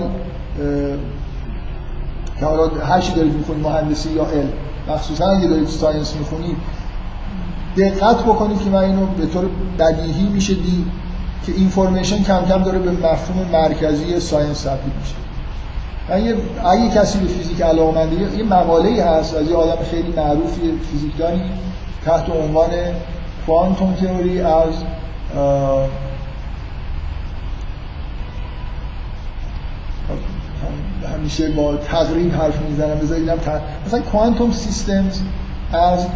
[2.40, 4.50] که حالا هر چی دارید می‌خونید مهندسی یا علم
[4.90, 6.58] مخصوصا اگه دارید science می‌خونید
[7.78, 9.46] دقت بکنید که من اینو به طور
[9.80, 10.86] بدیهی میشه دید
[11.46, 15.16] که information کم کم داره به مفهوم مرکزی science تبدیل میشه.
[16.12, 16.36] من یه
[16.66, 20.62] اگه کسی به فیزیک علاقه‌منده یه مقاله‌ای هست از یه آدم خیلی معروفی
[20.92, 21.42] فیزیکدانی
[22.06, 22.70] تحت عنوان
[23.46, 24.74] quantum theory از
[31.14, 33.30] همیشه با تقریب حرف می‌زنم بذارید
[33.86, 35.20] مثلا quantum systems
[35.74, 36.08] از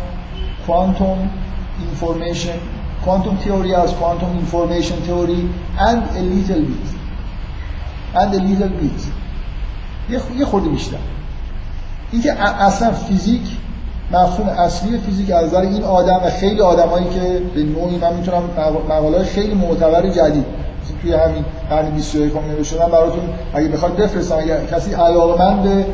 [0.68, 1.30] کوانتوم
[1.94, 2.60] information
[3.06, 5.42] quantum theory as quantum information theory
[5.90, 6.88] and a little bit
[8.16, 9.25] and a little bit.
[10.10, 10.98] یه خورده بیشتر.
[12.12, 13.42] اینکه اصلا فیزیک
[14.12, 18.44] مفهوم اصلی فیزیک از نظر این آدم و خیلی آدمایی که به نوعی من می‌تونم
[18.90, 20.46] مقاله خیلی معتبر جدید
[21.02, 23.24] توی همین قرن 21 نوشتم براتون
[23.54, 25.86] اگه بخواد بفرستم اگه کسی علاقه‌مند به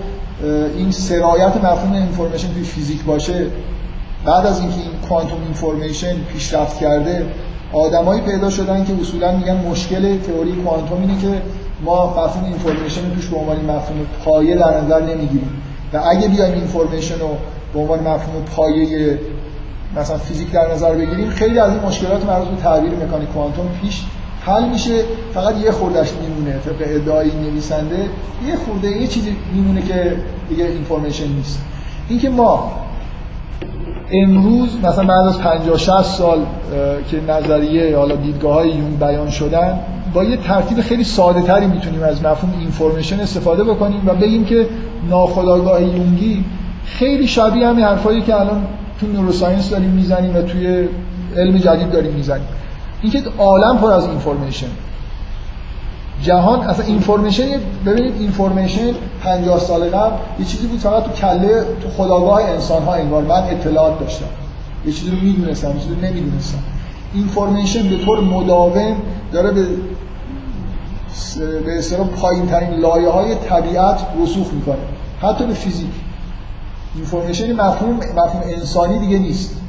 [0.75, 3.45] این سرایت مفهوم information توی فیزیک باشه
[4.25, 7.25] بعد از اینکه این quantum information پیشرفت کرده
[7.73, 11.41] آدمایی پیدا شدن که اصولا میگن مشکل تئوری کوانتوم اینه که
[11.85, 15.61] ما مفهوم information رو توش به عنوان مفهوم پایه در نظر نمی‌گیریم.
[15.93, 17.37] و اگه بیایم information رو
[17.73, 19.19] به عنوان مفهوم پایه
[19.95, 24.03] مثلا فیزیک در نظر بگیریم خیلی از این مشکلات مربوط به تعبیر مکانیک کوانتوم پیش
[24.45, 25.03] حل میشه.
[25.33, 28.05] فقط یه خوردش میمونه طبق ادعای نویسنده.
[28.47, 30.17] یه خورده یه چیزی میمونه که
[30.49, 31.61] دیگه information نیست.
[32.09, 32.71] اینکه ما
[34.11, 36.39] امروز مثلا بعد از 50 60 سال
[37.11, 39.79] که نظریه حالا دیدگاه های یونگ بیان شدن
[40.13, 44.67] با یه ترتیب خیلی ساده تری می‌تونیم از مفهوم information استفاده بکنیم و بگیم که
[45.09, 46.43] ناخودآگاه یونگی
[46.85, 48.63] خیلی شبیه همین حرفایی که الان
[48.99, 50.88] تو neuroscience داریم می‌زنیم و توی
[51.38, 52.47] علم جدید داریم می‌زنیم.
[53.01, 54.67] اینکه عالم پر از information
[56.22, 57.45] جهان اصلا information
[57.85, 58.93] ببینید information
[59.23, 63.43] 50 سال قبل یه چیزی بود فقط تو کله تو خودآگاه انسان ها انگار من
[63.43, 64.26] اطلاعات داشتم
[64.85, 66.57] یه چیزی رو می‌دونستم چیزی رو نمی‌دونستم
[67.13, 68.95] information به طور مداوم
[69.34, 69.65] داره به
[71.65, 74.76] به اصطلاح پایین ترین لایه های طبیعت رسوخ می‌کنه.
[75.22, 75.89] حتی به فیزیک.
[76.95, 79.60] information مفهوم مفهوم انسانی دیگه نیست.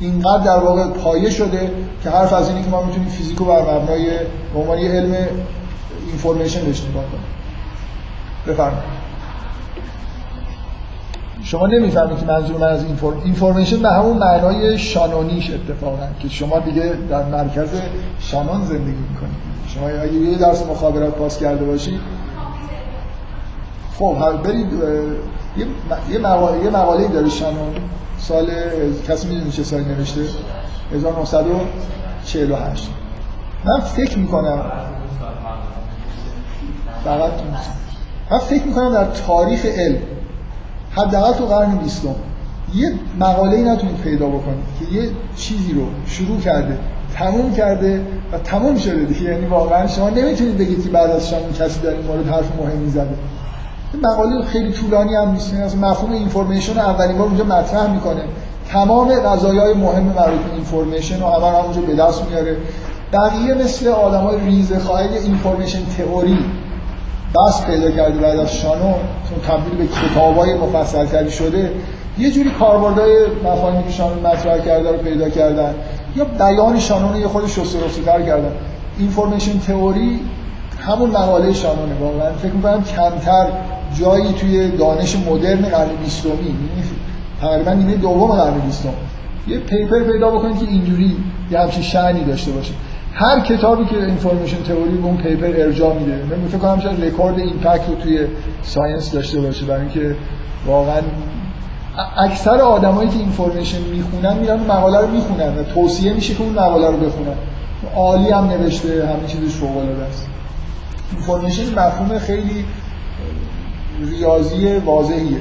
[0.00, 1.70] اینقدر در واقع پایه شده
[2.02, 4.10] که حرف از اینه که ما می‌تونیم فیزیک رو بر مبنای
[4.54, 5.14] به عنوان یه علم
[6.08, 7.24] اینفورمیشن بهش نگاه کنیم.
[8.46, 9.00] بفرمایید.
[11.42, 16.58] شما نمی‌فهمید که منظور من از اینفورم اینفورمیشن به همون معنای شانونیش اتفاقا که شما
[16.58, 17.68] دیگه در مرکز
[18.18, 19.50] شانون زندگی می‌کنید.
[19.68, 22.00] شما اگه یه درس مخابرات پاس کرده باشید
[23.98, 24.66] خب برید
[26.10, 26.18] یه
[26.70, 27.74] مقاله داره شانون.
[28.20, 28.50] سال
[29.08, 30.20] کسی می‌دونی چه سالی نوشته؟
[30.94, 32.88] 1948
[33.64, 34.62] من فکر می‌کنم
[37.04, 37.30] فقط
[38.30, 39.98] من فکر می‌کنم در تاریخ علم
[40.90, 42.14] حداقل تو قرن بیستم
[42.74, 46.78] یه مقاله ای نتونید پیدا بکنید که یه چیزی رو شروع کرده
[47.14, 48.00] تموم کرده
[48.32, 49.22] و تموم شده دیگه.
[49.22, 52.90] یعنی واقعا شما نمی‌تونید بگید که بعد از شما کسی در این مورد حرف مهمی
[52.90, 53.14] زده
[54.02, 55.54] مقاله خیلی طولانی هم نیست.
[55.54, 58.22] از مفهوم information رو اولین بار اونجا مطرح می‌کنه.
[58.68, 62.56] تمام قضایای مهم مربوط به information رو اول همونجا به دست میاره.
[63.12, 66.38] بقیه مثل آدمای ریزه خوار information theory
[67.34, 68.94] بسط پیدا کرده بعد از شانون
[69.28, 71.72] چون تبدیل به کتابای مفصل تری شده
[72.18, 75.74] یه جوری کاربردهای مفاهیمی که شانون مطرح کرده رو پیدا کردن.
[76.16, 77.78] یا بیان شانون رو یه خورده شسته
[78.26, 78.52] کردن.
[78.98, 80.20] information theory
[80.80, 83.46] همون مقاله شانونه واقعا فکر می‌کنم کمتر
[84.00, 86.58] جایی توی دانش مدرن قرن بیستمی یعنی
[87.40, 88.88] تقریبا نیمه دوم قرن بیستم
[89.48, 91.16] یه paper پیدا بکنید که اینجوری
[91.50, 92.72] یه همچین شأنی داشته باشه.
[93.14, 97.38] هر کتابی که information theory به اون paper ارجاع میده من فکر کنم شاید رکورد
[97.38, 98.26] impact رو توی
[98.62, 100.16] science داشته باشه برای اینکه
[100.66, 101.00] واقعا
[102.16, 106.86] اکثر آدمایی که information می‌خونن میرن مقاله رو می‌خونن و توصیه میشه که اون مقاله
[106.86, 107.34] رو بخونن.
[107.96, 110.26] عالی هم نوشته همه چیزش فوق العاده است.
[111.12, 112.64] information مفهوم خیلی
[114.00, 115.40] ریاضی واضحیه.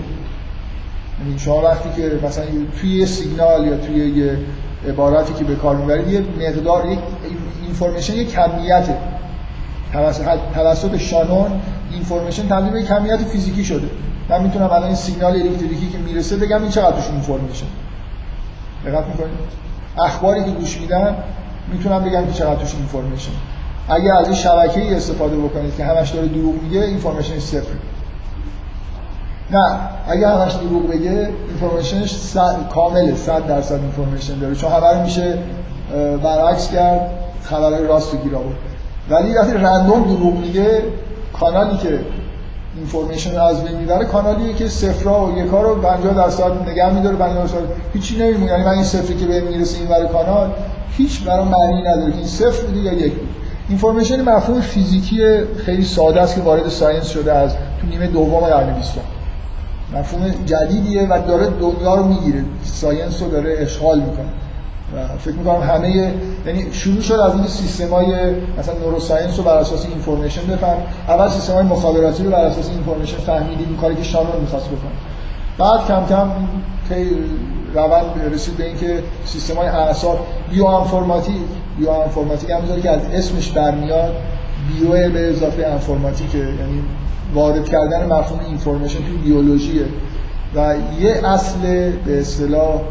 [1.20, 2.46] یعنی شما وقتی که مثلا
[2.82, 4.38] توی یه سیگنال یا توی یه
[4.90, 7.00] عبارتی که به کار می‌برید یه مقدار یک
[7.64, 8.98] information یه کمیته.
[10.54, 13.90] توسط شانون information تبدیل به کمیت فیزیکی شده.
[14.30, 17.66] من می‌تونم الان این سیگنال الکتریکی که می‌رسه بگم این چقدر توش information
[18.86, 19.60] دقت می‌کنید؟
[19.98, 21.16] اخباری که گوش میدن
[21.74, 23.32] می‌تونم بگم که چقدر توش information
[23.90, 27.74] اگه از این شبکه‌ای استفاده بکنید که همش داره دروغ میگه information صفر
[29.52, 32.16] نه اگه همش دروغ بگه information ش
[32.74, 34.56] کامله 100 درصد information داره.
[34.56, 35.38] چون همه میشه
[36.24, 37.12] برعکس کرد
[37.44, 38.56] خبرهای راست گیر آورد
[39.10, 40.84] ولی وقتی random دروغ میگه
[41.40, 42.00] کانالی که
[42.76, 47.16] information رو از بین می‌بره کانالیه که صفرا و یکا رو 50 درصد نگه میداره
[47.16, 47.58] 50 درصد
[47.94, 50.52] هیچی نمیمونه یعنی من این صفری که بهم می‌رسه این ور کانال
[50.98, 53.30] هیچ برای معنی نداره این صفر بوده یا یک بود
[53.70, 55.22] information مفهوم فیزیکی
[55.66, 58.94] خیلی ساده است که وارد science شده از تو نیمه دوم قرن 20
[59.94, 62.44] مفهوم جدیدیه و داره دنیا رو می‌گیره.
[62.64, 64.30] science رو داره اشغال می‌کنه.
[64.96, 66.14] و فکر می‌کنم همه
[66.46, 68.08] یعنی شروع شد از این سیستمای
[68.60, 70.78] مثلا neuroscience رو بر اساس information بفهم
[71.08, 74.92] اول سیستمای مخابراتی رو بر اساس information فهمیدیم این کاری که شانون می‌خواست بکنه.
[75.58, 76.30] بعد کم کم
[77.74, 80.20] روند رسید به اینکه سیستمای اعصاب
[80.50, 81.42] بیو انفورماتیک
[81.78, 84.16] بیو انفورماتیک هم که از اسمش برمیاد
[84.68, 86.84] بیو به اضافه انفورماتیک یعنی
[87.34, 89.86] وارد کردن مفهوم اینفورمیشن توی بیولوژیه.
[90.56, 91.60] و یه اصل
[92.06, 92.82] به اصطلاح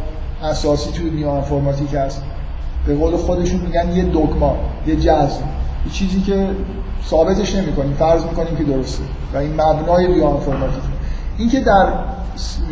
[0.43, 2.23] اساسی توی بیو انفورماتیک هست.
[2.87, 4.57] به قول خودشون میگن یه دگما
[4.87, 5.49] یه جزم.
[5.87, 6.47] یه چیزی که
[7.07, 7.95] ثابتش نمی‌کنیم.
[7.99, 9.03] فرض می‌کنیم که درسته.
[9.35, 10.83] و این مبنای بیو انفورماتیک
[11.39, 11.87] اینکه در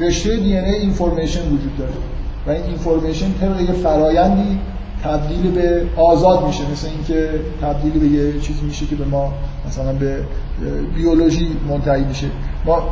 [0.00, 1.92] رشته دی ان ای اینفورمیشن وجود داره.
[2.46, 4.58] و این اینفورمیشن طبق یه فرایندی
[5.04, 6.70] تبدیل به آزاد میشه.
[6.72, 7.30] مثل اینکه
[7.62, 9.32] تبدیل به یه چیزی میشه که به ما
[9.68, 10.18] مثلا به
[10.94, 12.26] بیولوژی منتهی میشه.
[12.64, 12.82] ما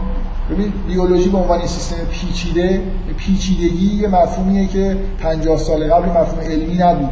[0.51, 2.83] ببین بیولوژی به عنوان سیستم پیچیده
[3.17, 7.11] پیچیدگی یه مفهومیه که 50 سال قبل مفهوم علمی نبود.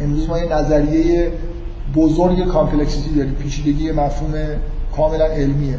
[0.00, 1.32] امروز ما یه نظریه
[1.94, 3.32] بزرگ complexity داریم.
[3.32, 4.32] پیچیدگی مفهوم
[4.96, 5.78] کاملا علمیه.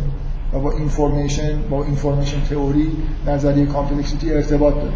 [0.54, 2.92] و با information با information theory
[3.28, 4.94] نظریه complexity ارتباط داره.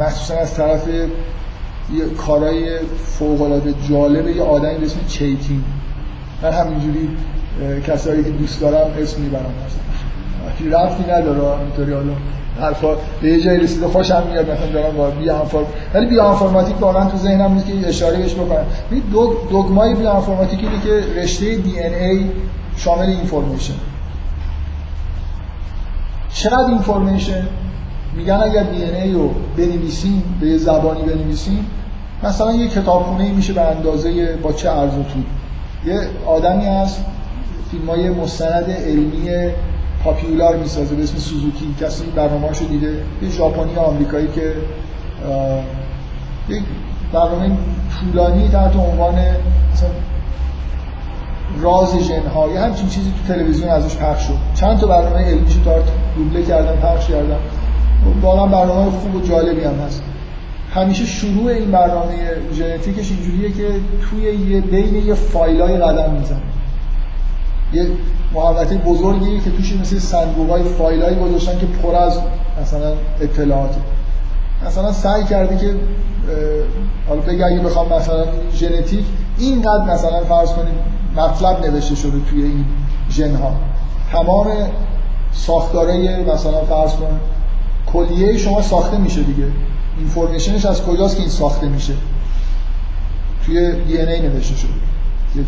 [0.00, 5.64] مخصوصا از طرف یه کارهای فوق العاده جالب یه آدمی به اسم چیتین.
[6.42, 7.08] من همینجوری
[7.86, 9.54] کسایی که دوست دارم اسم می‌برم.
[9.66, 12.12] مثلا رفتی نداره اینطوری حالا
[12.60, 16.80] حرفا به یه جایی رسیده خوشم میاد مثلا دارم با بی inform ولی بی انفورماتیک
[16.80, 18.64] واقعا تو ذهنم نیست که اشاره بهش بکنم.
[19.12, 22.24] دو دگمای بی انفورماتیک اینه که رشته دی ان ای
[22.78, 23.74] شامل اینفورمیشن
[26.32, 27.46] چقدر اینفورمیشن
[28.16, 31.66] میگن اگر دی ای رو بنویسیم به یه زبانی بنویسیم
[32.22, 35.22] مثلا یه کتابخونه میشه به اندازه با چه عرض و طول.
[35.84, 37.04] یه آدمی هست
[37.70, 39.50] فیلم های مستند علمی
[40.04, 41.74] پاپیولار می‌سازه به اسم سوزوکی.
[41.80, 44.54] کسی برنامه‌اشو دیده یه ژاپنی آمریکایی که
[46.48, 46.62] یک
[47.12, 47.50] برنامه
[48.00, 49.14] طولانی تحت عنوان
[49.72, 49.88] مثلا
[51.62, 54.34] راز ژن‌ها یه همچین چیزی تو تلویزیون ازش پخش شد.
[54.54, 55.74] چند تا برنامه علمیشو تا
[56.16, 57.36] دوبله کردن پخش کردن.
[58.22, 60.02] واقعا برنامه خوب و جالبی هم هست.
[60.74, 62.14] همیشه شروع این برنامه
[62.52, 63.80] ژنتیکش اینجوریه که
[64.10, 66.38] توی یه بین یه فایلای قدم می‌زنه.
[67.72, 67.86] یه
[68.34, 72.18] محوطه بزرگی که توش مثل صندوقای فایلایی گذاشتن که پر از
[72.62, 73.80] مثلا اطلاعاته
[74.66, 75.74] مثلا سعی کرده که
[77.08, 78.24] حالا بگه اگه بخوام مثلا
[78.54, 79.04] ژنتیک
[79.38, 82.64] اینقدر مثلا فرض کنید مطلب نوشته شده توی این
[83.10, 83.52] ژن ها
[84.12, 84.46] تمام
[85.32, 87.20] ساختاره مثلا فرض کن
[87.92, 89.44] کلیه شما ساخته میشه دیگه.
[89.98, 91.92] اینفورمیشنش از کجاست که این ساخته میشه؟
[93.46, 94.70] توی دی ای نوشته شده.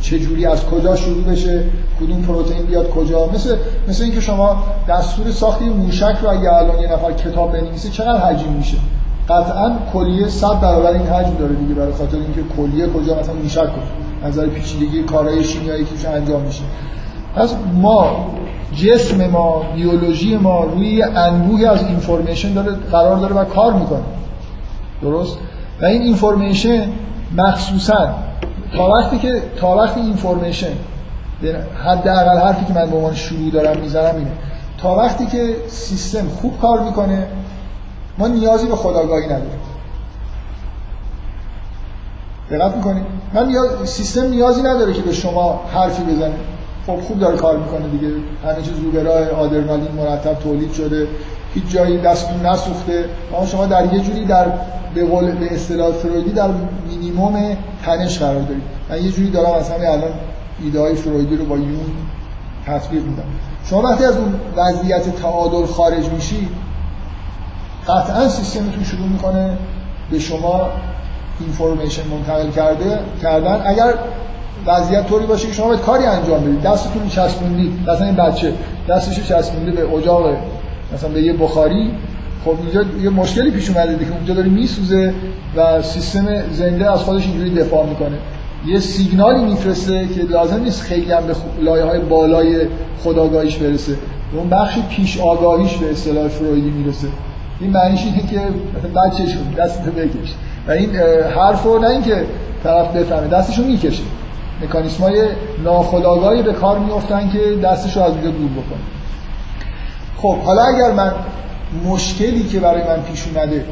[0.02, 1.64] چه جوری از کجا شروع بشه؟
[2.00, 3.56] کدوم پروتئین بیاد کجا؟ مثل
[3.88, 8.52] مثل اینکه شما دستور ساخت موشک رو اگه الان یه نفر کتاب بنویسه چقدر حجم
[8.52, 8.76] میشه؟
[9.28, 13.60] قطعا کلیه 100 برابر این حجم داره دیگه برای خاطر اینکه کلیه کجا مثلا موشک
[13.60, 16.62] کجا نظر پیچیدگی کارهای شیمیایی که انجام میشه.
[17.36, 18.30] پس ما
[18.74, 24.02] جسم ما بیولوژی ما روی انبوهی از اینفورمیشن داره قرار داره و کار می‌کنه.
[25.02, 25.38] درست؟
[25.82, 26.92] و این اینفورمیشن
[27.36, 28.14] مخصوصا
[28.76, 30.72] تا وقتی که تا وقتی اینفورمیشن
[31.84, 34.30] حداقل حرفی که من به عنوان شروع دارم می‌زنم اینه.
[34.78, 37.26] تا وقتی که سیستم خوب کار می‌کنه
[38.18, 39.60] ما نیازی به خداگاهی نداریم.
[42.50, 43.04] دقت می‌کنید
[43.34, 43.54] من.
[43.84, 46.34] سیستم نیازی نداره که به شما حرفی بزنه.
[46.86, 48.12] خب خوب داره کار می‌کنه دیگه.
[48.44, 51.06] همه چیز رو به راه آدرنالین مرتب تولید شده.
[51.54, 53.04] هیچ جایی دستتون نسوخته.
[53.36, 54.46] اما شما در یه جوری در
[54.94, 56.48] به قول به اصطلاح فرویدی در
[56.88, 58.62] مینیمم تنش قرار دارید.
[58.90, 60.10] من یه جوری دارم مثلا الان
[60.64, 61.86] ایده های فرویدی رو با یون
[62.66, 63.22] تطبیق میدم
[63.64, 66.48] شما وقتی از اون وضعیت تعادل خارج میشی
[67.88, 69.58] قطعا سیستمتون شروع می‌کنه
[70.10, 70.68] به شما
[71.40, 73.62] اینفورمیشن منتقل کرده کردن.
[73.66, 73.94] اگر
[74.66, 76.62] وضعیت طوری باشه که شما باید کاری انجام بدید.
[76.62, 78.52] دستتون چسبوندید مثلا این بچه
[78.88, 80.36] دستش چسبونده به اجاق
[80.94, 81.90] مثلا به یه بخاری.
[82.44, 85.14] خب اینجا یه مشکلی پیش اومده که اونجا داره میسوزه
[85.56, 88.18] و سیستم زنده از خودش اینجوری دفاع می‌کنه.
[88.66, 92.66] یه سیگنالی میفرسته که لازم نیست خیلی هم به لایه های بالای
[93.04, 93.92] خداگاهیش برسه.
[94.32, 97.06] اون بخش پیش آگاهیش به اصطلاح فرویدی می‌رسه.
[97.60, 98.40] این معنیش اینه که
[98.78, 100.34] مثلا بچه‌شون دستتو بکش.
[100.68, 100.96] و این
[101.36, 102.24] حرفو نه اینکه
[102.64, 104.02] طرف بفهمه دستشو می‌کشه.
[104.62, 105.28] مکانیسم های
[105.64, 108.80] ناخودآگاهی به کار میفتن که دستش رو از اونجا دور بکنه.
[110.16, 111.12] خب حالا اگر من
[111.84, 113.64] مشکلی که برای من پیش اومده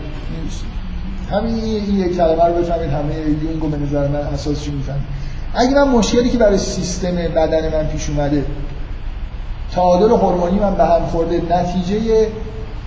[1.30, 5.02] همین این یک کلمه رو بفهمید همه یونگ به نظر من اساسش می‌فهمید
[5.54, 8.44] اگه من مشکلی که برای سیستم بدن من پیش اومده
[9.74, 12.28] تعادل هورمونی من به هم خورده نتیجه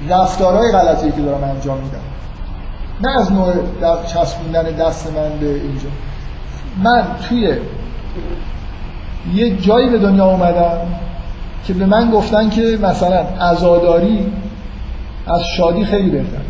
[0.09, 1.99] رفتارهای غلطی که دارم انجام میدم
[3.03, 3.53] نه از نوع
[4.07, 5.89] چسبوندن دست من به اینجا.
[6.83, 7.57] من توی
[9.33, 10.77] یه جایی به دنیا اومدم
[11.67, 14.31] که به من گفتن که مثلا عزاداری
[15.27, 16.41] از شادی خیلی بهتر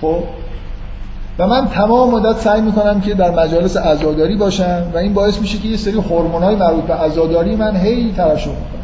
[0.00, 0.18] خب؟
[1.38, 5.58] و من تمام مدت سعی می‌کنم که در مجالس عزاداری باشم و این باعث میشه
[5.58, 8.81] که یه سری هورمونای مربوط به عزاداری من هی ترشح می‌کنم.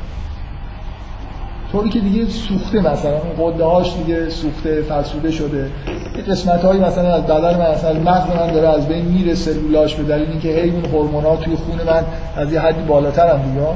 [1.73, 5.71] طوری که دیگه سوخته مثلا قده هاش دیگه سوخته فرسوده شده.
[6.17, 9.95] یه قسمت هایی مثلا از بدن من مثلا مغز من داره از بین میره سلولاش
[9.95, 12.05] به دلیل اینکه هی اون هورمونا توی خون من
[12.37, 13.67] از یه حدی بالاتر هم دیگه.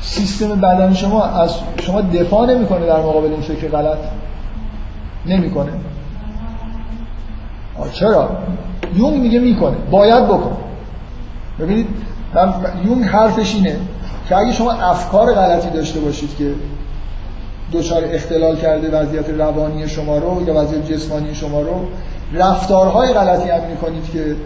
[0.00, 3.98] سیستم بدن شما از شما دفاع نمی‌کنه در مقابل این فکر غلط؟
[5.26, 5.72] نمی‌کنه.
[7.92, 8.30] چرا؟
[8.96, 9.76] یونگ میگه می‌کنه.
[9.90, 10.56] باید بکن
[11.58, 11.86] ببینید
[12.34, 12.52] من
[12.84, 13.76] یونگ حرفش اینه.
[14.30, 16.54] که اگه شما افکار غلطی داشته باشید که
[17.72, 21.86] دچار اختلال کرده وضعیت روانی شما رو یا وضعیت جسمانی شما رو
[22.32, 24.36] رفتارهای غلطی هم می‌کنید که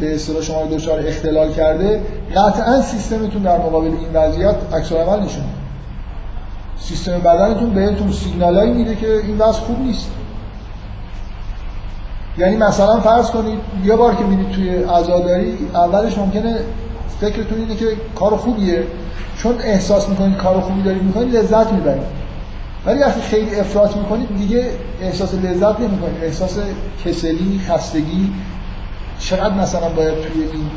[0.00, 2.00] به اصطلاح شما رو دچار اختلال کرده
[2.36, 5.44] قطعا سیستمتون در مقابل این وضعیت عکس العمل نشون
[6.80, 10.10] سیستم بدنتون بهتون سیگنالایی میده که این وضع خوب نیست.
[12.38, 16.56] یعنی مثلا فرض کنید یه بار که میرید توی عزاداری اولش ممکنه
[17.22, 18.82] فکرتون اینه که کار خوبیه.
[19.38, 22.02] چون احساس می‌کنید کار خوبی دارید می‌کنید لذت می‌برید.
[22.86, 24.70] ولی وقتی خیلی افراط می‌کنید دیگه
[25.02, 26.24] احساس لذت نمی‌کنید.
[26.24, 26.58] احساس
[27.04, 28.32] کسلی خستگی.
[29.18, 30.70] چقدر مثلا باید توی این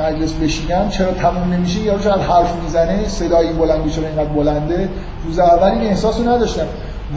[0.00, 4.88] مجلس بشینم؟ چرا تموم نمیشه؟ یا چقدر حرف می‌زنه؟ صدای این بلندی چرا اینقدر بلنده؟
[5.24, 6.66] روز اول این احساس نداشتم.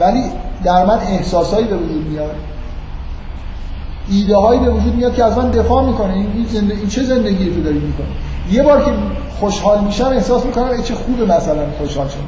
[0.00, 0.22] ولی
[0.64, 2.34] در من احساسایی به وجود میاد.
[4.10, 6.12] ایده هایی به وجود میاد که از من دفاع می‌کنه.
[6.12, 6.74] این, زنده...
[6.74, 8.06] این چه زندگی تو داری می‌کنه
[8.50, 8.90] یه بار که
[9.40, 12.20] خوشحال میشم احساس می‌کنم چه خوبه مثلا خوشحال شدم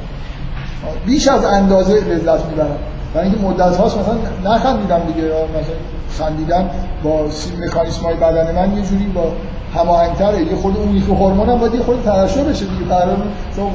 [1.05, 2.77] بیش از اندازه لذت می‌برم.
[3.13, 4.17] برای اینکه مدت هاست مثلا
[4.53, 5.27] نخندیدم دیگه.
[5.27, 5.75] مثلا
[6.19, 6.69] خندیدم
[7.03, 7.25] با
[7.65, 9.31] مکانیسم های بدن من یه جوری با
[9.75, 10.43] هماهنگتره.
[10.43, 12.85] یه خود اون یکی هورمون هم باید یه خود ترشح بشه دیگه.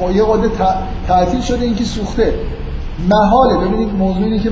[0.01, 0.49] با یه قده
[1.07, 2.33] تعطیل شده اینکه سوخته.
[3.09, 3.57] محاله.
[3.57, 4.49] ببینید موضوع اینه که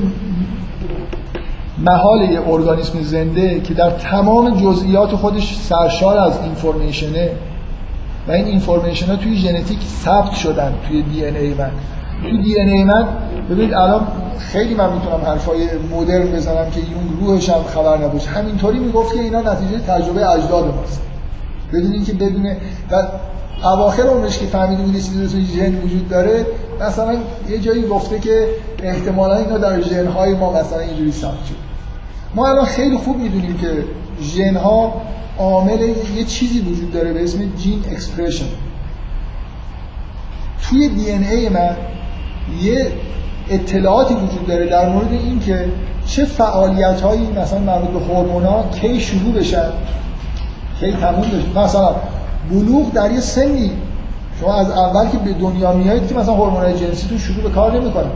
[1.84, 7.30] محال یه ارگانیسم زنده که در تمام جزئیات خودش سرشار از اینفورمیشنه.
[8.28, 11.72] و این اینفورمیشن ها توی ژنتیک ثبت شدن توی دی ان ای من.
[12.22, 13.08] توی دی ان ای من
[13.50, 14.08] ببینید الان
[14.40, 18.30] خیلی من می‌تونم حرفای مدرن بزنم که یون روحش هم خبر نباشه.
[18.30, 21.02] همینطوری می‌گفت که اینا نتیجه تجربه اجداد ماست.
[21.74, 22.58] بدون اینکه بدونه
[22.92, 23.04] و
[23.64, 26.46] اواخر عمرش که فهمیده بود چیزی ژن وجود داره
[26.82, 27.16] مثلا
[27.50, 28.48] یه جایی گفته که
[28.84, 31.73] احتمالا اینا در ژن های ما مثلا اینجوری ثبت شد.
[32.36, 33.84] ما الان خیلی خوب می‌دونیم که
[34.22, 34.94] ژن ها
[35.40, 35.82] عامل
[36.16, 38.46] یه چیزی وجود داره به اسم gene expression
[40.62, 41.76] توی DNA من
[42.62, 42.92] یه
[43.50, 45.66] اطلاعاتی وجود داره در مورد اینکه
[46.06, 49.70] چه فعالیت هایی مثلا مربوط به هورمونا کی شروع بشن
[50.80, 51.96] کی تموم بشن مثلا
[52.52, 53.72] بلوغ در یه سنی
[54.40, 57.82] شما از اول که به دنیا میایید که مثلا هورمونای جنسی تو شروع به کار
[57.82, 58.10] نمی‌کنه.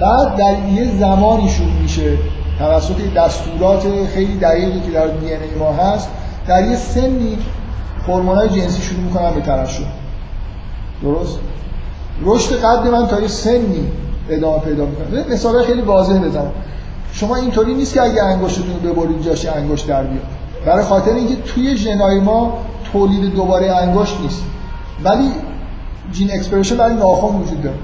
[0.00, 2.16] بعد در یه زمانی شروع میشه.
[2.60, 6.08] توسط دستورات خیلی دقیقی که در دی ما هست
[6.46, 7.38] در یه سنی
[8.08, 9.82] هورمونای جنسی شروع می‌کنن به ترشح.
[11.02, 11.38] درست؟
[12.22, 13.88] رشد قد من تا یه سنی
[14.28, 15.34] ادامه پیدا می‌کنه.
[15.34, 16.52] مثال خیلی واضح بزنم.
[17.12, 20.24] شما اینطوری نیست که اگه انگشتتون رو ببرید جاش انگشت در بیاد.
[20.66, 22.58] برای خاطر اینکه توی ژنای ما
[22.92, 24.42] تولید دوباره انگشت نیست.
[25.04, 25.30] ولی
[26.12, 27.76] gene expression برای ناخن وجود داره.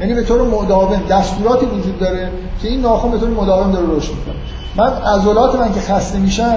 [0.00, 2.30] یعنی به طور مداوم دستوراتی وجود داره
[2.62, 4.34] که این ناخن به طور مداوم داره رشد می‌کنه.
[4.76, 6.56] من عضلات من که خسته میشن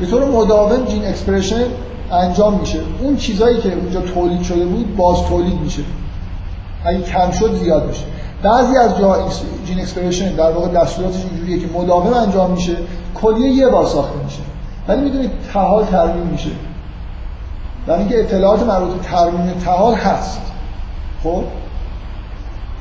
[0.00, 1.64] به طور مداوم gene expression
[2.12, 2.78] انجام میشه.
[3.02, 5.82] اون چیزایی که اونجا تولید شده بود باز تولید میشه.
[6.84, 8.04] اگه کم شد زیاد میشه.
[8.42, 9.28] بعضی از جا
[9.66, 12.76] gene expression در واقع دستوراتش اینجوریه که مداوم انجام میشه
[13.14, 14.40] کلیه یه بار ساخته میشه.
[14.88, 16.50] ولی می‌دونید تحال ترمیم میشه.
[17.86, 20.40] برای اینکه اطلاعات مربوط به ترمیم تحال هست.
[21.22, 21.42] خب؟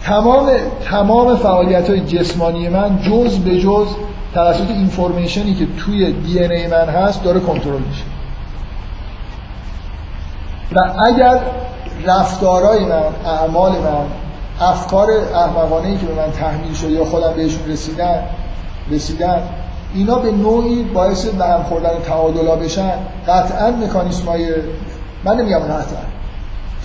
[0.06, 0.50] تمام
[0.84, 3.88] تمام فعالیت های جسمانی من جز به جز
[4.34, 8.04] توسط اینفورمیشنی که توی دی ای من هست داره کنترل میشه.
[10.72, 11.40] و اگر
[12.06, 14.06] رفتارای من اعمال من
[14.62, 18.24] افکار احمقانه ای که به من تحمیل شده یا خودم بهشون رسیدن
[18.92, 19.42] رسیدن
[19.94, 22.92] اینا به نوعی باعث به هم خوردن تعادلا بشن
[23.28, 24.54] قطعا مکانیسم های
[25.24, 26.02] من نمیگم قطعا.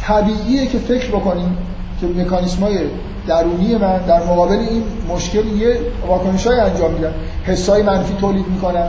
[0.03, 1.57] طبیعیه که فکر بکنیم
[2.01, 2.79] که مکانیسم های
[3.27, 7.15] درونی من در مقابل این مشکل یه واکنش های انجام میدن.
[7.45, 8.89] حسای منفی تولید می‌کنن.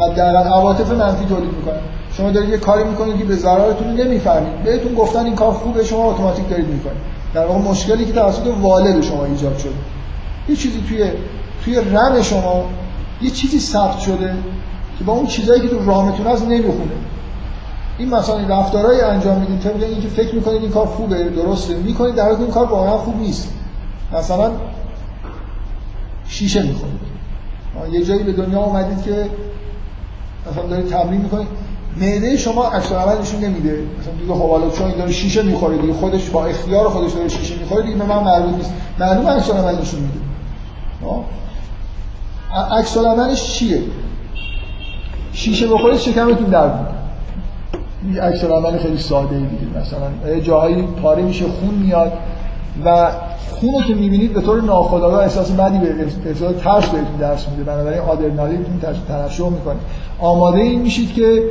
[0.00, 1.80] حداقل عواطف منفی تولید می‌کنن.
[2.16, 4.62] شما دارید یه کاری می‌کنید که به ضررتون نمی‌فهمید.
[4.64, 7.14] بهتون گفتن این کار خوبه شما اتوماتیک دارید می‌کنید.
[7.34, 9.72] در واقع مشکلی که توسط والد شما ایجاد شده.
[10.48, 11.10] یه چیزی توی
[11.64, 12.64] توی رم شما
[13.22, 14.34] یه چیزی ثبت شده
[14.98, 16.92] که با اون چیزایی که تو رامتون هست نمی‌خونه.
[17.98, 22.24] این مثلا رفتارهایی انجام می‌دید طبق اینکه فکر می‌کنید این کار خوبه درسته می‌کنید در
[22.24, 23.52] حالی این کار واقعا خوب نیست.
[24.12, 24.50] مثلا
[26.28, 27.04] شیشه می‌خورید.
[27.92, 29.30] یه جایی به دنیا اومدید که
[30.50, 31.48] مثلا دارید تمرین می‌کنید.
[31.96, 33.82] معده شما عکس العمل نمیده.
[34.00, 37.56] مثلا دیگه خب حالا چون داره شیشه می‌خوره دیگه خودش با اختیار خودش داره شیشه
[37.56, 38.72] می‌خوره دیگه به من مربوط نیست.
[38.98, 40.18] معلومه عکس العمل نشون میده.
[42.78, 43.82] عکس العملش چیه؟
[45.32, 47.03] شیشه بخورید شکمتون درد می‌کنه.
[48.22, 49.80] عکس العمل خیلی ساده ای دیگه.
[49.80, 52.12] مثلا جاهایی پاره میشه خون میاد
[52.84, 53.10] و
[53.50, 55.94] خونو که می‌بینید به طور ناخودآگاه احساس بدی به
[56.26, 57.62] احساس ترس بهتون درس میده.
[57.62, 59.76] بنابراین آدرنالینتون ترشح می‌کنه.
[60.20, 61.42] آماده این میشید که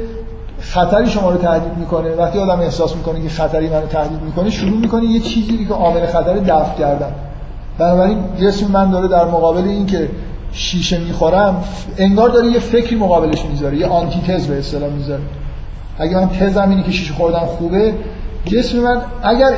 [0.60, 2.16] خطری شما رو تهدید می‌کنه.
[2.16, 6.06] وقتی آدم احساس می‌کنه که خطری منو تهدید می‌کنه شروع می‌کنه یه چیزی که عامل
[6.06, 7.12] خطر دفع کردن.
[7.78, 10.10] بنابراین جسم من داره در مقابل این که
[10.52, 11.64] شیشه می‌خورم
[11.98, 15.22] انگار داره یه فکری مقابلش می‌ذاره یه آنتی تز به اصطلاح می‌ذاره.
[16.00, 17.94] اگه من تزم اینه که شیشه خوردن خوبه
[18.46, 19.54] جسم من اگر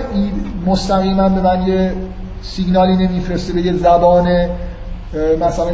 [0.66, 1.94] مستقیما به من یه
[2.42, 4.50] سیگنالی نمیفرسته به یه زبان
[5.42, 5.66] مثلا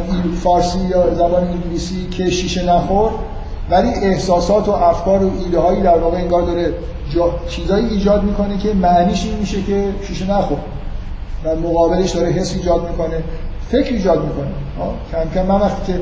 [0.42, 3.10] فارسی یا زبان انگلیسی که شیشه نخور
[3.70, 6.74] ولی احساسات و افکار و ایده هایی در واقع انگار داره
[7.48, 10.58] چیزایی ایجاد می‌کنه که معنیش این میشه که شیشه نخور.
[11.44, 13.22] و مقابلش داره حس ایجاد می‌کنه
[13.68, 14.48] فکر ایجاد می‌کنه.
[15.12, 16.00] کم کم من وقتی که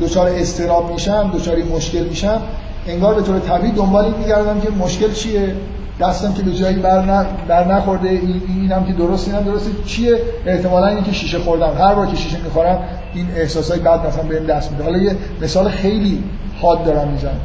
[0.00, 2.40] دچار استراب میشم دچار مشکل میشم
[2.88, 5.54] انگار به طور طبیعی دنبال این میگردم که مشکل چیه؟
[6.00, 9.70] دستم که به جایی بر, بر نخورده این اینم که درست اینم درسته.
[9.86, 11.72] چیه؟ احتمالا اینه که شیشه خوردم.
[11.78, 12.78] هر بار که شیشه می‌خورم
[13.14, 14.84] این احساسای بد مثلا بهم دست میده.
[14.84, 16.24] حالا یه مثال خیلی
[16.62, 17.40] حاد دارم می‌زنم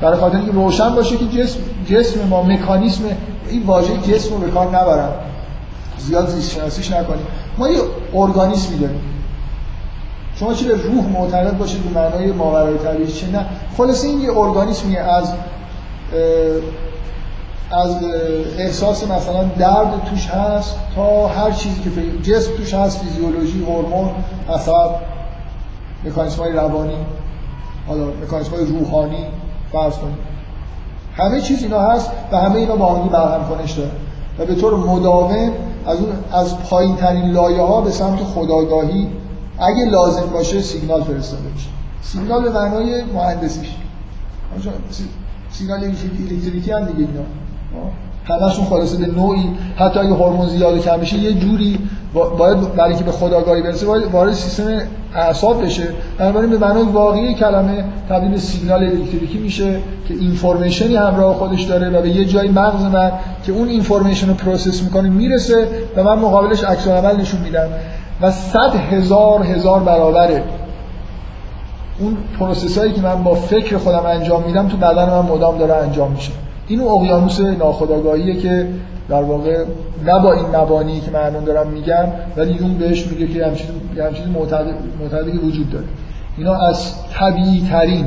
[0.00, 1.58] برای خاطر اینکه روشن باشه که جسم
[1.90, 3.04] جسم ما مکانیسم
[3.48, 5.12] این واژه جسم رو به کار نبرم
[5.98, 7.26] زیاد زیست شناسیش نکنیم.
[7.58, 7.78] ما یه
[8.14, 9.00] ارگانیسمی داریم.
[10.36, 13.46] شما چه به روح معتقد باشید به معنای ماورای طبیعی چه نه.
[13.76, 15.32] خلاصه این یه ارگانیسمیه از
[17.70, 17.96] از
[18.58, 21.90] احساس مثلا درد توش هست تا هر چیزی که
[22.30, 24.10] جسم توش هست فیزیولوژی هورمون
[24.48, 24.90] عصب
[26.04, 26.96] مکانیسم های روانی
[27.88, 29.26] حالا مکانیسم های روحانی
[29.72, 30.32] فرض کنید.
[31.16, 33.90] همه چیز اینا هست و همه اینا با همدیگه برهم کنش داره.
[34.38, 35.52] و به طور مداوم
[35.86, 39.08] از اون از پایین ترین لایه ها به سمت خداگاهی
[39.62, 41.68] اگه لازم باشه سیگنال فرستاده میشه
[42.02, 43.68] سیگنال به معنای مهندسیش.
[45.50, 47.24] سیگنال الکتریکی هم دیگه اینا.
[48.24, 49.50] همشون خلاصه به نوعی.
[49.76, 51.78] حتی اگه هورمون زیاد کم بشه یه جوری
[52.38, 54.80] باید برای که به خودآگاهی برسه باید وارد سیستم
[55.14, 55.88] اعصاب بشه.
[56.18, 61.90] بنابراین به معنای واقعی کلمه تبدیل سیگنال الکتریکی میشه که information ی همراه خودش داره
[61.90, 63.12] و به یه جای مغز من
[63.44, 67.68] که اون information رو process می‌کنه می‌رسه و من مقابلش عکس العمل نشون میدم.
[68.22, 70.42] و صد هزار هزار برابره.
[71.98, 75.74] اون process هایی که من با فکر خودم انجام میدم تو بدن من مدام داره
[75.74, 76.32] انجام میشه.
[76.66, 78.68] این اون اقیانوس ناخودآگاهیه که
[79.08, 79.64] در واقع
[80.04, 82.04] نه با این مبانی که من الان دارم میگم
[82.36, 83.68] ولی یون بهش میگه که همچین
[83.98, 84.28] همچین
[85.00, 85.84] معتقدی وجود داره.
[86.38, 88.06] اینا از طبیعی ترین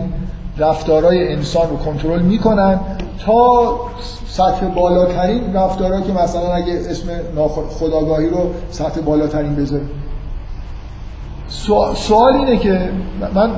[0.58, 2.80] رفتارهای انسان رو کنترل می‌کنن
[3.26, 3.80] تا
[4.28, 7.08] سطح بالاترین رفتارهایی که مثلا اگه اسم
[7.80, 9.90] خداگاهی رو سطح بالاترین بذاریم.
[11.48, 12.90] سوال اینه که
[13.36, 13.52] من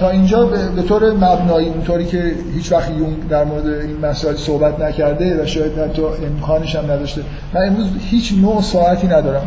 [0.00, 4.80] تا, اینجا به, طور مبنایی اونطوری که هیچ وقت یونگ در مورد این مسائل صحبت
[4.80, 7.22] نکرده و شاید حتی امکانش هم نداشته.
[7.54, 9.46] من امروز هیچ نوع ساعتی ندارم.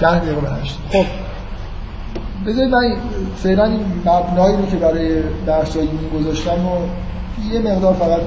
[0.00, 0.78] ده دقیقه به هشت.
[0.92, 1.04] خب.
[2.46, 2.96] بذارید من
[3.36, 6.78] فعلا این مبنایی رو که برای درس های یونگ گذاشتم و
[7.52, 8.20] یه مقدار فقط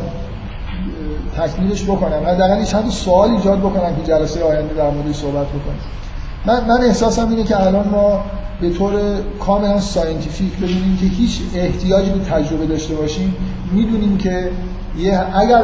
[1.37, 2.23] تکمیلش بکنم.
[2.27, 5.75] حداقل چند سوال ایجاد بکنم که جلسه آینده در موردش صحبت بکنم.
[6.45, 8.23] من, من احساسم اینه که الان ما
[8.61, 8.93] به طور
[9.39, 13.35] کاملا scientific ببینیم که هیچ احتیاجی به تجربه داشته باشیم.
[13.71, 14.49] می‌دونیم که
[14.97, 15.63] یه اگر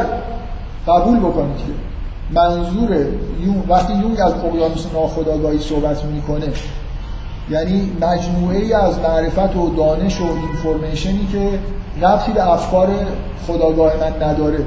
[0.88, 1.64] قبول بکنید که
[2.32, 2.92] منظور
[3.46, 6.48] یونگ وقتی یونگ از اقیانوس ناخودآگاهی صحبت می‌کنه
[7.50, 11.60] یعنی مجموعه ای از معرفت و دانش و information ی که
[12.08, 12.90] ربطی به افکار
[13.48, 14.60] خودآگاه من نداره.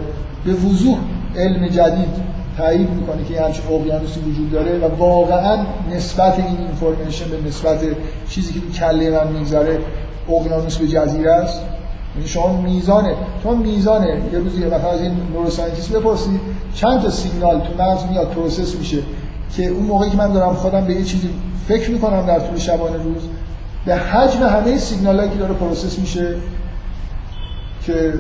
[0.45, 0.99] به وضوح
[1.37, 5.59] علم جدید تایید می‌کنه که همچین اقیانوسی وجود داره و واقعا
[5.91, 7.79] نسبت این information به نسبت
[8.29, 9.79] چیزی که کله من می‌گذاره
[10.29, 11.61] اقیانوس به جزیره است.
[12.17, 16.41] یعنی شما میزان شما میزان یه روزی مثلا از این neuroscientist بپرسید
[16.75, 18.99] چند تا سیگنال تو مغز میاد process میشه
[19.57, 21.31] که اون موقعی که من دارم خودم به یه چیزی
[21.69, 23.23] فکر می‌کنم در طول شبانه روز
[23.85, 26.35] به حجم همه سیگنالایی که داره process میشه
[27.87, 28.15] که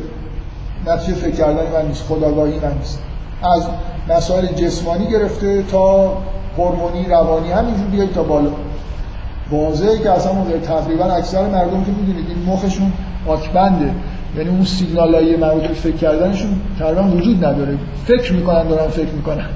[0.86, 2.98] نتیجه فکر کردن من نیست خداگاهی من نیست.
[3.42, 3.62] از
[4.08, 6.12] مسائل جسمانی گرفته تا
[6.58, 8.50] هورمونی روانی همینجور بیاید تا بالا.
[9.50, 10.32] واضحه که اصلا
[10.62, 12.92] تقریبا اکثر مردم که می‌دونید این مخشون
[13.26, 13.94] آکبنده
[14.36, 17.78] یعنی اون سیگنالایی مربوط به فکر کردنشون تقریبا وجود نداره.
[18.06, 19.46] فکر می‌کنن دارن فکر می‌کنن.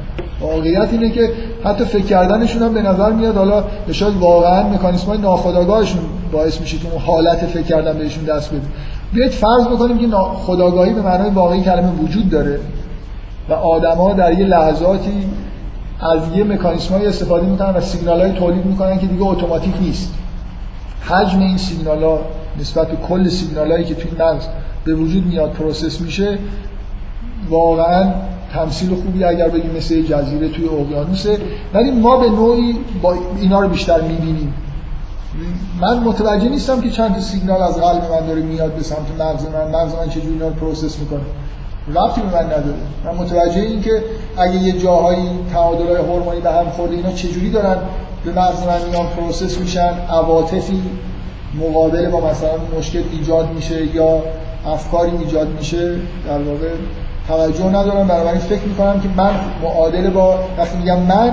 [0.40, 1.30] واقعیت اینه که
[1.64, 6.02] حتی فکر کردنشون هم به نظر میاد حالا شاید واقعا مکانیسم های ناخودآگاهشون
[6.32, 8.66] باعث میشه که اون حالت فکر کردن بهشون دست بده.
[9.14, 12.60] بیاید فرض بکنیم که خودآگاهی به معنای واقعی کلمه وجود داره
[13.48, 15.26] و آدما در یه لحظاتی
[16.00, 20.14] از یه مکانیسمایی استفاده می‌کنن و سیگنال تولید می‌کنن که دیگه اتوماتیک نیست.
[21.00, 22.18] حجم این سیگنال ها
[22.60, 24.46] نسبت به کل سیگنال هایی که توی مغز
[24.84, 26.38] به وجود میاد process میشه
[27.48, 28.12] واقعا
[28.52, 31.38] تمثیل خوبی اگر بگیم مثل جزیره توی اقیانوسه.
[31.74, 34.54] ولی ما به نوعی با اینا رو بیشتر می‌بینیم.
[35.80, 39.80] من متوجه نیستم که چند سیگنال از قلب من داره میاد به سمت مغز من
[39.80, 41.20] مغز من چجوری اینا رو process می‌کنه.
[41.88, 42.76] ربطی به من نداره.
[43.04, 44.02] من متوجه این که
[44.36, 47.76] اگه یه جاهایی تعادلای هورمونی به هم خورده اینا چجوری دارن
[48.24, 50.82] به مغز من میان process میشن؟ عواطفی
[51.60, 54.22] مقابل با مثلا مشکل ایجاد میشه یا
[54.66, 55.94] افکاری ایجاد میشه؟
[56.26, 56.68] در واقع
[57.28, 58.08] توجه ندارم.
[58.08, 59.32] بنابراین فکر می‌کنم که من
[59.62, 61.32] معادل با وقتی میگم من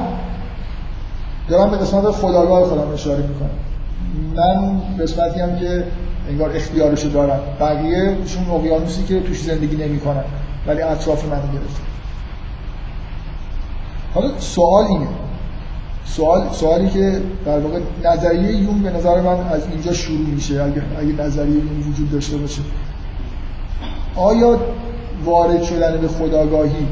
[1.49, 3.49] دارم به قسمت خداگاه خودم اشاره می‌کنم.
[4.35, 5.83] من قسمتی هم که
[6.29, 7.39] انگار اختیارشو دارم.
[7.59, 10.23] بقیه شون اقیانوسی که توش زندگی نمی‌کنن
[10.67, 11.81] ولی اطراف منو گرفت
[14.13, 15.07] حالا سوال اینه.
[16.05, 20.81] سوال سوالی که در واقع نظریه یون به نظر من از اینجا شروع میشه اگه
[20.99, 22.61] اگه نظریه یون وجود داشته باشه.
[24.15, 24.59] آیا
[25.25, 26.87] وارد شدن به خداگاهی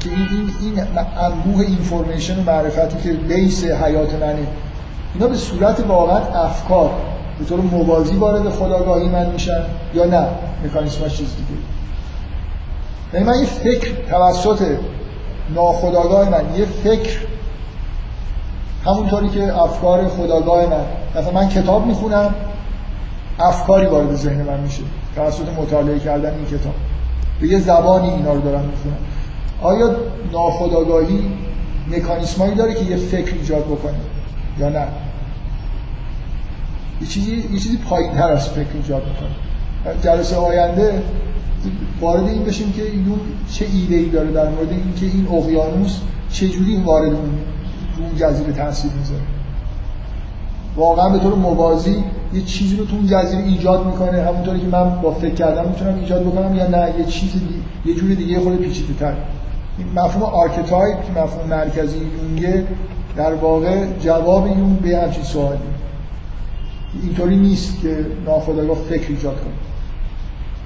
[0.00, 0.86] که این این این
[1.20, 4.46] انبوه اینفورمیشن و معرفتی که بیس حیات منه
[5.14, 6.90] اینا به صورت واقعا افکار.
[7.38, 9.60] به طور موازی وارد خداگاهی من میشن
[9.94, 10.26] یا نه.
[10.64, 11.60] مکانیسمش چیز دیگه.
[13.12, 14.66] یعنی من یه فکر توسط
[15.54, 17.18] ناخداگاه من یه فکر
[18.84, 20.84] همونطوری که افکار خداگاه من.
[21.20, 22.34] مثلا من کتاب می‌خونم
[23.38, 24.82] افکاری وارد ذهن من میشه.
[25.16, 26.74] توسط مطالعه کردن این کتاب.
[27.40, 28.96] به یه زبانی اینا رو دارم می‌خونم.
[29.62, 29.96] آیا
[30.32, 31.32] ناخداگاهی
[31.90, 33.94] مکانیسمایی داره که یه فکر ایجاد بکنه؟
[34.60, 34.86] یا نه.
[37.00, 40.00] یه چیزی یه چیزی پایینتر از فکر ایجاد می‌کنه.
[40.02, 41.02] جلسه آینده
[42.00, 43.20] وارد این بشیم که یون
[43.52, 45.98] چه ایده ای داره در مورد اینکه این اقیانوس
[46.32, 47.38] چه جوری وارد اون
[47.98, 49.20] اون جزیره تاثیر می‌ذاره.
[50.76, 52.04] واقعا به طور موازی
[52.34, 54.22] یه چیزی رو تو اون جزیره ایجاد می‌کنه.
[54.22, 56.94] همونطوری که من با فکر کردم می‌تونم ایجاد بکنم یا نه.
[56.98, 57.90] یه چیز دی...
[57.90, 59.12] یه جور دیگه خود پیچیده تر
[59.78, 62.64] این مفهوم archetype مفهوم مرکزی یونگه
[63.16, 65.58] در واقع جواب یونگ به همچین سوالی.
[67.02, 69.52] اینطوری نیست که ناخودآگاه فکر ایجاد کنه.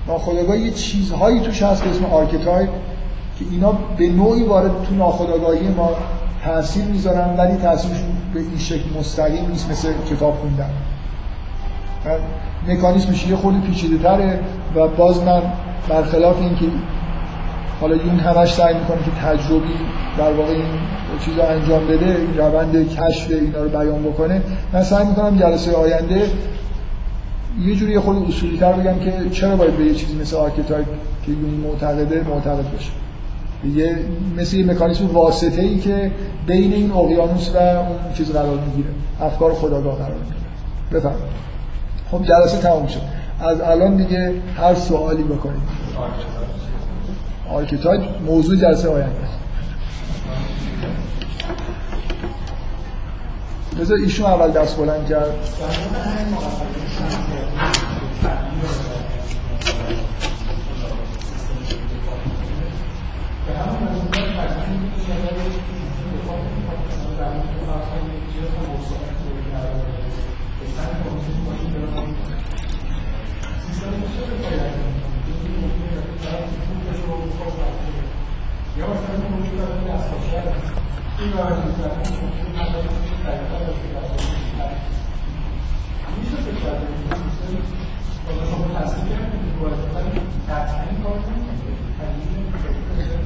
[0.09, 2.69] ناخودآگاه یه چیزهایی توش هست به اسم archetype
[3.39, 5.91] که اینا به نوعی وارد تو ناخودآگاهی ما
[6.45, 10.71] تاثیر می‌ذارن ولی تاثیرشون به این شکل مستقیم نیست مثل کتاب خوندن.
[12.69, 14.41] مکانیسمش یه خورده پیچیده تره
[14.75, 15.43] و باز من
[15.89, 16.67] برخلاف اینکه
[17.81, 19.75] حالا یونگ همش سعی می‌کنه که تجربی
[20.19, 20.65] در واقع این
[21.25, 24.43] چیز انجام بده این روند کشف اینا رو بیان بکنه.
[24.73, 26.31] من سعی می‌کنم جلسه آینده
[27.67, 30.87] یه جوری خود اصولی تر بگم که چرا باید به یه چیزی مثل archetype
[31.27, 32.91] که یونگ معتقده معتقد باشه.
[33.75, 33.99] یه
[34.37, 36.11] مثل یه مکانیزم واسطه ای که
[36.47, 38.89] بین این اقیانوس و اون چیز قرار می‌گیره.
[39.21, 40.37] افکار خودآگاه قرار می‌گیره.
[40.93, 41.17] بفهم
[42.11, 43.01] خب جلسه تموم شد.
[43.41, 45.63] از الان دیگه هر سوالی بکنید.
[47.51, 49.13] archetype موضوع جلسه آینده
[53.81, 55.35] بذار ایشون اول دست بلند کرد.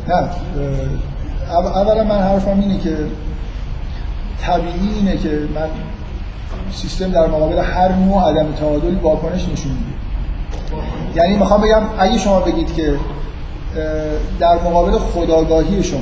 [0.09, 0.29] نه
[1.51, 2.97] اولا من حرفم اینه که
[4.41, 5.69] طبیعی اینه که من
[6.73, 9.99] سیستم در مقابل هر نوع عدم تعادلی واکنش نشون میده.
[11.15, 12.97] یعنی می‌خوام بگم اگه شما بگید که
[14.41, 16.01] در مقابل خداگاهی شما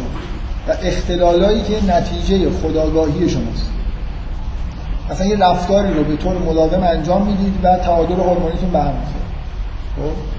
[0.68, 3.70] و اختلالایی که نتیجه خداگاهی شماست.
[5.10, 8.94] مثلا یه رفتاری رو به طور مداوم انجام می‌دید و تعادل هورمونیتون به هم
[9.96, 10.36] خب؟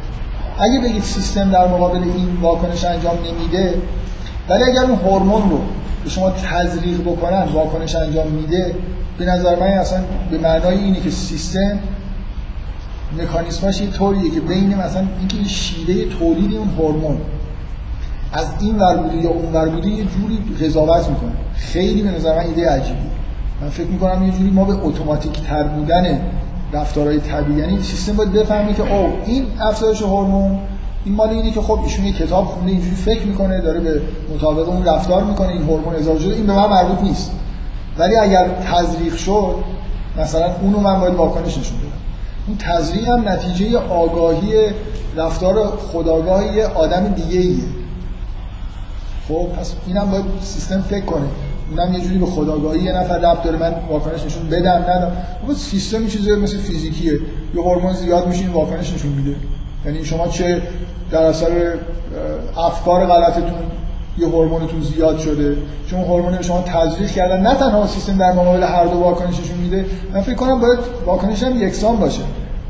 [0.59, 3.81] اگه بگید سیستم در مقابل این واکنش انجام نمیده
[4.49, 5.59] ولی اگر اون هورمون رو
[6.03, 8.75] به شما تزریق بکنن واکنش انجام میده
[9.17, 9.99] به نظر من اصلا
[10.31, 11.79] به معنای اینه که سیستم
[13.17, 17.17] مکانیسماش یه طوریه که بین مثلا اینکه این شیوه تولید اون هورمون
[18.33, 21.31] از این ور یا اون ور یه جوری قضاوت می‌کنه.
[21.55, 22.99] خیلی به نظر من ایده عجیبی
[23.61, 26.21] من فکر می‌کنم یه جوری ما به اتوماتیک تر بودن
[26.73, 30.59] رفتارهای طبیعی یعنی سیستم باید بفهمه که او این افزایش هورمون
[31.05, 34.01] این مال اینه که خب ایشون یه کتاب خونده اینجوری فکر می‌کنه داره به
[34.35, 37.31] مطابق اون رفتار می‌کنه این هورمون اضافه شده این به من مربوط نیست.
[37.97, 39.55] ولی اگر تزریق شد
[40.19, 41.87] مثلا اونو من باید واکنش نشون بدم.
[42.47, 44.53] اون تزریق هم نتیجه آگاهی
[45.15, 47.76] رفتار خداگاه یه آدم دیگه ایه
[49.27, 51.25] خب پس اینم باید سیستم فکر کنه
[51.71, 55.11] اونم یه جوری به خداگاهی یه نفر ربط داره من واکنش نشون بدم ندم
[55.47, 57.13] خب سیستم چیزی مثل فیزیکیه.
[57.55, 59.35] یه هورمون زیاد میشه این واکنش نشون میده.
[59.85, 60.61] یعنی شما چه
[61.11, 61.73] در اثر
[62.57, 63.53] افکار غلطتون
[64.17, 65.57] یه هورمونتون زیاد شده.
[65.89, 69.85] چه هورمون شما تزریق کردن نه تنها سیستم در مقابل هر دو واکنش نشون میده
[70.13, 72.21] من فکر کنم باید واکنش هم یکسان باشه.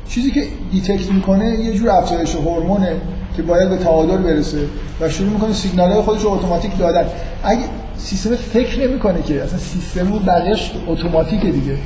[0.09, 2.95] چیزی که detect می‌کنه یه جور افزایش هورمونه.
[3.37, 4.57] که باید به تعادل برسه
[5.01, 7.05] و شروع می‌کنه سیگنال های خودش رو اتوماتیک دادن.
[7.43, 7.63] اگه
[7.97, 11.77] سیستم فکر نمی‌کنه که اصلا سیستم رو بقیش اتوماتیکه دیگه.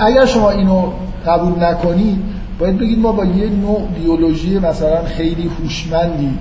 [0.00, 0.82] اگر شما اینو
[1.26, 2.18] قبول نکنید
[2.58, 6.38] باید بگید ما با یه نوع بیولوژی مثلا خیلی هوشمندی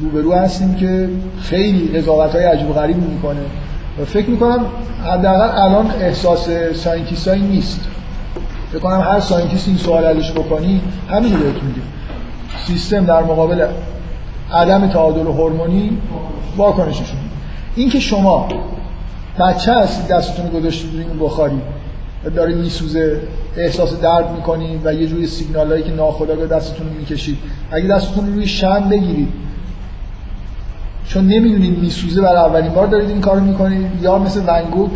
[0.00, 1.08] روبرو هستیم که
[1.42, 3.40] خیلی قضاوت های عجیب غریب می‌کنه.
[4.00, 4.60] و فکر می‌کنم
[5.04, 7.80] حداقل الان احساس scientist نیست.
[8.72, 10.80] فکر کنم هر scientist این سوال ازش بکنی
[11.10, 11.93] همین رو بهت میگه.
[12.66, 13.66] سیستم در مقابل
[14.52, 15.98] عدم تعادل هورمونی
[16.56, 17.18] واکنششون.
[17.76, 18.48] این که شما
[19.38, 21.60] بچه هستید دستتون گذاشتید روی این بخاری
[22.36, 23.20] داره میسوزه
[23.56, 27.38] احساس درد می‌کنید و یه جوری سیگنال هایی که ناخودآگاه دستتون می‌کشید
[27.70, 29.28] اگه دستتون رو روی شم بگیرید
[31.06, 34.90] چون نمی‌دونید میسوزه برای اولین بار دارید این کارو می‌کنید یا مثل ونگوک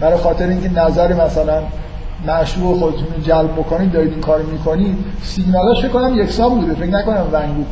[0.00, 1.62] برای خاطر اینکه نظر مثلا
[2.26, 6.90] معشوق خودتون رو جلب بکنید دارید این کارو می‌کنید سیگنالاش فکر کنم یکسان بوده فکر
[6.90, 7.66] نکنم ونگوک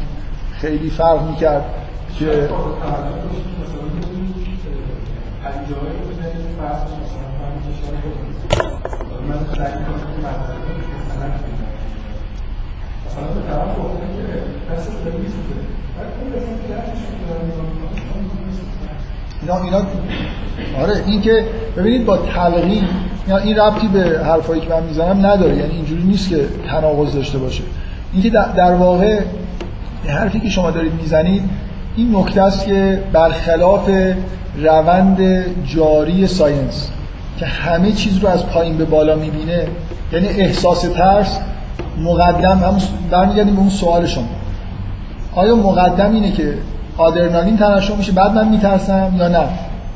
[0.60, 1.64] خیلی فرق می‌کرد
[2.18, 2.48] که
[19.46, 19.86] اینا اینا
[20.82, 21.44] آره این که
[21.76, 22.84] ببینید با تلقین
[23.28, 27.38] یا این ربطی به حرفایی که من می‌زنم نداره یعنی اینجوری نیست که تناقض داشته
[27.38, 27.62] باشه.
[28.12, 29.20] اینکه در واقع
[30.06, 31.42] حرفی که شما دارید می‌زنید
[31.96, 33.90] این نکته است که برخلاف
[34.62, 36.90] روند جاری ساینس
[37.38, 39.66] که همه چیز رو از پایین به بالا می‌بینه
[40.12, 41.38] یعنی احساس ترس
[42.04, 42.78] مقدم هم
[43.10, 44.28] برمیگردیم به اون سوال شما.
[45.34, 46.54] آیا مقدم اینه که
[46.98, 49.48] آدرنالین ترشح میشه بعد من میترسم یا نه؟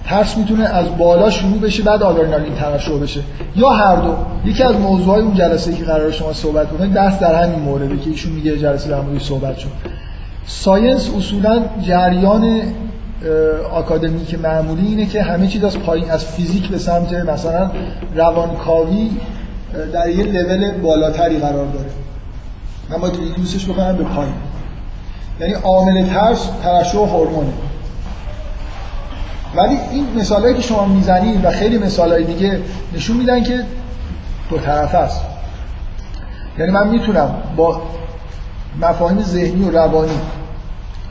[0.05, 3.21] ترس می‌تونه از بالا شروع بشه بعد آدرنالین ترشح بشه.
[3.57, 4.15] یا هر دو.
[4.45, 8.11] یکی از موضوعای اون جلسه که قرار شما صحبت کنید درست در همین مورده که
[8.11, 9.69] ایشون میگه جلسه در موردش صحبت شد.
[10.47, 12.61] science اصولا جریان
[13.73, 17.71] آکادمیک معمولی اینه که همه چیز از پایین از فیزیک به سمت مثلا
[18.17, 19.11] روانکاوی
[19.93, 21.91] در یه لول بالاتری قرار داره.
[22.91, 24.35] من باید reduce ش بکنم به پایین.
[25.41, 27.53] یعنی عامل ترس ترشح هورمونه
[29.57, 32.61] ولی این مثالهایی که شما می‌زنید و خیلی مثالهای دیگه
[32.93, 33.65] نشون میدن که
[34.51, 35.21] دو طرف است.
[36.59, 37.83] یعنی من می‌تونم با
[38.81, 40.21] مفاهیم ذهنی و روانی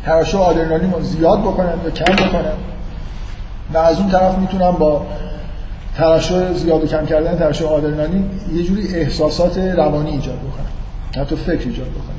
[0.05, 2.57] ترشح آدرنالین رو زیاد بکنم یا کم بکنم
[3.73, 5.05] و از اون طرف می‌تونم با
[5.97, 11.23] ترشح زیاد و کم کردن ترشح آدرنالین یه جوری احساسات روانی ایجاد بکنم.
[11.23, 12.18] حتی فکر ایجاد بکنم.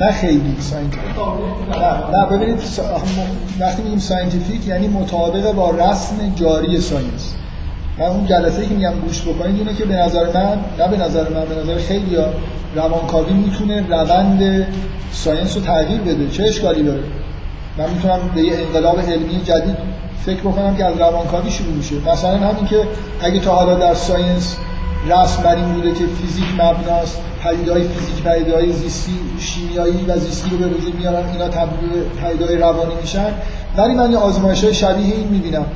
[0.00, 1.06] نه خیلی scientific.
[1.78, 7.34] نه نه ببینید سا- وقتی میگیم scientific یعنی مطابق با رسم جاری science.
[7.98, 11.28] من اون جلسه که میگم گوش بکنید اینه که به نظر من نه به نظر
[11.28, 12.24] من به نظر خیلی ها
[12.74, 14.66] روانکاوی می‌تونه روند
[15.12, 16.28] science رو تغییر بده.
[16.30, 17.02] چه اشکالی داره؟
[17.78, 19.76] من می‌تونم به یه انقلاب علمی جدید
[20.26, 21.94] فکر بکنم که از روانکاوی شروع میشه.
[22.12, 22.80] مثلا همین که
[23.20, 24.56] اگه تا حالا در science
[25.08, 30.56] رسم بر این بوده که فیزیک مبناست پدیده‌های فیزیک پدیده‌های زیستی شیمیایی و زیستی رو
[30.56, 31.28] به وجود میارن.
[31.28, 31.90] اینا تبدیل
[32.22, 33.28] پدیده‌های روانی میشن.
[33.76, 35.66] ولی من یه آزمایش های شبیه این می‌بینم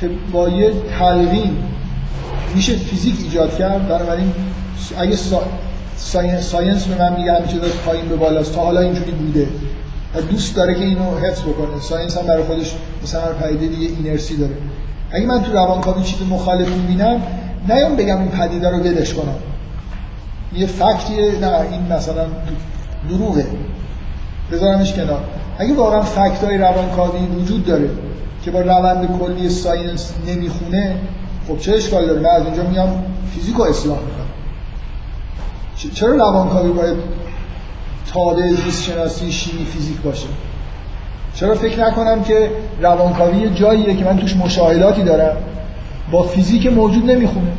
[0.00, 1.56] که با یه تلقین
[2.54, 3.88] میشه فیزیک ایجاد کرد.
[3.88, 4.32] بنابراین
[4.98, 5.42] اگه سا...
[5.96, 8.54] science, science به من میگه همین چیزا پایین به بالاست.
[8.54, 9.48] تا حالا اینجوری بوده.
[10.14, 11.80] و دوست داره که اینو حفظ بکنه.
[11.80, 14.52] science هم برای خودش مثلا پدیده دیگه اینرسی داره.
[15.10, 17.22] اگه من تو روانکاوی چیز مخالف می‌بینم
[17.68, 19.36] نیام بگم این پدیده رو ولش کنم.
[20.54, 22.26] یه fact یه نه این مثلا
[23.08, 23.46] دروغه.
[24.52, 25.24] بذارمش کنار.
[25.58, 27.90] اگه واقعا fact های روانکاوی وجود داره
[28.44, 30.96] که با روند کلی science نمی‌خونه
[31.48, 33.04] خب چه اشکال داره؟ من از اونجا میام
[33.34, 34.22] فیزیک رو اصلاح می‌کنم.
[35.94, 36.96] چرا روانکاوی باید
[38.12, 40.26] تابع زیست شناسی شیمی فیزیک باشه؟
[41.34, 42.50] چرا فکر نکنم که
[42.80, 45.36] روانکاوی یه جاییه که من توش مشاهداتی دارم
[46.10, 47.52] با فیزیک موجود نمی‌خونه؟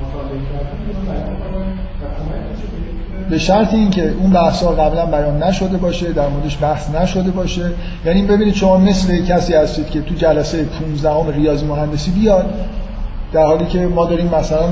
[0.00, 2.81] مطالعه کردن رو بیان کنم و کمک بشه به
[3.32, 7.70] به شرط اینکه اون بحث ها قبلا بیان نشده باشه در موردش بحث نشده باشه.
[8.06, 12.54] یعنی ببینید شما مثل کسی هستید که تو جلسه 15 ام ریاضی مهندسی بیاد
[13.32, 14.64] در حالی که ما داریم مثلا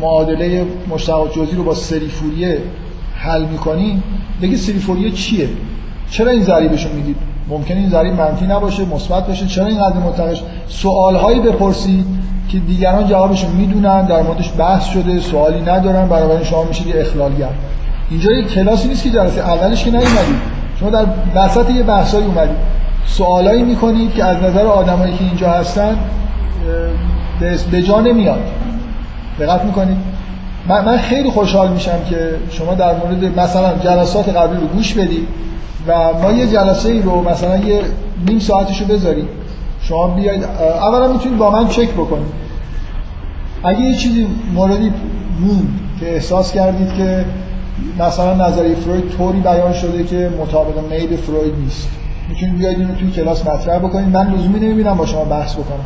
[0.00, 2.58] معادله مشتقات جزئی رو با سری فوریه
[3.14, 4.02] حل می‌کنیم
[4.42, 5.48] بگید سری فوریه چیه؟
[6.10, 7.16] چرا این ضریبش رو می‌دید؟
[7.48, 12.06] ممکنه این ضریب منفی نباشه مثبت باشه چرا اینقدر متقش سوالهایی بپرسید
[12.48, 17.00] که دیگران جوابش رو می‌دونن در موردش بحث شده سوالی ندارن بنابراین شما میشید یه
[17.00, 17.50] اخلالگر.
[18.10, 20.36] اینجا یه کلاسی نیست که جلسه اولش که نیومدید
[20.80, 21.04] شما در
[21.34, 22.56] وسط یه بحثایی اومدید
[23.06, 25.96] سوالایی می‌کنید که از نظر آدمایی که اینجا هستن
[27.70, 28.40] به- جا نمیاد.
[29.40, 29.96] دقت می‌کنید
[30.68, 35.28] من, من خیلی خوشحال میشم که شما در مورد مثلا جلسات قبلی رو گوش بدید
[35.86, 37.80] و ما یه جلسه ای رو مثلا یه
[38.28, 39.28] نیم ساعتش رو بذاریم.
[39.82, 42.32] شما بیاید اولا می‌تونید با من چک بکنید.
[43.64, 44.92] اگه یه چیزی موردی
[45.40, 47.24] موند که احساس کردید که
[47.98, 51.88] مثلا نظریه فروید طوری بیان شده که مطابق میل فروید نیست.
[52.28, 54.08] می‌تونید بیاید اینو توی کلاس مطرح بکنید.
[54.08, 55.84] من لزومی نمی‌بینم با شما بحث بکنم.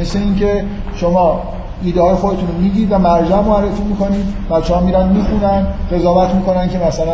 [0.00, 0.64] مثل اینکه
[0.94, 1.42] شما
[1.84, 4.24] ایده های خودتون رو میگید و مرجع معرفی می‌کنید.
[4.50, 7.12] بچه ها میرن می‌خونن قضاوت می‌کنن که مثلا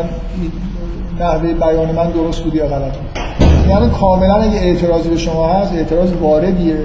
[1.21, 3.19] نحوه بیان من درست بود یا غلط بود.
[3.69, 6.77] یعنی کاملا اگه اعتراضی به شما هست اعتراض واردیه.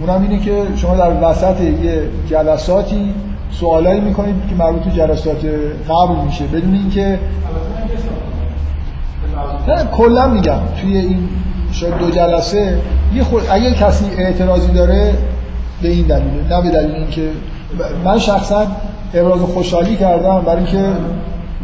[0.00, 3.14] اونم اینه که شما در وسط یه جلساتی
[3.50, 5.44] سوالایی می‌کنید که مربوط به جلسات
[5.88, 6.44] قبل میشه.
[6.44, 7.18] بدون اینکه
[9.68, 10.60] نه کلا میگم.
[10.80, 11.28] توی این
[11.72, 12.78] شاید دو جلسه
[13.14, 15.14] یه خود اگه کسی اعتراضی داره
[15.82, 17.30] به این دلیله نه به دلیل اینکه
[18.04, 18.66] من شخصا
[19.14, 20.92] ابراز خوشحالی کردم برای اینکه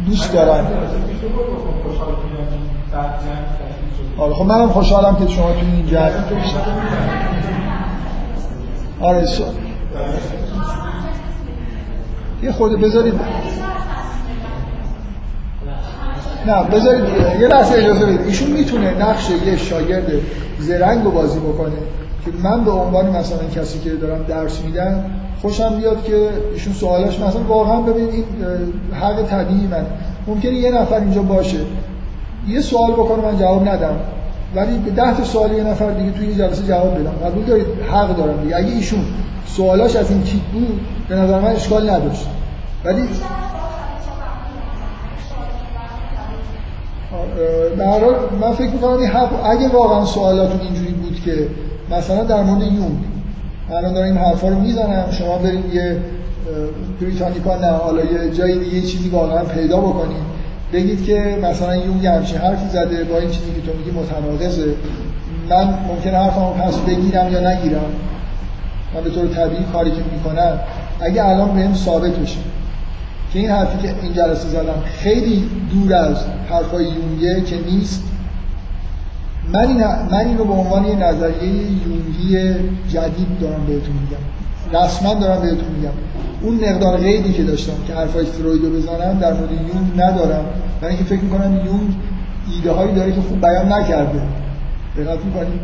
[0.07, 0.67] دوست دارم.
[4.17, 6.09] آره خب منم خوشحالم که شما توی این جمع
[9.01, 9.43] آره سو...
[12.43, 13.13] یه خود بذارید.
[16.47, 17.03] نه بذارید
[17.41, 18.21] یه لحظه اجازه بدید.
[18.21, 20.11] ایشون می‌تونه نقش یه شاگرد
[20.59, 21.75] زرنگ رو بازی بکنه
[22.25, 25.05] که من به عنوان مثلا کسی که دارم درس میدم
[25.41, 28.25] خوشم بیاد که ایشون سوالاش مثلا واقعا ببینید این
[29.01, 29.85] حق طبیعی من.
[30.27, 31.57] ممکنه یه نفر اینجا باشه
[32.47, 33.95] یه سوال بکنه من جواب ندم.
[34.55, 37.29] ولی به ده تا سوال یه نفر دیگه توی یه جلسه جواب بدم.
[37.29, 38.57] قبول دارید؟ حق دارم دیگه.
[38.57, 39.05] اگه ایشون
[39.45, 42.27] سوالاش از این تیپ بود به نظر من اشکال نداشت.
[42.85, 43.01] ولی
[47.79, 51.47] هر حال من فکر می‌کنم این حق اگه واقعا سوالاتون اینجوری بود که
[51.91, 52.97] مثلا در مورد یونگ
[53.71, 55.97] الان دارم این حرفا رو می‌زنم شما برید یه
[57.01, 60.33] بریتانیکا نه حالا یه جایی دیگه چیزی واقعا پیدا بکنید.
[60.73, 64.75] بگید که مثلا یونگ همچین حرفی زده با این چیزی که تو میگی متناقضه
[65.49, 67.85] من ممکنه حرفمو پس بگیرم یا نگیرم.
[68.95, 70.59] من به طور طبیعی کاری که می‌کنم
[71.01, 72.37] اگه الان بهم ثابت بشه
[73.33, 76.17] که این حرفی که این جلسه زدم خیلی دور از
[76.49, 78.03] حرفای یونگه که نیست
[79.53, 82.53] من این, من این رو به عنوان یه نظریه یونگی
[82.89, 84.32] جدید دارم بهتون میگم.
[84.73, 85.91] رسما دارم بهتون میگم.
[86.41, 90.45] اون مقدار قیدی که داشتم که حرفای فروید رو بزنم در مورد یونگ ندارم.
[90.81, 91.95] برای اینکه فکر می‌کنم یونگ
[92.55, 94.21] ایده هایی داره که خوب بیان نکرده.
[94.97, 95.59] دقت می‌کنید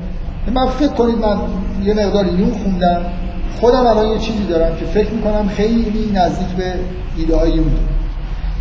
[0.54, 1.38] من فکر کنید من
[1.84, 3.02] یه مقدار یونگ خوندم.
[3.62, 6.74] خودم الان یه چیزی دارم که فکر می‌کنم خیلی نزدیک به
[7.18, 7.72] ایده های یونگ.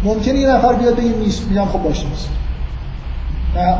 [0.05, 2.29] ممکنه یه نفر بیاد بگه نیست میگم خب باشه نیست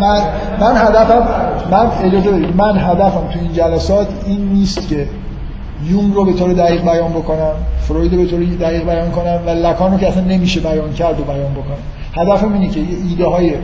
[0.01, 0.23] من
[0.61, 1.29] من هدفم
[1.71, 5.09] من اجازه من هدفم تو این جلسات این نیست که
[5.85, 9.51] یونگ رو به طور دقیق بیان بکنم فروید رو به طور دقیق بیان کنم و
[9.51, 11.79] لکان رو که اصلا نمیشه بیان کرد و بیان بکنم
[12.15, 13.55] هدفم اینه که ایده های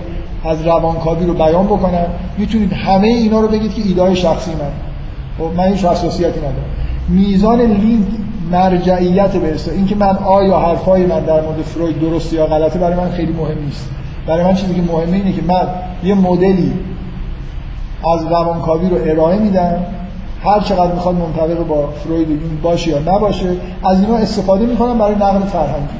[0.45, 2.07] از روانکاوی رو بیان بکنم
[2.39, 4.70] می‌تونید همه اینا رو بگید که ایده های شخصی من.
[5.39, 6.55] خب من هیچ حساسیتی ندارم.
[7.09, 8.07] میزان لینک
[8.51, 12.97] مرجعیت به این اینکه من آیا حرفای من در مورد فروید درسته یا غلطه برای
[12.97, 13.91] من خیلی مهم نیست.
[14.27, 15.69] برای من چیزی که مهمه اینه که من
[16.05, 16.73] یه مدلی
[18.12, 19.77] از روانکاوی رو ارائه میدم.
[20.44, 25.14] هر چقدر می‌خواد منطبق با فروید این باشه یا نباشه از اینا استفاده می‌کنم برای
[25.14, 25.94] نقل فرهنگی.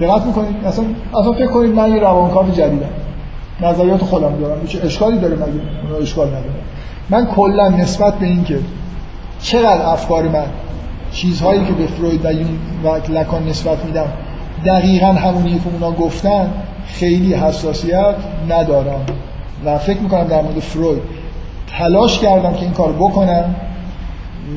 [0.00, 2.88] دقت می‌کنید؟ اصلا اصلا فکر کنید من یه روانکاو جدیدم.
[3.60, 4.60] نظریات خودم دارم.
[4.60, 6.50] هیچ اشکالی داره مگه؟ اشکال نداره.
[7.10, 8.58] من کلا نسبت به اینکه
[9.42, 10.46] چقدر افکار من
[11.12, 14.06] چیزهایی که به فروید و یون و لکان نسبت میدم
[14.66, 16.50] دقیقا همونی که اونا گفتن
[16.86, 18.14] خیلی حساسیت
[18.48, 19.06] ندارم.
[19.64, 21.19] و فکر می‌کنم در مورد فروید
[21.78, 23.54] تلاش کردم که این کار بکنم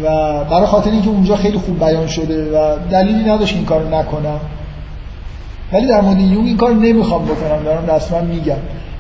[0.03, 0.07] و
[0.43, 4.39] برای خاطر اینکه اونجا خیلی خوب بیان شده و دلیلی نداشت این کار نکنم.
[5.73, 8.55] ولی در مورد یونگ این کار نمی‌خوام بکنم دارم رسما میگم.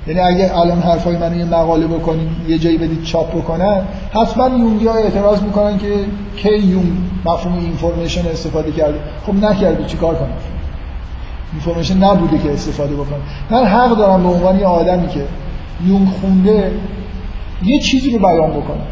[0.07, 3.81] یعنی اگه الان حرفای من یه مقاله بکنیم یه جایی بدید چاپ بکنن
[4.13, 5.87] حتما یونگی ها اعتراض می‌کنن که
[6.35, 6.91] کی یونگ
[7.25, 8.99] مفهوم اینفورمیشن استفاده کرده.
[9.27, 10.29] خب نکرده چیکار کنم؟
[11.51, 13.19] اینفورمیشن نبوده که استفاده بکنم.
[13.49, 15.21] من حق دارم به عنوان یه آدمی که
[15.85, 16.71] یونگ خونده
[17.65, 18.87] یه چیزی رو بیان بکنم.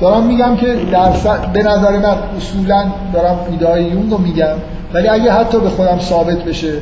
[0.00, 1.10] دارم میگم که در
[1.52, 4.54] به نظر من اصولا دارم ایده یونگ رو میگم
[4.94, 6.72] ولی اگه حتی به خودم ثابت بشه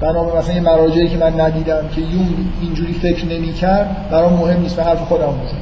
[0.00, 4.76] برام مثلا یه مراجعی که من ندیدم که یون اینجوری فکر نمی‌کرد برام مهم نیست
[4.76, 5.58] به حرف خودم بزنم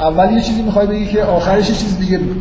[0.00, 2.34] اول یه چیزی می‌خوای بگی که آخرش یه چیز دیگه بگی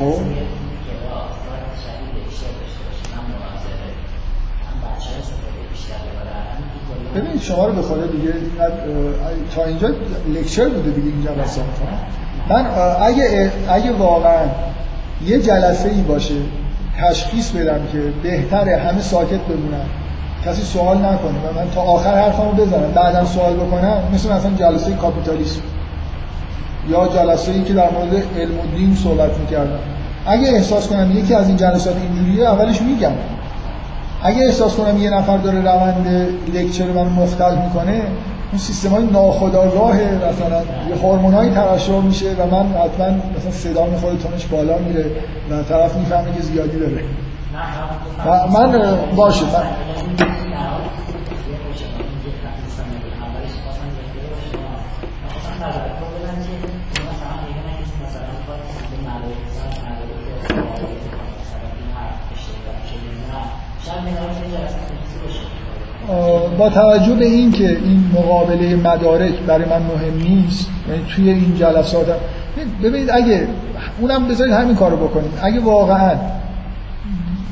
[0.00, 0.14] خب؟
[7.14, 8.34] ببینید شما رو به خدا دیگه
[9.54, 9.88] تا اینجا
[10.34, 11.60] لکچر بوده دیگه این جلسه
[12.48, 12.66] من
[13.00, 14.46] اگه اگه واقعا
[15.26, 16.34] یه جلسه ای باشه
[16.98, 19.86] تشخیص بدم که بهتره همه ساکت بمونن.
[20.46, 25.60] کسی سوال نکنه من تا آخر حرفمو بزنم بعدا سوال بکنم مثل مثلا جلسه کاپیتالیسم.
[26.88, 29.78] یا جلسه ای که در مورد علم و دین صحبت می‌کردم.
[30.26, 33.12] اگه احساس کنم یکی از این جلسات اینجوریه اولش میگم.
[34.22, 38.02] اگه احساس کنم یه نفر داره روند لکچر من مختل می‌کنه
[38.50, 44.16] اون سیستم های ناخداگاه مثلا یه هورمونایی ترشح میشه و من حتما مثلا صدا می‌خوره
[44.16, 45.04] تونش بالا میره
[45.50, 47.04] و طرف می‌فهمه که زیادی داره.
[48.52, 49.62] من باشه من
[66.58, 71.56] با توجه به این که این مقابله مدارک برای من مهم نیست یعنی توی این
[71.56, 72.16] جلسات هم
[72.82, 73.46] ببینید اگه
[74.00, 76.12] اونم بذارید همین کارو بکنید اگه واقعا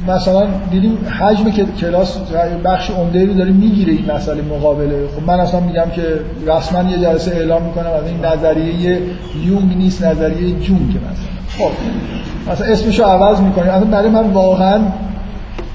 [0.09, 2.19] مثلا دیدیم حجم که کلاس
[2.65, 5.09] بخش عمده رو داره می‌گیره این مسئله مقابله.
[5.17, 6.03] خب من اصلا میگم که
[6.47, 9.03] رسما یه جلسه اعلام می‌کنم از این نظریه
[9.45, 11.67] یونگ نیست نظریه جون که مثلا.
[11.67, 11.71] خب
[12.53, 13.71] مثلا اسمشو عوض می‌کنیم.
[13.71, 14.81] اصلا برای من واقعا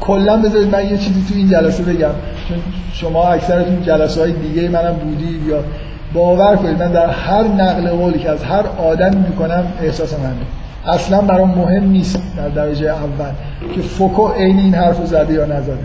[0.03, 2.11] کلا بذارید من یه چیزی تو این جلسه بگم.
[2.49, 2.57] چون
[2.93, 5.63] شما اکثرتون جلسه های دیگه منم بودید یا
[6.13, 10.93] باور کنید من در هر نقل قولی که از هر آدمی می‌کنم احساس منه.
[10.93, 13.31] اصلا برام مهم نیست در درجه اول
[13.75, 15.77] که فوکو عین این حرف زده یا نزده.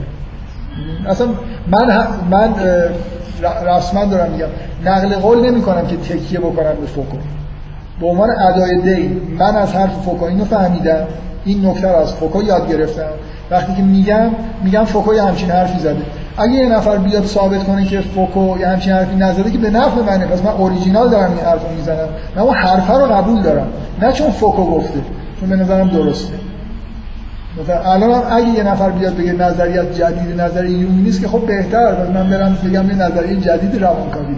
[1.07, 1.27] اصلا
[1.70, 2.55] من من
[3.66, 4.47] رسما دارم میگم
[4.85, 7.16] نقل قول نمی کنم که تکیه بکنم به فوکو.
[8.01, 11.07] به عنوان ادای دی من از حرف فوکو اینو فهمیدم
[11.45, 13.11] این نکته رو از فوکو یاد گرفتم.
[13.51, 14.31] وقتی که میگم
[14.65, 16.03] میگم فوکو یه همچین حرفی زده.
[16.39, 20.01] اگه یه نفر بیاد ثابت کنه که فوکو یه همچین حرفی نزده که به نفع
[20.01, 22.09] منه پس من اوریجینال دارم این حرفو می‌زنم.
[22.37, 23.66] من اون حرفه رو قبول دارم.
[24.03, 25.01] نه چون فوکو گفته
[25.41, 26.35] چون به نظرم درسته.
[27.62, 31.95] مثلا الان اگه یه نفر بیاد بگه نظریت جدید نظریه یونگ نیست که خب بهتر
[32.01, 34.35] ولی من برم بگم یه نظریه جدید روانکاوی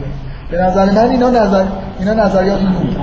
[0.51, 1.65] به نظر من اینا نظر
[1.99, 2.97] اینا نظریات یونگ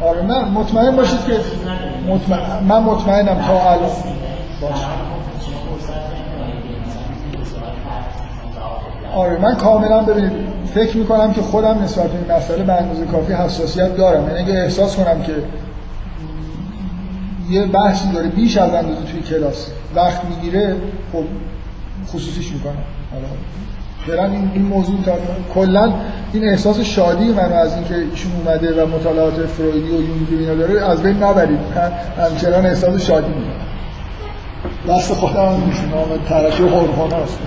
[0.00, 1.40] آره من مطمئن باشید که
[2.08, 3.90] مطمئن من مطمئنم تا الان.
[4.60, 4.86] باشه
[9.14, 10.32] آره من کاملا ببینید
[10.74, 14.28] فکر می‌کنم که خودم نسبت به این مسئله به اندازه کافی حساسیت دارم.
[14.28, 15.32] یعنی اگه احساس کنم که
[17.50, 20.76] یه بحثی داره بیش از اندازه توی کلاس وقت می‌گیره
[21.12, 21.24] خب
[22.08, 22.84] خصوصیش می‌کنم.
[24.06, 25.12] فعلا این این موضوع تا
[25.54, 25.92] کلا
[26.32, 30.90] این احساس شادی منو از اینکه ایشون اومده و مطالعات فرویدی و یونگی اینا داره
[30.90, 31.58] از بین نبرید.
[31.76, 31.92] من
[32.24, 33.64] همچنان احساس شادی می‌کنم.
[34.88, 37.44] دست خودم نیست من ترشح هورمون هستم